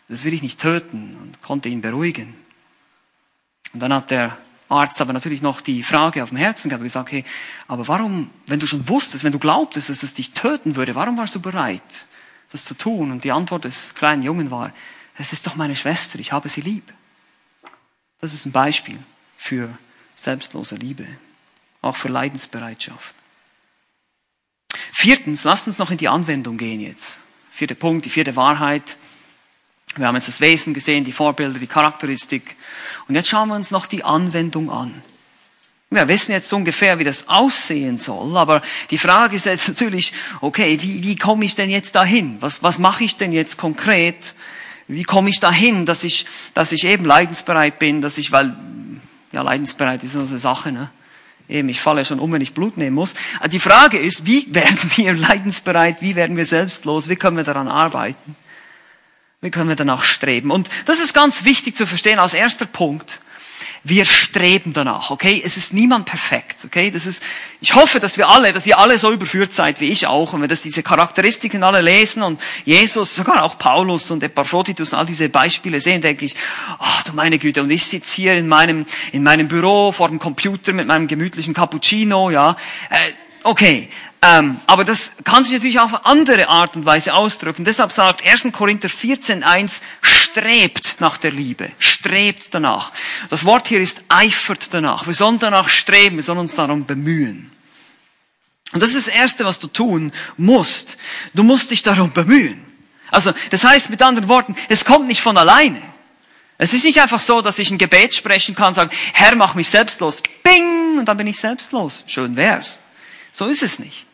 das 0.08 0.24
will 0.24 0.34
ich 0.34 0.42
nicht 0.42 0.60
töten 0.60 1.16
und 1.22 1.44
konnte 1.44 1.70
ihn 1.70 1.82
beruhigen. 1.82 2.34
Und 3.72 3.82
dann 3.82 3.94
hat 3.94 4.10
der 4.10 4.36
Arzt 4.72 5.02
aber 5.02 5.14
natürlich 5.14 5.42
noch 5.42 5.62
die 5.62 5.84
Frage 5.84 6.24
auf 6.24 6.30
dem 6.30 6.38
Herzen 6.38 6.70
gehabt 6.70 6.82
und 6.82 6.88
gesagt, 6.88 7.12
hey, 7.12 7.26
aber 7.68 7.88
warum, 7.88 8.30
wenn 8.48 8.60
du 8.60 8.68
schon 8.68 8.88
wusstest, 8.88 9.24
wenn 9.24 9.34
du 9.34 9.40
glaubtest, 9.40 9.90
dass 9.90 10.02
es 10.02 10.14
dich 10.14 10.32
töten 10.32 10.76
würde, 10.76 10.96
warum 10.96 11.18
warst 11.18 11.36
du 11.36 11.42
bereit, 11.42 12.06
das 12.52 12.66
zu 12.66 12.76
tun? 12.76 13.12
Und 13.12 13.24
die 13.24 13.32
Antwort 13.32 13.66
des 13.66 13.94
kleinen 13.96 14.24
Jungen 14.24 14.50
war, 14.50 14.72
es 15.18 15.34
ist 15.34 15.46
doch 15.46 15.56
meine 15.56 15.76
Schwester, 15.76 16.20
ich 16.20 16.32
habe 16.32 16.48
sie 16.48 16.62
lieb. 16.62 16.94
Das 18.22 18.34
ist 18.34 18.46
ein 18.46 18.52
Beispiel 18.52 18.98
für 19.38 19.70
selbstlose 20.16 20.76
Liebe, 20.76 21.06
auch 21.82 21.96
für 21.96 22.10
Leidensbereitschaft. 22.10 23.16
Viertens, 24.94 25.44
lasst 25.44 25.68
uns 25.68 25.80
noch 25.80 25.92
in 25.92 25.98
die 25.98 26.08
Anwendung 26.08 26.58
gehen 26.58 26.80
jetzt. 26.80 27.20
Vierter 27.52 27.76
Punkt, 27.76 28.06
die 28.06 28.10
vierte 28.10 28.36
Wahrheit. 28.36 28.98
Wir 29.98 30.08
haben 30.08 30.16
jetzt 30.16 30.28
das 30.28 30.40
Wesen 30.40 30.74
gesehen, 30.74 31.04
die 31.04 31.12
Vorbilder, 31.12 31.60
die 31.60 31.68
Charakteristik. 31.68 32.56
Und 33.08 33.16
jetzt 33.16 33.28
schauen 33.28 33.50
wir 33.50 33.56
uns 33.56 33.72
noch 33.72 33.86
die 33.86 34.04
Anwendung 34.04 34.70
an. 34.72 35.02
Wir 35.90 36.08
wissen 36.08 36.32
jetzt 36.32 36.52
ungefähr, 36.54 37.00
wie 37.00 37.04
das 37.04 37.28
aussehen 37.28 37.98
soll, 37.98 38.38
aber 38.38 38.62
die 38.92 38.98
Frage 38.98 39.36
ist 39.36 39.46
jetzt 39.46 39.68
natürlich, 39.68 40.14
okay, 40.40 40.82
wie, 40.82 41.04
wie 41.04 41.18
komme 41.18 41.44
ich 41.44 41.56
denn 41.56 41.70
jetzt 41.70 41.96
dahin? 41.96 42.38
Was, 42.40 42.64
was 42.64 42.80
mache 42.80 43.04
ich 43.04 43.18
denn 43.18 43.34
jetzt 43.34 43.58
konkret? 43.58 44.36
Wie 44.88 45.04
komme 45.04 45.30
ich 45.30 45.42
dahin, 45.42 45.86
dass 45.86 46.06
ich, 46.06 46.26
dass 46.54 46.72
ich 46.72 46.86
eben 46.86 47.04
leidensbereit 47.04 47.78
bin, 47.78 48.00
dass 48.00 48.18
ich, 48.18 48.32
weil, 48.32 48.56
ja, 49.34 49.42
leidensbereit 49.42 50.02
ist 50.04 50.14
so 50.14 50.20
eine 50.20 50.38
Sache, 50.38 50.72
ne? 50.72 50.90
Eben, 51.50 51.68
ich 51.68 51.82
falle 51.82 52.06
schon 52.06 52.20
um, 52.20 52.32
wenn 52.32 52.42
ich 52.42 52.54
Blut 52.54 52.78
nehmen 52.78 52.96
muss. 52.96 53.14
Die 53.52 53.60
Frage 53.60 53.98
ist, 53.98 54.26
wie 54.26 54.48
werden 54.54 54.80
wir 54.96 55.14
leidensbereit? 55.14 56.02
Wie 56.02 56.16
werden 56.16 56.38
wir 56.38 56.46
selbstlos? 56.46 57.10
Wie 57.10 57.18
können 57.18 57.36
wir 57.36 57.44
daran 57.44 57.68
arbeiten? 57.68 58.38
Wie 59.44 59.50
können 59.50 59.70
wir 59.70 59.76
danach 59.76 60.04
streben? 60.04 60.52
Und 60.52 60.70
das 60.86 61.00
ist 61.00 61.16
ganz 61.16 61.46
wichtig 61.46 61.76
zu 61.76 61.88
verstehen 61.88 62.20
als 62.20 62.36
erster 62.36 62.68
Punkt. 62.68 63.22
Wir 63.84 64.06
streben 64.06 64.74
danach, 64.74 65.10
okay? 65.10 65.42
Es 65.44 65.58
ist 65.58 65.74
niemand 65.74 66.06
perfekt, 66.06 66.58
okay? 66.64 66.92
Das 66.92 67.08
ist, 67.08 67.24
ich 67.60 67.74
hoffe, 67.74 68.00
dass 68.00 68.20
wir 68.20 68.30
alle, 68.30 68.54
dass 68.54 68.68
ihr 68.68 68.78
alle 68.78 69.00
so 69.00 69.12
überführt 69.12 69.52
seid 69.52 69.82
wie 69.82 69.88
ich 69.88 70.06
auch 70.06 70.34
und 70.34 70.42
wir 70.42 70.48
das 70.48 70.62
diese 70.62 70.84
Charakteristiken 70.84 71.64
alle 71.64 71.82
lesen 71.82 72.22
und 72.22 72.40
Jesus, 72.66 73.16
sogar 73.16 73.42
auch 73.42 73.58
Paulus 73.58 74.12
und 74.12 74.22
Epaphroditus 74.22 74.94
und 74.94 75.00
all 75.00 75.08
diese 75.08 75.30
Beispiele 75.30 75.82
sehen, 75.82 76.04
denke 76.04 76.26
ich, 76.26 76.36
ach 76.78 77.02
du 77.02 77.14
meine 77.14 77.40
Güte, 77.40 77.64
und 77.64 77.72
ich 77.72 77.84
sitze 77.84 78.16
hier 78.18 78.36
in 78.36 78.48
meinem, 78.48 78.86
in 79.12 79.24
meinem 79.24 79.48
Büro 79.48 79.92
vor 79.92 80.10
dem 80.10 80.20
Computer 80.20 80.72
mit 80.72 80.86
meinem 80.86 81.08
gemütlichen 81.08 81.56
Cappuccino, 81.56 82.30
ja? 82.30 82.56
Äh, 82.92 83.12
okay, 83.44 83.90
ähm, 84.22 84.60
aber 84.68 84.86
das 84.86 85.14
kann 85.24 85.44
sich 85.44 85.54
natürlich 85.54 85.80
auch 85.80 85.94
auf 85.94 86.06
andere 86.06 86.48
Art 86.48 86.76
und 86.76 86.86
Weise 86.86 87.14
ausdrücken. 87.14 87.66
Deshalb 87.66 87.92
sagt 87.92 88.26
1. 88.26 88.50
Korinther 88.52 88.88
14.1, 88.88 89.82
strebt 90.02 90.96
nach 91.00 91.18
der 91.18 91.32
Liebe, 91.32 91.72
strebt 91.80 92.54
danach. 92.54 92.92
Das 93.30 93.46
Wort 93.46 93.68
hier 93.68 93.80
ist 93.80 94.04
eifert 94.10 94.74
danach. 94.74 95.08
Wir 95.08 95.14
sollen 95.14 95.40
danach 95.40 95.70
streben, 95.70 96.18
wir 96.18 96.24
sollen 96.24 96.40
uns 96.40 96.56
darum 96.56 96.86
bemühen. 96.86 97.52
Und 98.74 98.82
das 98.82 98.94
ist 98.94 99.08
das 99.08 99.14
Erste, 99.14 99.44
was 99.44 99.60
du 99.60 99.68
tun 99.68 100.12
musst. 100.38 100.98
Du 101.34 101.44
musst 101.44 101.72
dich 101.72 101.84
darum 101.84 102.12
bemühen. 102.12 102.64
Also, 103.10 103.34
das 103.50 103.66
heißt 103.66 103.90
mit 103.90 104.02
anderen 104.02 104.30
Worten, 104.30 104.56
es 104.70 104.86
kommt 104.86 105.08
nicht 105.08 105.22
von 105.22 105.36
alleine. 105.36 105.82
Es 106.58 106.74
ist 106.74 106.86
nicht 106.86 107.02
einfach 107.02 107.20
so, 107.20 107.42
dass 107.42 107.60
ich 107.60 107.72
ein 107.72 107.80
Gebet 107.80 108.14
sprechen 108.14 108.56
kann, 108.56 108.74
sagen, 108.74 108.92
Herr, 109.14 109.36
mach 109.36 109.56
mich 109.56 109.68
selbstlos. 109.68 110.22
Bing! 110.44 111.00
Und 111.00 111.06
dann 111.06 111.18
bin 111.18 111.28
ich 111.28 111.40
selbstlos. 111.40 112.04
Schön 112.06 112.36
wär's. 112.36 112.80
So 113.32 113.48
ist 113.48 113.64
es 113.64 113.80
nicht. 113.80 114.08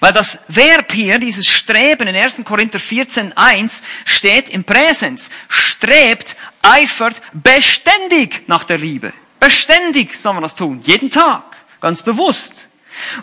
Weil 0.00 0.12
das 0.12 0.38
Verb 0.48 0.92
hier, 0.92 1.18
dieses 1.18 1.46
Streben 1.46 2.08
in 2.08 2.16
1. 2.16 2.42
Korinther 2.44 2.78
14, 2.78 3.36
1, 3.36 3.82
steht 4.04 4.48
im 4.48 4.64
Präsens. 4.64 5.30
Strebt, 5.48 6.36
eifert 6.62 7.20
beständig 7.32 8.44
nach 8.46 8.64
der 8.64 8.78
Liebe. 8.78 9.12
Beständig 9.40 10.16
soll 10.16 10.34
man 10.34 10.42
das 10.42 10.54
tun. 10.54 10.80
Jeden 10.84 11.10
Tag. 11.10 11.56
Ganz 11.80 12.02
bewusst. 12.02 12.68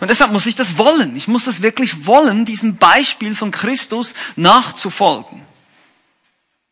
Und 0.00 0.10
deshalb 0.10 0.32
muss 0.32 0.46
ich 0.46 0.56
das 0.56 0.76
wollen. 0.76 1.16
Ich 1.16 1.28
muss 1.28 1.44
das 1.44 1.62
wirklich 1.62 2.06
wollen, 2.06 2.44
diesem 2.44 2.76
Beispiel 2.76 3.34
von 3.34 3.50
Christus 3.50 4.14
nachzufolgen. 4.36 5.42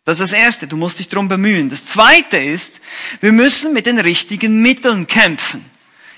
Das 0.04 0.20
ist 0.20 0.32
das 0.32 0.38
Erste. 0.38 0.66
Du 0.66 0.76
musst 0.76 0.98
dich 0.98 1.08
darum 1.08 1.28
bemühen. 1.28 1.70
Das 1.70 1.86
Zweite 1.86 2.38
ist, 2.38 2.80
wir 3.20 3.32
müssen 3.32 3.72
mit 3.72 3.86
den 3.86 3.98
richtigen 3.98 4.60
Mitteln 4.60 5.06
kämpfen. 5.06 5.64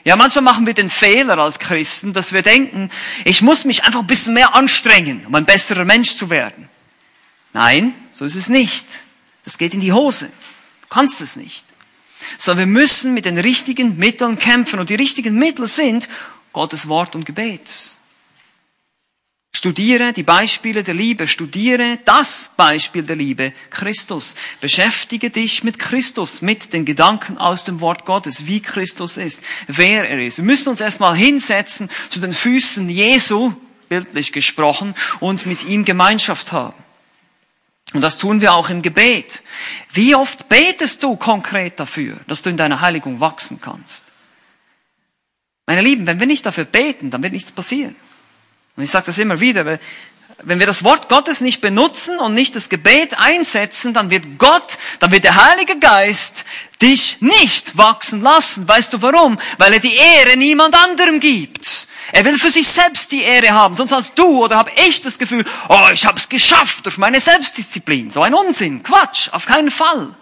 Ja, 0.05 0.16
manchmal 0.16 0.44
machen 0.44 0.66
wir 0.66 0.74
den 0.74 0.88
Fehler 0.88 1.38
als 1.38 1.59
Christen, 1.59 2.12
dass 2.12 2.32
wir 2.32 2.42
denken, 2.42 2.90
ich 3.24 3.42
muss 3.42 3.64
mich 3.64 3.84
einfach 3.84 4.01
ein 4.01 4.07
bisschen 4.07 4.34
mehr 4.34 4.55
anstrengen, 4.55 5.26
um 5.26 5.34
ein 5.34 5.44
besserer 5.44 5.84
Mensch 5.84 6.16
zu 6.16 6.30
werden. 6.30 6.68
Nein, 7.53 7.94
so 8.11 8.24
ist 8.24 8.34
es 8.34 8.48
nicht. 8.48 9.03
Das 9.44 9.59
geht 9.59 9.74
in 9.74 9.80
die 9.80 9.92
Hose. 9.92 10.26
Du 10.82 10.88
kannst 10.88 11.20
es 11.20 11.36
nicht. 11.36 11.64
Sondern 12.38 12.68
wir 12.68 12.80
müssen 12.80 13.14
mit 13.14 13.24
den 13.24 13.38
richtigen 13.38 13.96
Mitteln 13.96 14.38
kämpfen. 14.38 14.78
Und 14.78 14.90
die 14.90 14.94
richtigen 14.94 15.38
Mittel 15.38 15.66
sind 15.66 16.09
Gottes 16.53 16.88
Wort 16.88 17.14
und 17.14 17.24
Gebet. 17.24 17.70
Studiere 19.61 20.14
die 20.14 20.22
Beispiele 20.22 20.82
der 20.82 20.94
Liebe, 20.94 21.28
studiere 21.28 21.98
das 22.06 22.50
Beispiel 22.56 23.02
der 23.02 23.16
Liebe, 23.16 23.52
Christus. 23.68 24.34
Beschäftige 24.62 25.28
dich 25.28 25.62
mit 25.62 25.78
Christus, 25.78 26.40
mit 26.40 26.72
den 26.72 26.86
Gedanken 26.86 27.36
aus 27.36 27.64
dem 27.64 27.80
Wort 27.80 28.06
Gottes, 28.06 28.46
wie 28.46 28.62
Christus 28.62 29.18
ist, 29.18 29.42
wer 29.66 30.08
er 30.08 30.24
ist. 30.24 30.38
Wir 30.38 30.46
müssen 30.46 30.70
uns 30.70 30.80
erstmal 30.80 31.14
hinsetzen 31.14 31.90
zu 32.08 32.20
den 32.20 32.32
Füßen 32.32 32.88
Jesu, 32.88 33.52
bildlich 33.90 34.32
gesprochen, 34.32 34.94
und 35.20 35.44
mit 35.44 35.66
ihm 35.66 35.84
Gemeinschaft 35.84 36.52
haben. 36.52 36.82
Und 37.92 38.00
das 38.00 38.16
tun 38.16 38.40
wir 38.40 38.54
auch 38.54 38.70
im 38.70 38.80
Gebet. 38.80 39.42
Wie 39.92 40.14
oft 40.14 40.48
betest 40.48 41.02
du 41.02 41.16
konkret 41.16 41.78
dafür, 41.78 42.18
dass 42.28 42.40
du 42.40 42.48
in 42.48 42.56
deiner 42.56 42.80
Heiligung 42.80 43.20
wachsen 43.20 43.61
kannst? 43.61 44.06
Meine 45.66 45.82
Lieben, 45.82 46.06
wenn 46.06 46.18
wir 46.18 46.26
nicht 46.26 46.46
dafür 46.46 46.64
beten, 46.64 47.11
dann 47.11 47.22
wird 47.22 47.34
nichts 47.34 47.52
passieren. 47.52 47.94
Und 48.81 48.85
ich 48.85 48.91
sage 48.91 49.05
das 49.05 49.18
immer 49.18 49.41
wieder, 49.41 49.78
wenn 50.43 50.59
wir 50.59 50.66
das 50.66 50.85
Wort 50.85 51.11
Gottes 51.11 51.43
nicht 51.43 51.61
benutzen 51.61 52.18
und 52.18 52.33
nicht 52.33 52.57
das 52.57 52.70
Gebet 52.70 53.18
einsetzen, 53.18 53.93
dann 53.93 54.09
wird 54.09 54.39
Gott, 54.39 54.78
dann 55.01 55.11
wird 55.11 55.24
der 55.24 55.37
Heilige 55.37 55.78
Geist 55.78 56.47
dich 56.81 57.18
nicht 57.20 57.76
wachsen 57.76 58.22
lassen. 58.22 58.66
Weißt 58.66 58.91
du 58.95 59.03
warum? 59.03 59.39
Weil 59.59 59.74
er 59.74 59.81
die 59.81 59.95
Ehre 59.95 60.39
niemand 60.39 60.74
anderem 60.74 61.20
gibt. 61.20 61.89
Er 62.12 62.24
will 62.24 62.39
für 62.39 62.51
sich 62.51 62.66
selbst 62.66 63.12
die 63.12 63.20
Ehre 63.20 63.51
haben, 63.51 63.74
sonst 63.74 63.93
hast 63.93 64.18
du 64.18 64.45
oder 64.45 64.57
habe 64.57 64.70
ich 64.89 65.03
das 65.03 65.18
Gefühl, 65.18 65.45
oh, 65.68 65.89
ich 65.93 66.07
habe 66.07 66.18
es 66.18 66.31
geschafft 66.31 66.87
durch 66.87 66.97
meine 66.97 67.20
Selbstdisziplin. 67.20 68.11
So 68.11 68.22
ein 68.22 68.33
Unsinn, 68.33 68.83
Quatsch, 68.83 69.28
auf 69.33 69.45
keinen 69.45 69.70
Fall. 69.70 70.14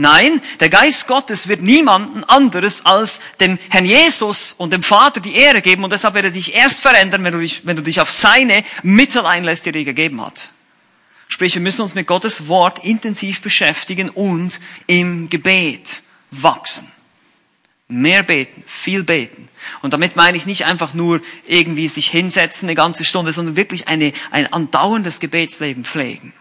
Nein, 0.00 0.40
der 0.60 0.68
Geist 0.68 1.08
Gottes 1.08 1.48
wird 1.48 1.60
niemanden 1.60 2.22
anderes 2.22 2.86
als 2.86 3.18
dem 3.40 3.58
Herrn 3.68 3.84
Jesus 3.84 4.54
und 4.56 4.72
dem 4.72 4.84
Vater 4.84 5.18
die 5.18 5.34
Ehre 5.34 5.60
geben 5.60 5.82
und 5.82 5.92
deshalb 5.92 6.14
wird 6.14 6.26
er 6.26 6.30
dich 6.30 6.54
erst 6.54 6.78
verändern, 6.78 7.24
wenn 7.24 7.32
du 7.32 7.40
dich, 7.40 7.66
wenn 7.66 7.74
du 7.74 7.82
dich 7.82 8.00
auf 8.00 8.12
seine 8.12 8.62
Mittel 8.84 9.26
einlässt, 9.26 9.64
die 9.64 9.70
er 9.70 9.72
dir 9.72 9.84
gegeben 9.84 10.24
hat. 10.24 10.50
Sprich, 11.26 11.54
wir 11.54 11.62
müssen 11.62 11.82
uns 11.82 11.96
mit 11.96 12.06
Gottes 12.06 12.46
Wort 12.46 12.84
intensiv 12.84 13.42
beschäftigen 13.42 14.08
und 14.08 14.60
im 14.86 15.28
Gebet 15.30 16.04
wachsen. 16.30 16.86
Mehr 17.88 18.22
beten, 18.22 18.62
viel 18.68 19.02
beten. 19.02 19.48
Und 19.82 19.94
damit 19.94 20.14
meine 20.14 20.36
ich 20.36 20.46
nicht 20.46 20.64
einfach 20.64 20.94
nur 20.94 21.20
irgendwie 21.48 21.88
sich 21.88 22.08
hinsetzen 22.08 22.68
eine 22.68 22.76
ganze 22.76 23.04
Stunde, 23.04 23.32
sondern 23.32 23.56
wirklich 23.56 23.88
eine, 23.88 24.12
ein 24.30 24.52
andauerndes 24.52 25.18
Gebetsleben 25.18 25.84
pflegen. 25.84 26.32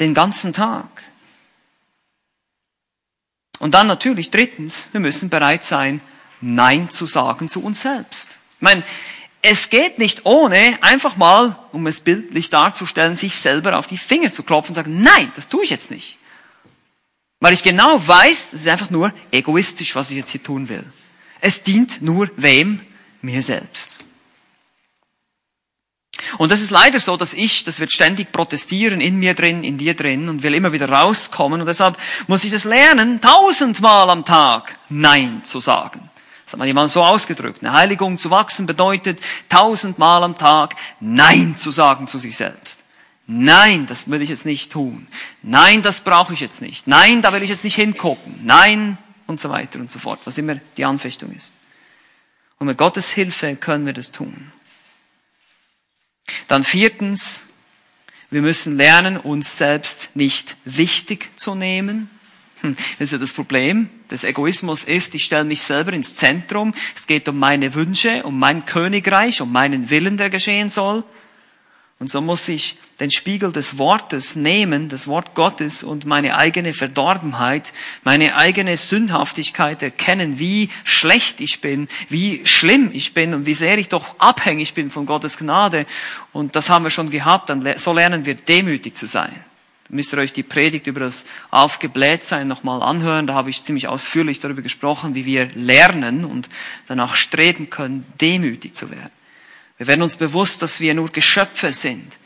Den 0.00 0.12
ganzen 0.12 0.52
Tag. 0.52 1.04
Und 3.60 3.74
dann 3.74 3.86
natürlich 3.86 4.30
drittens, 4.30 4.88
wir 4.90 5.00
müssen 5.00 5.28
bereit 5.28 5.62
sein, 5.62 6.00
Nein 6.40 6.88
zu 6.88 7.06
sagen 7.06 7.48
zu 7.50 7.62
uns 7.62 7.82
selbst. 7.82 8.38
Ich 8.56 8.62
meine, 8.62 8.82
es 9.42 9.68
geht 9.70 9.98
nicht 9.98 10.24
ohne, 10.24 10.78
einfach 10.80 11.16
mal, 11.16 11.58
um 11.70 11.86
es 11.86 12.00
bildlich 12.00 12.50
darzustellen, 12.50 13.14
sich 13.14 13.38
selber 13.38 13.78
auf 13.78 13.86
die 13.86 13.98
Finger 13.98 14.32
zu 14.32 14.42
klopfen 14.42 14.70
und 14.70 14.74
sagen, 14.76 15.02
nein, 15.02 15.30
das 15.36 15.48
tue 15.48 15.62
ich 15.62 15.70
jetzt 15.70 15.90
nicht. 15.90 16.18
Weil 17.40 17.52
ich 17.52 17.62
genau 17.62 18.06
weiß, 18.06 18.54
es 18.54 18.62
ist 18.62 18.68
einfach 18.68 18.90
nur 18.90 19.12
egoistisch, 19.30 19.94
was 19.94 20.10
ich 20.10 20.16
jetzt 20.16 20.30
hier 20.30 20.42
tun 20.42 20.68
will. 20.68 20.84
Es 21.40 21.62
dient 21.62 22.02
nur 22.02 22.30
wem? 22.36 22.80
Mir 23.22 23.42
selbst. 23.42 23.99
Und 26.38 26.50
das 26.52 26.60
ist 26.60 26.70
leider 26.70 27.00
so, 27.00 27.16
dass 27.16 27.34
ich, 27.34 27.64
das 27.64 27.80
wird 27.80 27.92
ständig 27.92 28.32
protestieren 28.32 29.00
in 29.00 29.16
mir 29.16 29.34
drin, 29.34 29.62
in 29.62 29.78
dir 29.78 29.94
drin 29.94 30.28
und 30.28 30.42
will 30.42 30.54
immer 30.54 30.72
wieder 30.72 30.88
rauskommen. 30.88 31.60
Und 31.60 31.66
deshalb 31.66 31.96
muss 32.26 32.44
ich 32.44 32.52
das 32.52 32.64
lernen, 32.64 33.20
tausendmal 33.20 34.10
am 34.10 34.24
Tag 34.24 34.76
Nein 34.88 35.42
zu 35.44 35.60
sagen. 35.60 36.10
Das 36.44 36.54
hat 36.54 36.58
man 36.58 36.66
jemand 36.66 36.90
so 36.90 37.02
ausgedrückt. 37.02 37.62
Eine 37.62 37.72
Heiligung 37.72 38.18
zu 38.18 38.30
wachsen 38.30 38.66
bedeutet, 38.66 39.20
tausendmal 39.48 40.24
am 40.24 40.36
Tag 40.36 40.74
Nein 40.98 41.56
zu 41.56 41.70
sagen 41.70 42.08
zu 42.08 42.18
sich 42.18 42.36
selbst. 42.36 42.82
Nein, 43.26 43.86
das 43.86 44.10
will 44.10 44.22
ich 44.22 44.28
jetzt 44.28 44.46
nicht 44.46 44.72
tun. 44.72 45.06
Nein, 45.42 45.82
das 45.82 46.00
brauche 46.00 46.32
ich 46.32 46.40
jetzt 46.40 46.60
nicht. 46.60 46.88
Nein, 46.88 47.22
da 47.22 47.32
will 47.32 47.44
ich 47.44 47.50
jetzt 47.50 47.62
nicht 47.62 47.76
hingucken. 47.76 48.40
Nein, 48.42 48.98
und 49.28 49.40
so 49.40 49.48
weiter 49.48 49.78
und 49.78 49.90
so 49.90 50.00
fort, 50.00 50.20
was 50.24 50.36
immer 50.36 50.56
die 50.76 50.84
Anfechtung 50.84 51.32
ist. 51.32 51.54
Und 52.58 52.66
mit 52.66 52.76
Gottes 52.76 53.10
Hilfe 53.10 53.56
können 53.56 53.86
wir 53.86 53.94
das 53.94 54.12
tun. 54.12 54.52
Dann 56.48 56.64
viertens, 56.64 57.46
wir 58.30 58.42
müssen 58.42 58.76
lernen, 58.76 59.16
uns 59.16 59.58
selbst 59.58 60.10
nicht 60.14 60.56
wichtig 60.64 61.30
zu 61.36 61.54
nehmen. 61.54 62.10
Hm, 62.60 62.76
das 62.98 63.08
ist 63.08 63.12
ja 63.12 63.18
das 63.18 63.32
Problem 63.32 63.88
des 64.10 64.24
Egoismus 64.24 64.84
ist, 64.84 65.14
ich 65.14 65.24
stelle 65.24 65.44
mich 65.44 65.62
selber 65.62 65.92
ins 65.92 66.14
Zentrum. 66.14 66.74
Es 66.96 67.06
geht 67.06 67.28
um 67.28 67.38
meine 67.38 67.74
Wünsche, 67.74 68.22
um 68.24 68.38
mein 68.38 68.64
Königreich, 68.64 69.40
um 69.40 69.52
meinen 69.52 69.90
Willen, 69.90 70.16
der 70.16 70.30
geschehen 70.30 70.68
soll. 70.68 71.04
Und 72.00 72.08
so 72.08 72.22
muss 72.22 72.48
ich 72.48 72.78
den 72.98 73.10
Spiegel 73.10 73.52
des 73.52 73.76
Wortes 73.76 74.34
nehmen, 74.34 74.88
das 74.88 75.06
Wort 75.06 75.34
Gottes 75.34 75.82
und 75.82 76.06
meine 76.06 76.34
eigene 76.34 76.72
Verdorbenheit, 76.72 77.74
meine 78.04 78.36
eigene 78.36 78.78
Sündhaftigkeit 78.78 79.82
erkennen, 79.82 80.38
wie 80.38 80.70
schlecht 80.82 81.42
ich 81.42 81.60
bin, 81.60 81.88
wie 82.08 82.40
schlimm 82.46 82.88
ich 82.94 83.12
bin 83.12 83.34
und 83.34 83.44
wie 83.44 83.52
sehr 83.52 83.76
ich 83.76 83.90
doch 83.90 84.18
abhängig 84.18 84.72
bin 84.72 84.88
von 84.88 85.04
Gottes 85.04 85.36
Gnade. 85.36 85.84
Und 86.32 86.56
das 86.56 86.70
haben 86.70 86.84
wir 86.86 86.90
schon 86.90 87.10
gehabt, 87.10 87.50
dann 87.50 87.66
so 87.76 87.92
lernen 87.92 88.24
wir 88.24 88.34
demütig 88.34 88.96
zu 88.96 89.06
sein. 89.06 89.34
Da 89.86 89.94
müsst 89.94 90.14
ihr 90.14 90.18
euch 90.20 90.32
die 90.32 90.42
Predigt 90.42 90.86
über 90.86 91.00
das 91.00 91.26
Aufgeblähtsein 91.50 92.48
nochmal 92.48 92.82
anhören. 92.82 93.26
Da 93.26 93.34
habe 93.34 93.50
ich 93.50 93.62
ziemlich 93.62 93.88
ausführlich 93.88 94.40
darüber 94.40 94.62
gesprochen, 94.62 95.14
wie 95.14 95.26
wir 95.26 95.48
lernen 95.54 96.24
und 96.24 96.48
danach 96.86 97.14
streben 97.14 97.68
können, 97.68 98.06
demütig 98.18 98.74
zu 98.74 98.90
werden. 98.90 99.19
Wir 99.80 99.86
werden 99.86 100.02
uns 100.02 100.16
bewusst, 100.16 100.60
dass 100.60 100.80
wir 100.80 100.92
nur 100.92 101.08
Geschöpfe 101.08 101.72
sind. 101.72 102.18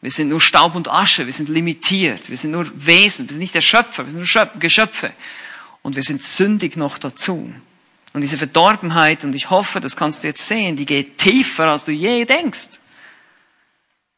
Wir 0.00 0.12
sind 0.12 0.28
nur 0.28 0.40
Staub 0.40 0.76
und 0.76 0.86
Asche, 0.86 1.26
wir 1.26 1.32
sind 1.32 1.48
limitiert, 1.48 2.30
wir 2.30 2.38
sind 2.38 2.52
nur 2.52 2.70
Wesen, 2.72 3.26
wir 3.26 3.32
sind 3.32 3.40
nicht 3.40 3.56
der 3.56 3.62
Schöpfer, 3.62 4.04
wir 4.06 4.12
sind 4.12 4.20
nur 4.20 4.60
Geschöpfe. 4.60 5.12
Und 5.82 5.96
wir 5.96 6.04
sind 6.04 6.22
sündig 6.22 6.76
noch 6.76 6.98
dazu. 6.98 7.52
Und 8.12 8.20
diese 8.20 8.38
Verdorbenheit, 8.38 9.24
und 9.24 9.34
ich 9.34 9.50
hoffe, 9.50 9.80
das 9.80 9.96
kannst 9.96 10.22
du 10.22 10.28
jetzt 10.28 10.46
sehen, 10.46 10.76
die 10.76 10.86
geht 10.86 11.18
tiefer, 11.18 11.72
als 11.72 11.86
du 11.86 11.90
je 11.90 12.24
denkst. 12.26 12.78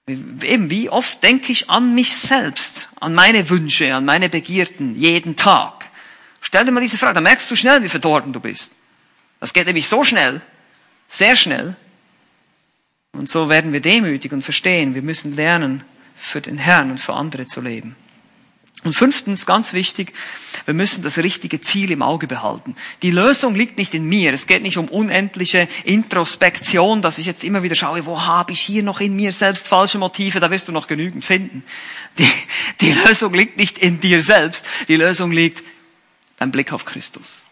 Eben, 0.07 0.69
wie 0.69 0.91
oft 0.91 1.23
denke 1.23 1.51
ich 1.51 1.71
an 1.71 1.95
mich 1.95 2.15
selbst, 2.15 2.91
an 3.01 3.15
meine 3.15 3.49
Wünsche, 3.49 3.95
an 3.95 4.05
meine 4.05 4.29
Begierden, 4.29 5.01
jeden 5.01 5.37
Tag. 5.37 5.89
Stell 6.43 6.67
dir 6.67 6.73
mal 6.73 6.81
diese 6.83 6.99
Frage, 6.99 7.15
dann 7.15 7.25
merkst 7.25 7.51
du 7.51 7.57
schnell, 7.57 7.83
wie 7.83 7.89
verdorben 7.89 8.35
du 8.35 8.41
bist. 8.41 8.73
Das 9.41 9.55
geht 9.55 9.65
nämlich 9.65 9.89
so 9.89 10.05
schnell, 10.05 10.43
sehr 11.09 11.37
schnell, 11.37 11.75
und 13.13 13.29
so 13.29 13.49
werden 13.49 13.73
wir 13.73 13.81
demütig 13.81 14.33
und 14.33 14.43
verstehen, 14.43 14.95
wir 14.95 15.03
müssen 15.03 15.37
lernen, 15.37 15.85
für 16.17 16.41
den 16.41 16.57
Herrn 16.57 16.93
und 16.93 17.01
für 17.01 17.15
andere 17.15 17.47
zu 17.47 17.61
leben. 17.61 17.97
Und 18.85 18.95
fünftens, 18.95 19.47
ganz 19.47 19.75
wichtig, 19.75 20.13
wir 20.65 20.75
müssen 20.75 21.05
das 21.05 21.19
richtige 21.19 21.61
Ziel 21.61 21.93
im 21.93 22.03
Auge 22.03 22.27
behalten. 22.27 22.75
Die 23.03 23.13
Lösung 23.13 23.55
liegt 23.55 23.79
nicht 23.79 23.95
in 23.95 24.05
mir. 24.05 24.33
Es 24.33 24.49
geht 24.49 24.63
nicht 24.63 24.77
um 24.77 24.89
unendliche 24.89 25.69
Introspektion, 25.85 27.01
dass 27.01 27.19
ich 27.19 27.27
jetzt 27.27 27.45
immer 27.45 27.63
wieder 27.63 27.77
schaue, 27.77 28.07
wo 28.07 28.23
habe 28.23 28.53
ich 28.53 28.61
hier 28.61 28.83
noch 28.83 29.01
in 29.01 29.15
mir 29.15 29.31
selbst 29.31 29.69
falsche 29.69 29.99
Motive, 29.99 30.41
da 30.41 30.51
wirst 30.51 30.67
du 30.67 30.73
noch 30.73 30.89
genügend 30.89 31.25
finden. 31.25 31.63
Die, 32.19 32.29
die 32.81 32.93
Lösung 32.93 33.35
liegt 33.35 33.57
nicht 33.57 33.79
in 33.79 34.01
dir 34.01 34.21
selbst. 34.23 34.67
Die 34.89 34.97
Lösung 34.97 35.31
liegt 35.31 35.63
beim 36.39 36.51
Blick 36.51 36.73
auf 36.73 36.85
Christus. 36.85 37.47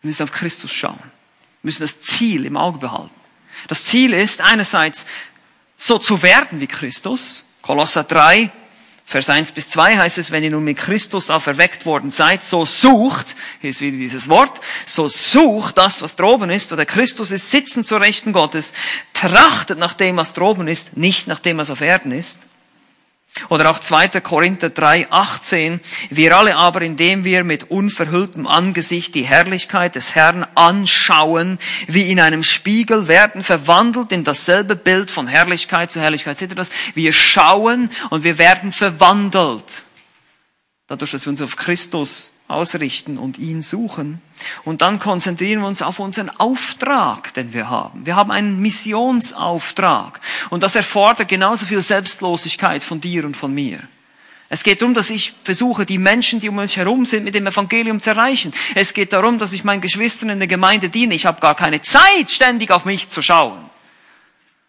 Wir 0.00 0.08
müssen 0.08 0.22
auf 0.22 0.32
Christus 0.32 0.72
schauen. 0.72 0.98
Wir 0.98 1.68
müssen 1.68 1.82
das 1.82 2.00
Ziel 2.00 2.46
im 2.46 2.56
Auge 2.56 2.78
behalten. 2.78 3.19
Das 3.68 3.84
Ziel 3.84 4.12
ist 4.14 4.40
einerseits 4.40 5.06
so 5.76 5.98
zu 5.98 6.22
werden 6.22 6.60
wie 6.60 6.66
Christus. 6.66 7.44
Kolosser 7.62 8.04
3, 8.04 8.50
Vers 9.10 9.28
1 9.28 9.50
bis 9.50 9.70
2 9.70 9.96
heißt 9.96 10.18
es, 10.18 10.30
wenn 10.30 10.44
ihr 10.44 10.52
nun 10.52 10.62
mit 10.62 10.76
Christus 10.76 11.30
auferweckt 11.30 11.84
worden 11.84 12.12
seid, 12.12 12.44
so 12.44 12.64
sucht, 12.64 13.34
hier 13.60 13.70
ist 13.70 13.80
wieder 13.80 13.96
dieses 13.96 14.28
Wort, 14.28 14.60
so 14.86 15.08
sucht 15.08 15.78
das, 15.78 16.00
was 16.00 16.14
droben 16.14 16.48
ist, 16.48 16.72
oder 16.72 16.86
Christus 16.86 17.32
ist 17.32 17.50
sitzen 17.50 17.82
zur 17.82 18.00
Rechten 18.00 18.32
Gottes, 18.32 18.72
trachtet 19.12 19.80
nach 19.80 19.94
dem, 19.94 20.16
was 20.16 20.32
droben 20.32 20.68
ist, 20.68 20.96
nicht 20.96 21.26
nach 21.26 21.40
dem, 21.40 21.58
was 21.58 21.70
auf 21.70 21.80
Erden 21.80 22.12
ist. 22.12 22.38
Oder 23.48 23.70
auch 23.70 23.78
2. 23.78 24.20
Korinther 24.20 24.70
3, 24.70 25.10
18. 25.10 25.80
Wir 26.10 26.36
alle 26.36 26.56
aber, 26.56 26.82
indem 26.82 27.24
wir 27.24 27.44
mit 27.44 27.70
unverhülltem 27.70 28.46
Angesicht 28.46 29.14
die 29.14 29.22
Herrlichkeit 29.22 29.94
des 29.94 30.14
Herrn 30.14 30.46
anschauen, 30.54 31.58
wie 31.86 32.10
in 32.10 32.20
einem 32.20 32.42
Spiegel 32.42 33.08
werden 33.08 33.42
verwandelt 33.42 34.12
in 34.12 34.24
dasselbe 34.24 34.76
Bild 34.76 35.10
von 35.10 35.26
Herrlichkeit 35.26 35.90
zu 35.90 36.00
Herrlichkeit. 36.00 36.38
Seht 36.38 36.50
ihr 36.50 36.56
das? 36.56 36.70
Wir 36.94 37.12
schauen 37.12 37.90
und 38.10 38.24
wir 38.24 38.36
werden 38.38 38.72
verwandelt. 38.72 39.84
Dadurch, 40.86 41.12
dass 41.12 41.24
wir 41.24 41.30
uns 41.30 41.40
auf 41.40 41.56
Christus 41.56 42.32
ausrichten 42.50 43.18
und 43.18 43.38
ihn 43.38 43.62
suchen. 43.62 44.20
Und 44.64 44.82
dann 44.82 44.98
konzentrieren 44.98 45.60
wir 45.60 45.68
uns 45.68 45.82
auf 45.82 45.98
unseren 45.98 46.30
Auftrag, 46.30 47.32
den 47.34 47.52
wir 47.52 47.70
haben. 47.70 48.04
Wir 48.06 48.16
haben 48.16 48.30
einen 48.30 48.60
Missionsauftrag. 48.60 50.20
Und 50.50 50.62
das 50.62 50.74
erfordert 50.74 51.28
genauso 51.28 51.66
viel 51.66 51.82
Selbstlosigkeit 51.82 52.82
von 52.82 53.00
dir 53.00 53.24
und 53.24 53.36
von 53.36 53.54
mir. 53.54 53.80
Es 54.52 54.64
geht 54.64 54.82
darum, 54.82 54.94
dass 54.94 55.10
ich 55.10 55.34
versuche, 55.44 55.86
die 55.86 55.98
Menschen, 55.98 56.40
die 56.40 56.48
um 56.48 56.56
mich 56.56 56.76
herum 56.76 57.04
sind, 57.04 57.22
mit 57.22 57.36
dem 57.36 57.46
Evangelium 57.46 58.00
zu 58.00 58.10
erreichen. 58.10 58.52
Es 58.74 58.94
geht 58.94 59.12
darum, 59.12 59.38
dass 59.38 59.52
ich 59.52 59.62
meinen 59.62 59.80
Geschwistern 59.80 60.30
in 60.30 60.40
der 60.40 60.48
Gemeinde 60.48 60.88
diene. 60.88 61.14
Ich 61.14 61.24
habe 61.24 61.40
gar 61.40 61.54
keine 61.54 61.80
Zeit, 61.82 62.30
ständig 62.30 62.72
auf 62.72 62.84
mich 62.84 63.08
zu 63.08 63.22
schauen. 63.22 63.70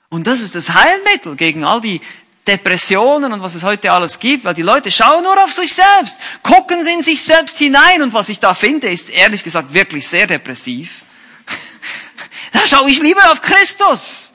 Und 0.10 0.28
das 0.28 0.42
ist 0.42 0.56
das 0.56 0.70
Heilmittel 0.74 1.36
gegen 1.36 1.64
all 1.64 1.82
die 1.82 2.02
Depressionen 2.48 3.32
und 3.34 3.42
was 3.42 3.56
es 3.56 3.64
heute 3.64 3.92
alles 3.92 4.20
gibt, 4.20 4.44
weil 4.44 4.54
die 4.54 4.64
Leute 4.64 4.92
schauen 4.92 5.24
nur 5.24 5.44
auf 5.44 5.54
sich 5.54 5.74
selbst, 5.74 6.20
gucken 6.42 6.84
sie 6.84 6.94
in 6.94 7.02
sich 7.02 7.22
selbst 7.22 7.58
hinein 7.60 8.02
und 8.02 8.14
was 8.14 8.30
ich 8.30 8.40
da 8.40 8.54
finde, 8.54 8.90
ist 8.90 9.10
ehrlich 9.10 9.44
gesagt 9.44 9.74
wirklich 9.74 10.08
sehr 10.08 10.26
depressiv. 10.26 11.04
da 12.52 12.60
schaue 12.66 12.90
ich 12.90 13.00
lieber 13.00 13.32
auf 13.32 13.42
Christus. 13.42 14.34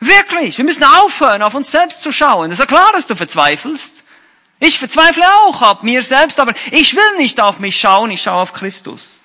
Wirklich. 0.00 0.56
Wir 0.56 0.64
müssen 0.64 0.84
aufhören, 0.84 1.42
auf 1.42 1.54
uns 1.54 1.70
selbst 1.70 2.00
zu 2.00 2.12
schauen. 2.12 2.50
Es 2.50 2.54
ist 2.54 2.60
ja 2.60 2.66
klar, 2.66 2.92
dass 2.92 3.06
du 3.06 3.14
verzweifelst. 3.14 4.04
Ich 4.60 4.78
verzweifle 4.78 5.24
auch 5.40 5.60
ab 5.60 5.82
mir 5.82 6.02
selbst, 6.02 6.40
aber 6.40 6.54
ich 6.70 6.94
will 6.94 7.16
nicht 7.18 7.40
auf 7.40 7.58
mich 7.58 7.78
schauen, 7.78 8.10
ich 8.10 8.22
schaue 8.22 8.40
auf 8.40 8.52
Christus. 8.52 9.20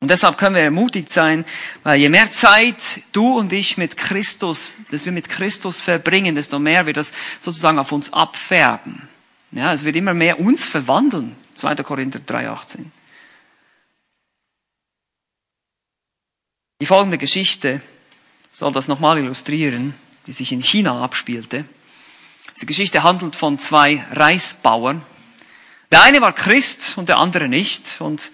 Und 0.00 0.10
deshalb 0.10 0.38
können 0.38 0.54
wir 0.54 0.62
ermutigt 0.62 1.10
sein, 1.10 1.44
weil 1.82 2.00
je 2.00 2.08
mehr 2.08 2.30
Zeit 2.30 3.02
du 3.12 3.38
und 3.38 3.52
ich 3.52 3.76
mit 3.76 3.98
Christus, 3.98 4.70
dass 4.90 5.04
wir 5.04 5.12
mit 5.12 5.28
Christus 5.28 5.80
verbringen, 5.80 6.34
desto 6.34 6.58
mehr 6.58 6.86
wird 6.86 6.96
das 6.96 7.12
sozusagen 7.38 7.78
auf 7.78 7.92
uns 7.92 8.10
abfärben. 8.10 9.08
Ja, 9.52 9.72
es 9.74 9.84
wird 9.84 9.96
immer 9.96 10.14
mehr 10.14 10.40
uns 10.40 10.64
verwandeln. 10.64 11.36
2. 11.56 11.74
Korinther 11.76 12.20
3,18. 12.20 12.86
Die 16.80 16.86
folgende 16.86 17.18
Geschichte 17.18 17.82
soll 18.52 18.72
das 18.72 18.88
nochmal 18.88 19.18
illustrieren, 19.18 19.92
die 20.26 20.32
sich 20.32 20.50
in 20.52 20.62
China 20.62 21.04
abspielte. 21.04 21.66
Diese 22.54 22.64
Geschichte 22.64 23.02
handelt 23.02 23.36
von 23.36 23.58
zwei 23.58 24.04
Reisbauern. 24.12 25.02
Der 25.92 26.02
eine 26.02 26.22
war 26.22 26.32
Christ 26.32 26.96
und 26.96 27.10
der 27.10 27.18
andere 27.18 27.48
nicht. 27.48 28.00
Und 28.00 28.32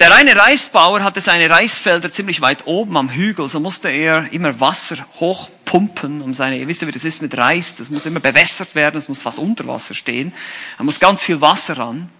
der 0.00 0.14
eine 0.14 0.36
Reisbauer 0.36 1.02
hatte 1.02 1.20
seine 1.20 1.48
Reisfelder 1.48 2.10
ziemlich 2.10 2.40
weit 2.40 2.66
oben 2.66 2.96
am 2.96 3.10
Hügel, 3.10 3.48
so 3.48 3.60
musste 3.60 3.88
er 3.88 4.32
immer 4.32 4.60
Wasser 4.60 4.96
hochpumpen 5.20 5.64
hochpumpen, 5.74 6.22
um 6.22 6.34
seine, 6.34 6.58
ihr 6.58 6.68
wisst 6.68 6.82
ja, 6.82 6.88
wie 6.88 6.92
das 6.92 7.04
ist 7.04 7.22
mit 7.22 7.36
Reis, 7.36 7.76
das 7.76 7.90
muss 7.90 8.06
immer 8.06 8.20
bewässert 8.20 8.74
werden, 8.74 8.98
es 8.98 9.08
muss 9.08 9.22
fast 9.22 9.38
unter 9.38 9.66
Wasser 9.66 9.94
stehen, 9.94 10.32
da 10.78 10.84
muss 10.84 11.00
ganz 11.00 11.22
viel 11.22 11.40
Wasser 11.40 11.78
ran. 11.78 12.10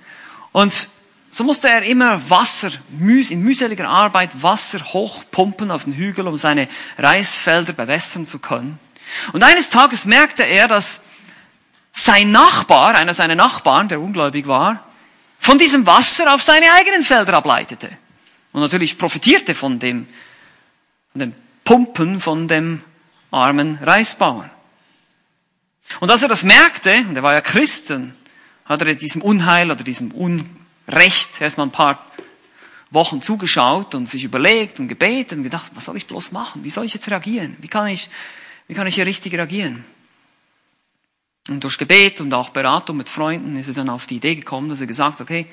Und 0.53 0.89
so 1.31 1.45
musste 1.45 1.69
er 1.69 1.83
immer 1.83 2.21
Wasser, 2.31 2.71
in 3.01 3.43
mühseliger 3.43 3.89
Arbeit 3.89 4.43
Wasser 4.43 4.81
hochpumpen 4.81 5.71
auf 5.71 5.85
den 5.85 5.95
Hügel, 5.95 6.27
um 6.27 6.39
seine 6.39 6.69
Reisfelder 6.99 7.73
bewässern 7.73 8.27
zu 8.27 8.39
können. 8.39 8.79
Und 9.33 9.43
eines 9.43 9.71
Tages 9.71 10.05
merkte 10.05 10.45
er, 10.45 10.69
dass 10.69 11.03
sein 11.93 12.33
Nachbar, 12.33 12.95
einer 12.95 13.15
seiner 13.15 13.37
Nachbarn, 13.37 13.89
der 13.89 14.01
ungläubig 14.01 14.47
war, 14.47 14.85
von 15.45 15.59
diesem 15.59 15.85
Wasser 15.85 16.35
auf 16.35 16.43
seine 16.43 16.73
eigenen 16.73 17.03
Felder 17.03 17.35
ableitete. 17.35 17.91
Und 18.53 18.63
natürlich 18.63 18.97
profitierte 18.97 19.55
von 19.55 19.79
dem, 19.79 20.07
von 21.13 21.19
dem 21.19 21.35
Pumpen 21.65 22.19
von 22.19 22.49
dem 22.49 22.83
armen 23.31 23.79
Reisbauern. 23.83 24.51
Und 26.01 26.11
als 26.11 26.23
er 26.23 26.29
das 26.29 26.45
merkte, 26.45 26.97
und 27.07 27.15
er 27.15 27.23
war 27.23 27.35
ja 27.35 27.43
Christen, 27.43 28.15
hat 28.65 28.81
er 28.81 28.95
diesem 28.95 29.21
Unheil 29.21 29.71
oder 29.71 29.85
diesem 29.85 30.15
Un 30.15 30.49
Recht 30.89 31.43
erstmal 31.43 31.67
ein 31.67 31.73
paar 31.73 32.07
Wochen 32.91 33.21
zugeschaut 33.21 33.95
und 33.95 34.09
sich 34.09 34.25
überlegt 34.25 34.81
und 34.81 34.89
gebetet 34.89 35.37
und 35.37 35.45
gedacht, 35.45 35.73
was 35.75 35.85
soll 35.85 35.99
ich 35.99 36.07
bloß 36.07 36.33
machen? 36.33 36.65
Wie 36.65 36.71
soll 36.71 36.87
ich 36.87 36.95
jetzt 36.95 37.11
reagieren? 37.11 37.55
Wie 37.61 37.69
kann 37.69 37.89
ich, 37.89 38.09
wie 38.67 38.75
kann 38.75 38.87
ich 38.87 38.95
hier 38.95 39.05
richtig 39.05 39.35
reagieren? 39.35 39.85
Und 41.49 41.63
durch 41.63 41.77
Gebet 41.77 42.21
und 42.21 42.33
auch 42.33 42.51
Beratung 42.51 42.97
mit 42.97 43.09
Freunden 43.09 43.57
ist 43.57 43.69
er 43.69 43.75
dann 43.75 43.91
auf 43.91 44.07
die 44.07 44.17
Idee 44.17 44.35
gekommen, 44.35 44.71
dass 44.71 44.81
er 44.81 44.87
gesagt, 44.87 45.21
okay, 45.21 45.47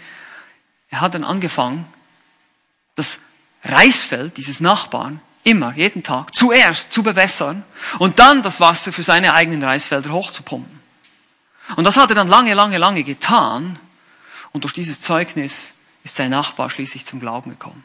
er 0.90 1.02
hat 1.02 1.16
dann 1.16 1.24
angefangen, 1.24 1.86
das 2.96 3.20
Reisfeld 3.64 4.38
dieses 4.38 4.60
Nachbarn 4.60 5.22
immer, 5.44 5.74
jeden 5.76 6.04
Tag, 6.04 6.34
zuerst 6.34 6.92
zu 6.94 7.04
bewässern 7.04 7.64
und 8.00 8.20
dann 8.20 8.42
das 8.42 8.60
Wasser 8.60 8.94
für 8.94 9.04
seine 9.04 9.34
eigenen 9.34 9.64
Reisfelder 9.64 10.12
hochzupumpen. 10.12 10.80
Und 11.76 11.84
das 11.84 11.98
hat 11.98 12.10
er 12.10 12.16
dann 12.16 12.28
lange, 12.28 12.54
lange, 12.54 12.78
lange 12.78 13.04
getan 13.04 13.78
und 14.52 14.64
durch 14.64 14.74
dieses 14.74 15.02
Zeugnis 15.02 15.76
ist 16.04 16.16
sein 16.16 16.32
Nachbar 16.32 16.70
schließlich 16.70 17.06
zum 17.06 17.20
Glauben 17.20 17.50
gekommen. 17.50 17.84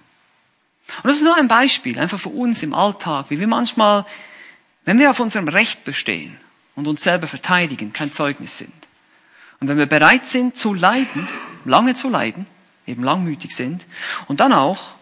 Und 1.02 1.09
das 1.09 1.16
ist 1.16 1.24
nur 1.24 1.36
ein 1.36 1.48
Beispiel, 1.48 1.98
einfach 1.98 2.20
für 2.20 2.28
uns 2.28 2.62
im 2.62 2.72
Alltag, 2.72 3.26
wie 3.30 3.40
wir 3.40 3.48
manchmal, 3.48 4.07
wenn 4.84 4.98
wir 4.98 5.11
auf 5.11 5.18
unserem 5.18 5.48
Recht 5.48 5.84
bestehen 5.84 6.38
und 6.77 6.87
uns 6.87 7.03
selber 7.03 7.27
verteidigen, 7.27 7.93
kein 7.93 8.12
Zeugnis 8.12 8.59
sind. 8.59 8.72
Und 9.59 9.68
wenn 9.68 9.79
wir 9.79 9.87
bereit 9.87 10.24
sind 10.24 10.57
zu 10.57 10.74
leiden, 10.74 11.27
lange 11.64 11.95
zu 11.95 12.09
leiden, 12.09 12.47
eben 12.87 13.03
langmütig 13.03 13.57
sind, 13.57 13.87
und 14.29 14.41
dann 14.41 14.53
auch 14.53 14.95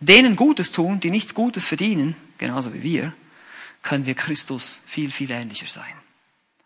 denen 0.00 0.34
Gutes 0.34 0.72
tun, 0.72 1.00
die 1.00 1.10
nichts 1.10 1.34
Gutes 1.34 1.66
verdienen, 1.66 2.16
genauso 2.38 2.74
wie 2.74 2.82
wir, 2.82 3.12
können 3.82 4.06
wir 4.06 4.14
Christus 4.14 4.82
viel, 4.86 5.10
viel 5.10 5.30
ähnlicher 5.30 5.66
sein. 5.66 5.92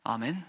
Amen. 0.05 0.45